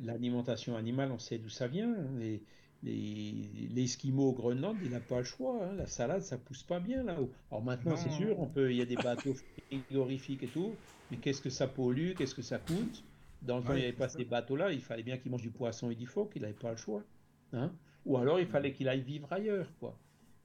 [0.00, 1.92] l'alimentation animale, on sait d'où ça vient.
[1.94, 2.10] hein.
[2.18, 2.44] Les,
[2.82, 5.64] les, l'Esquimau au Groenland, il n'a pas le choix.
[5.64, 5.74] hein.
[5.74, 7.32] La salade, ça pousse pas bien là-haut.
[7.50, 9.34] Alors maintenant, c'est sûr, on peut, il y a des bateaux
[9.70, 10.78] frigorifiques et tout,
[11.10, 13.06] mais qu'est-ce que ça pollue, qu'est-ce que ça coûte?
[13.42, 14.18] Dans le temps, Ouais, il n'y avait pas ça.
[14.18, 16.70] ces bateaux-là, il fallait bien qu'il mange du poisson et du phoque, il n'avait pas
[16.70, 17.04] le choix.
[17.52, 17.72] hein.
[18.04, 20.00] Ou alors, il fallait qu'il aille vivre ailleurs, quoi.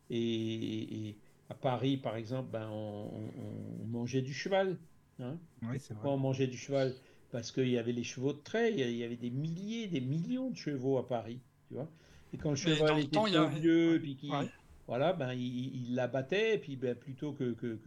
[0.09, 1.19] Et, et
[1.49, 4.77] à Paris, par exemple, ben, on, on- on mangeait du cheval.
[5.21, 5.37] Hein.
[5.63, 6.19] Oui, c'est Pourquoi vrai.
[6.19, 6.93] on mangeait du cheval?
[7.31, 10.01] Parce qu'il y avait les chevaux de trait, il y il avait des milliers, des
[10.01, 11.87] millions de chevaux à Paris, tu vois.
[12.33, 14.47] Et quand le cheval le était temps, il y trop a- vieux, puis qu'il Ouais.
[14.87, 17.79] voilà, ben, il, l'abattait, et puis ben, plutôt que, que,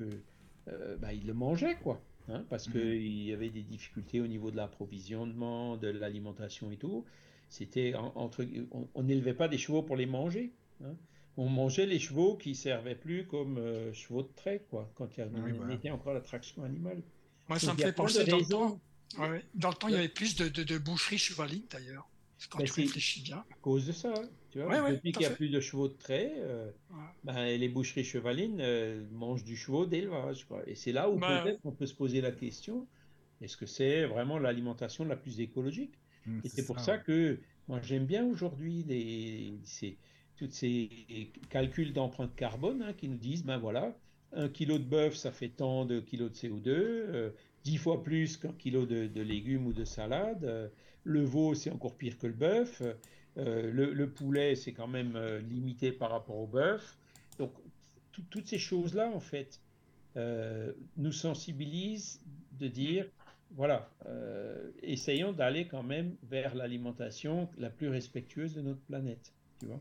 [0.69, 2.01] euh, ben, il le mangeait, quoi.
[2.29, 6.79] Hein, parce que qu'il y avait des difficultés au niveau de l'approvisionnement, de l'alimentation et
[6.79, 7.05] tout.
[7.51, 8.47] C'était entre,
[8.95, 10.55] on n'élevait pas des chevaux pour les manger.
[10.83, 10.95] Hein.
[11.37, 15.21] On mangeait les chevaux qui servaient plus comme euh, chevaux de trait, quoi, quand il
[15.21, 17.03] y avait encore la traction animale.
[17.49, 18.81] Moi, ça me fait penser dans le temps.
[19.55, 22.09] Dans le temps, il y avait plus de, de, de boucheries chevalines d'ailleurs.
[22.51, 23.39] Quand tu réfléchis bien.
[23.39, 24.13] À cause de ça.
[24.15, 26.71] Hein, tu vois, depuis qu'il n'y a plus de chevaux de trait, euh,
[27.23, 30.47] ben, les boucheries chevalines euh, mangent du chevaux d'élevage.
[30.67, 32.87] Et c'est là où bah, peut-être on peut se poser la question
[33.41, 35.95] est-ce que c'est vraiment l'alimentation la plus écologique?
[36.27, 37.39] Mmh, Et c'est pour ça, que
[37.69, 38.85] moi j'aime bien aujourd'hui
[39.65, 39.99] ces,
[40.37, 43.97] tous ces calculs d'empreinte carbone hein, qui nous disent ben voilà,
[44.35, 47.31] un kilo de bœuf ça fait tant de kilos de CO2, euh,
[47.65, 50.71] dix fois plus qu'un kilo de, légumes ou de salade.
[51.05, 52.83] Le veau, c'est encore pire que le bœuf.
[53.37, 56.97] Euh, le, poulet, c'est quand même euh, limité par rapport au bœuf.
[57.39, 57.53] Donc,
[58.31, 59.61] toutes ces choses-là, en fait,
[60.17, 62.21] euh, nous sensibilisent
[62.53, 63.07] de dire,
[63.51, 63.91] voilà,
[64.83, 69.81] essayons d'aller quand même vers l'alimentation la plus respectueuse de notre planète, tu vois.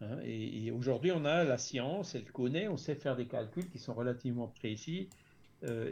[0.00, 3.78] Hein, et, aujourd'hui, on a la science, elle connaît, on sait faire des calculs qui
[3.78, 5.08] sont relativement précis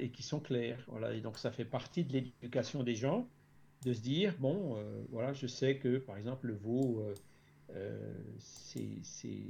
[0.01, 0.83] et qui sont clairs.
[0.89, 3.29] Voilà, et donc ça fait partie de l'éducation des gens
[3.85, 7.15] de se dire, bon, euh, voilà, je sais que par exemple le veau, euh,
[7.75, 8.15] euh,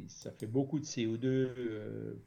[0.09, 1.49] ça fait beaucoup de CO2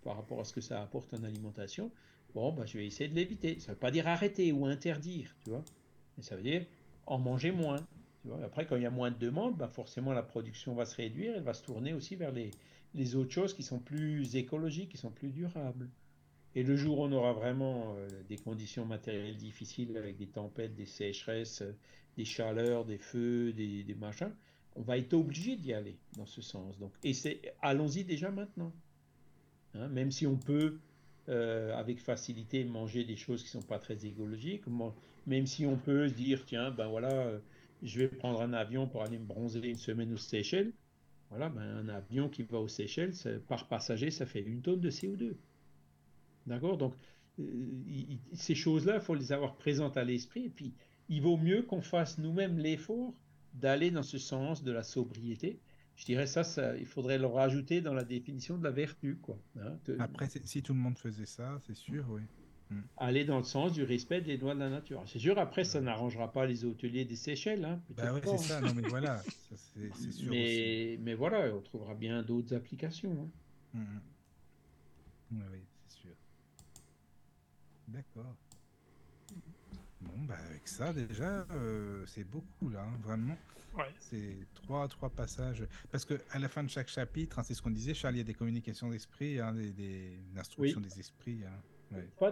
[0.03, 1.91] par rapport à ce que ça apporte en alimentation.
[2.34, 3.60] Bon, bah, je vais essayer de l'éviter.
[3.60, 5.64] Ça ne veut pas dire arrêter ou interdire, tu vois.
[6.18, 6.66] Mais ça veut dire
[7.06, 7.86] en manger moins.
[8.43, 11.34] Après, quand il y a moins de demandes, bah, forcément la production va se réduire.
[11.35, 12.52] Elle va se tourner aussi vers les,
[12.93, 15.89] les autres choses qui sont plus écologiques, qui sont plus durables.
[16.56, 20.76] Et le jour où on aura vraiment euh, des conditions matérielles difficiles avec des tempêtes,
[20.76, 21.72] des sécheresses, euh,
[22.18, 24.34] des chaleurs, des feux, des, machins,
[24.76, 26.77] on va être obligé d'y aller dans ce sens.
[26.77, 28.73] Donc, et c'est allons-y déjà maintenant.
[29.76, 30.80] Hein, même si on peut
[31.30, 34.64] euh, avec facilité manger des choses qui sont pas très écologiques,
[35.26, 37.31] même si on peut se dire tiens ben voilà,
[37.82, 40.74] je vais prendre un avion pour aller me bronzer une semaine aux Seychelles.
[41.30, 43.14] Voilà, ben un avion qui va aux Seychelles,
[43.48, 45.36] par passager, ça fait une tonne de CO2.
[46.45, 46.78] D'accord?
[46.78, 46.94] Donc,
[47.40, 47.44] euh,
[48.34, 50.45] ces choses-là, il faut les avoir présentes à l'esprit.
[50.45, 50.74] Et puis,
[51.10, 53.14] il vaut mieux qu'on fasse nous-mêmes l'effort
[53.53, 55.60] d'aller dans ce sens de la sobriété.
[55.95, 59.18] Je dirais ça, ça, il faudrait le rajouter dans la définition de la vertu.
[59.22, 62.22] Quoi, hein, Après, si tout le monde faisait ça, c'est sûr, oui.
[62.72, 62.80] Hmm.
[62.95, 65.03] Aller dans le sens du respect des lois de la nature.
[65.06, 67.65] C'est sûr, après, ça n'arrangera pas les hôteliers des Seychelles.
[67.65, 69.22] Hein, bah oui, c'est ça, non, mais voilà.
[69.53, 73.30] c'est sûr mais, mais, voilà, on trouvera bien d'autres applications.
[73.76, 73.80] Hein.
[75.31, 75.41] Hmm, hmm.
[75.52, 75.60] Oui,
[77.89, 78.35] D'accord.
[79.99, 83.38] Bon, bah avec ça déjà, euh, c'est beaucoup là, hein, vraiment.
[83.77, 83.93] Ouais.
[83.99, 85.65] C'est trois, trois passages.
[85.91, 88.19] Parce que à la fin de chaque chapitre, hein, c'est ce qu'on disait, Charles, il
[88.19, 91.43] y a des communications d'esprit, hein, des, des, instructions des esprits.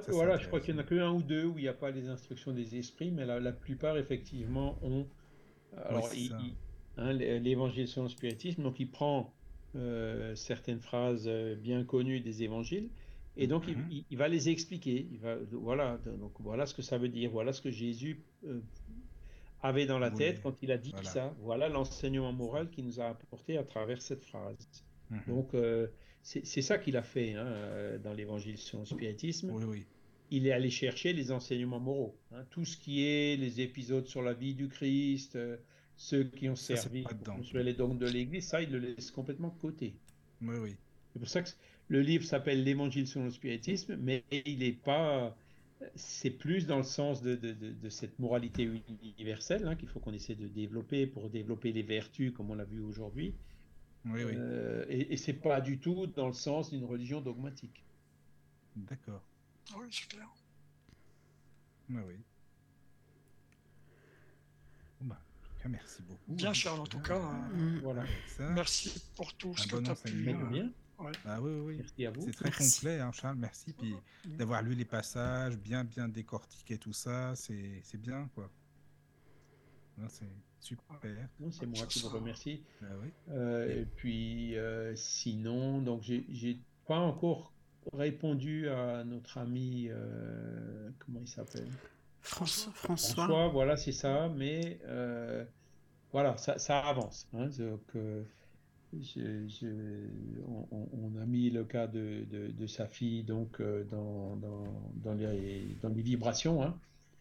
[0.08, 1.74] Voilà, je crois qu'il n'y en a que un ou deux où il n'y a
[1.74, 5.08] pas les instructions des esprits, mais la, la plupart effectivement ont.
[5.86, 6.10] Alors,
[6.98, 9.34] l'évangile selon le spiritisme, donc il prend
[9.76, 12.90] euh, certaines phrases euh, bien connues des évangiles
[13.40, 14.18] et donc, il, mhm.
[14.18, 15.08] va les expliquer.
[15.12, 17.32] Il va, voilà, donc voilà ce que ça veut dire.
[17.32, 18.60] Voilà ce que Jésus euh,
[19.62, 21.34] avait dans la tête quand il a dit ça.
[21.40, 24.58] Voilà l'enseignement moral qu'il nous a apporté à travers cette phrase.
[25.10, 25.22] Mhm.
[25.28, 25.88] Donc, euh,
[26.22, 29.54] c'est ça qu'il a fait hein, euh, dans l'évangile sur le spiritisme.
[30.32, 32.16] Il est allé chercher les enseignements moraux.
[32.32, 32.44] Hein.
[32.52, 35.38] tout ce qui est les épisodes sur la vie du Christ,
[35.96, 37.04] ceux qui ont servi
[37.42, 39.96] sur les dogmes de l'Église, ça, il le laisse complètement de côté.
[40.42, 40.76] Oui, oui.
[41.12, 41.50] C'est pour ça que
[41.90, 45.36] le livre s'appelle L'Évangile selon le spiritisme, mais il n'est pas.
[45.96, 48.70] C'est plus dans le sens de, de, cette moralité
[49.18, 52.66] universelle hein, qu'il faut qu'on essaie de développer pour développer les vertus, comme on l'a
[52.66, 53.34] vu aujourd'hui.
[54.06, 54.34] Oui, oui.
[54.36, 57.84] Euh, et, et c'est pas du tout dans le sens d'une religion dogmatique.
[58.76, 59.22] D'accord.
[59.78, 60.28] Oui, c'est clair.
[61.90, 62.16] Oui, oui.
[65.02, 65.20] Bah,
[65.66, 66.34] merci beaucoup.
[66.34, 67.20] Bien, Charles, en tout cas.
[67.54, 68.04] Euh, voilà.
[68.40, 70.34] Merci pour tout ce que tu as pu.
[70.50, 70.72] Bien.
[71.26, 71.78] Ah oui, oui.
[71.78, 72.22] Merci à vous.
[72.22, 73.38] C'est très complet, hein, Charles.
[73.38, 73.74] Merci.
[73.74, 73.96] Puis
[74.26, 78.50] d'avoir lu les passages, bien, bien décortiqué tout ça, c'est bien, quoi.
[80.08, 80.26] C'est
[80.60, 81.00] super.
[81.52, 82.64] C'est moi qui vous remercie.
[82.82, 83.10] Ah, oui.
[83.32, 86.58] euh, et puis, euh, sinon, donc j'ai
[86.88, 87.54] pas encore
[87.94, 91.68] répondu à notre ami, euh, comment il s'appelle?
[92.22, 92.72] François.
[92.74, 93.48] François.
[93.48, 94.30] voilà, c'est ça.
[94.30, 95.44] Mais euh,
[96.12, 97.28] voilà, ça, ça avance.
[97.34, 98.24] Hein, donc, euh,
[98.94, 99.46] je,
[100.72, 104.64] on, a mis le cas de, de, sa fille donc euh, dans, dans,
[104.96, 106.76] dans, les, dans les vibrations hein,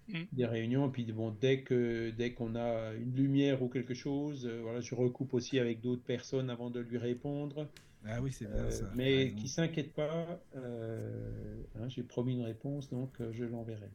[0.09, 0.25] mm.
[0.33, 0.89] des réunions.
[0.89, 4.81] Et puis bon, dès que dès qu'on a une lumière ou quelque chose, euh, voilà,
[4.81, 7.69] je recoupe aussi avec d'autres personnes avant de lui répondre.
[8.05, 8.91] Ah oui, c'est bien Euh, ça.
[8.95, 13.91] mais qui s'inquiète pas, euh, hein, j'ai promis une réponse, donc euh, je l'enverrai.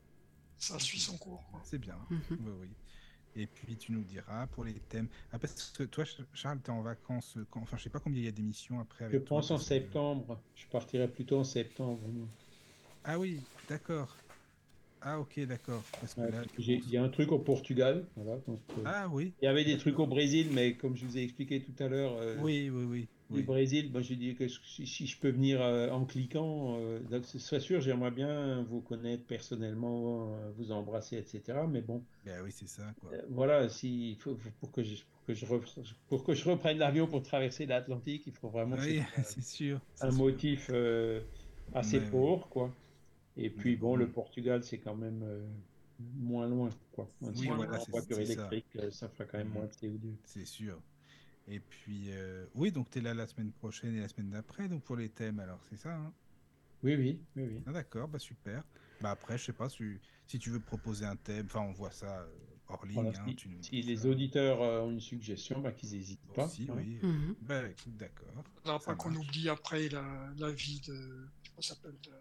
[0.58, 1.44] Ça suit son cours.
[1.64, 1.98] C'est bien.
[2.10, 2.22] Mhm.
[2.42, 2.70] Oui, oui.
[3.36, 5.08] Et puis tu nous diras pour les thèmes.
[5.32, 7.38] Ah, parce que toi, Ch- Charles, tu es en vacances.
[7.50, 7.62] Quand...
[7.62, 9.10] Enfin, je sais pas combien il y a d'émissions après.
[9.10, 10.40] Je toi, pense en que- septembre.
[10.54, 12.00] Je partirai plutôt en septembre.
[13.04, 14.16] Ah oui, d'accord.
[15.04, 15.94] Ah ok, d'accord.
[16.18, 18.12] Ouais, là, Il y a un truc au Portugal.
[18.16, 21.06] Voilà, donc, euh, Ah oui, Il y avait des trucs au Brésil, mais comme je
[21.06, 23.10] vous ai expliqué tout à l'heure, euh, oui, oui, oui.
[23.30, 23.44] du oui.
[23.44, 27.26] Brésil, bah, j'ai dit que si, si je peux venir euh, en cliquant, euh, donc
[27.26, 31.68] ce serait sûr, j'aimerais bien vous connaître personnellement, vous embrasser, etc.
[31.68, 33.18] Mais bon, Ben oui, c'est ça, quoi.
[33.30, 37.08] voilà, si, faut, pour, que je, pour, que je repre- pour que je reprenne l'avion
[37.08, 39.82] pour traverser l'Atlantique, il faut vraiment Oui, c'est sûr.
[40.02, 40.12] un sûr.
[40.12, 40.70] motif
[41.74, 42.30] assez Ouais, ouais.
[42.30, 42.83] fort, quoi.
[43.38, 45.42] Et puis Mais bon, le Portugal, c'est quand même euh,
[46.20, 47.08] moins loin, quoi.
[47.22, 49.66] Même Oui, si on voilà, c'est- voiture c'est électrique, euh, ça fera quand même moins
[49.66, 50.14] de CO2.
[50.26, 50.80] C'est sûr.
[51.48, 54.70] Et puis, euh, oui, donc tu es là la semaine prochaine et la semaine d'après,
[54.70, 56.14] donc pour les thèmes, alors, c'est ça, hein?
[56.84, 57.64] Oui, oui, oui, oui.
[57.66, 58.64] Ah, d'accord, bah super.
[59.02, 59.84] Bah après, je sais pas, si,
[60.28, 62.26] si tu veux proposer un thème, enfin, on voit ça
[62.68, 62.96] hors ligne.
[62.96, 65.92] Voilà, hein, si, tu nous si dis les auditeurs euh, ont une suggestion, bah, qu'ils
[65.92, 66.46] n'hésitent pas.
[66.46, 66.76] Aussi, hein.
[66.78, 66.98] oui.
[67.02, 67.36] Mhm.
[67.42, 68.44] Bah écoute, d'accord.
[68.66, 70.94] Ça pas qu'on oublie après la, la vie de.
[71.50, 72.12] Comment s'appelle de,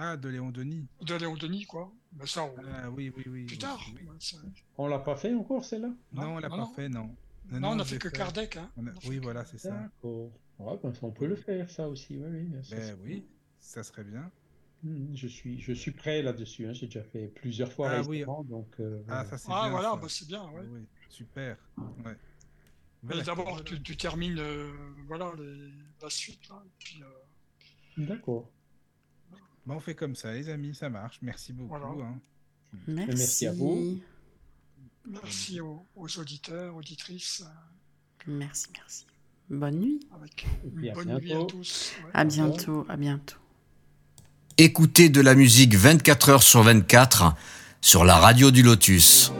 [0.00, 0.86] Ah, de Léon Denis.
[1.02, 1.92] de Léon Denis, quoi.
[2.16, 3.44] Mais ça, on- Ah oui, oui, oui.
[3.46, 3.80] plus tard.
[3.94, 4.02] oui.
[4.06, 4.36] Ouais, ça-
[4.78, 5.90] On l'a pas fait encore, celle-là?
[6.12, 6.72] Non, on l'a non, pas non.
[6.72, 7.14] fait, non.
[7.50, 8.56] Non, on a je fait que Kardec.
[8.58, 8.70] Hein.
[8.76, 9.70] A- fait Oui, voilà, c'est ça.
[9.70, 10.30] D'accord.
[10.58, 12.16] Ouais, ben, on peut le faire, ça aussi.
[12.16, 12.76] Oui, oui, bien sûr.
[12.76, 13.26] Ben oui,
[13.58, 14.30] ça serait bien.
[14.84, 16.66] Mhm, Je suis, je suis prêt là-dessus.
[16.68, 16.72] hein.
[16.72, 18.18] J'ai déjà fait plusieurs fois Ah oui.
[18.18, 19.24] récemment, donc euh, Ah, voilà.
[19.30, 19.70] ça c'est Ah, bien.
[19.70, 19.96] voilà, ça.
[19.96, 20.44] bah, c'est bien.
[20.50, 20.62] Ouais.
[20.70, 21.56] Oui, super.
[22.04, 22.16] Ouais.
[23.02, 24.72] Mais d'abord, tu, tu termines euh,
[25.08, 25.72] voilà, les-
[26.02, 26.48] la suite.
[26.48, 28.48] Là, et puis, euh, D'accord.
[29.68, 31.18] Bah, on fait comme ça, les amis, ça marche.
[31.20, 31.68] Merci beaucoup.
[31.68, 31.86] Voilà.
[31.86, 32.18] hein.
[32.86, 33.14] Merci.
[33.18, 34.00] Merci à vous.
[35.06, 37.44] merci aux, aux auditeurs, auditrices.
[38.26, 39.06] Merci, merci.
[39.50, 40.00] Bonne nuit.
[40.14, 40.46] Avec
[40.82, 41.44] Et bonne nuit à bientôt.
[41.46, 41.92] tous.
[42.02, 42.10] ouais.
[42.14, 43.36] À bientôt, à bientôt.
[44.56, 47.34] Écoutez de la musique 24 heures sur 24
[47.82, 49.32] sur la radio du Lotus.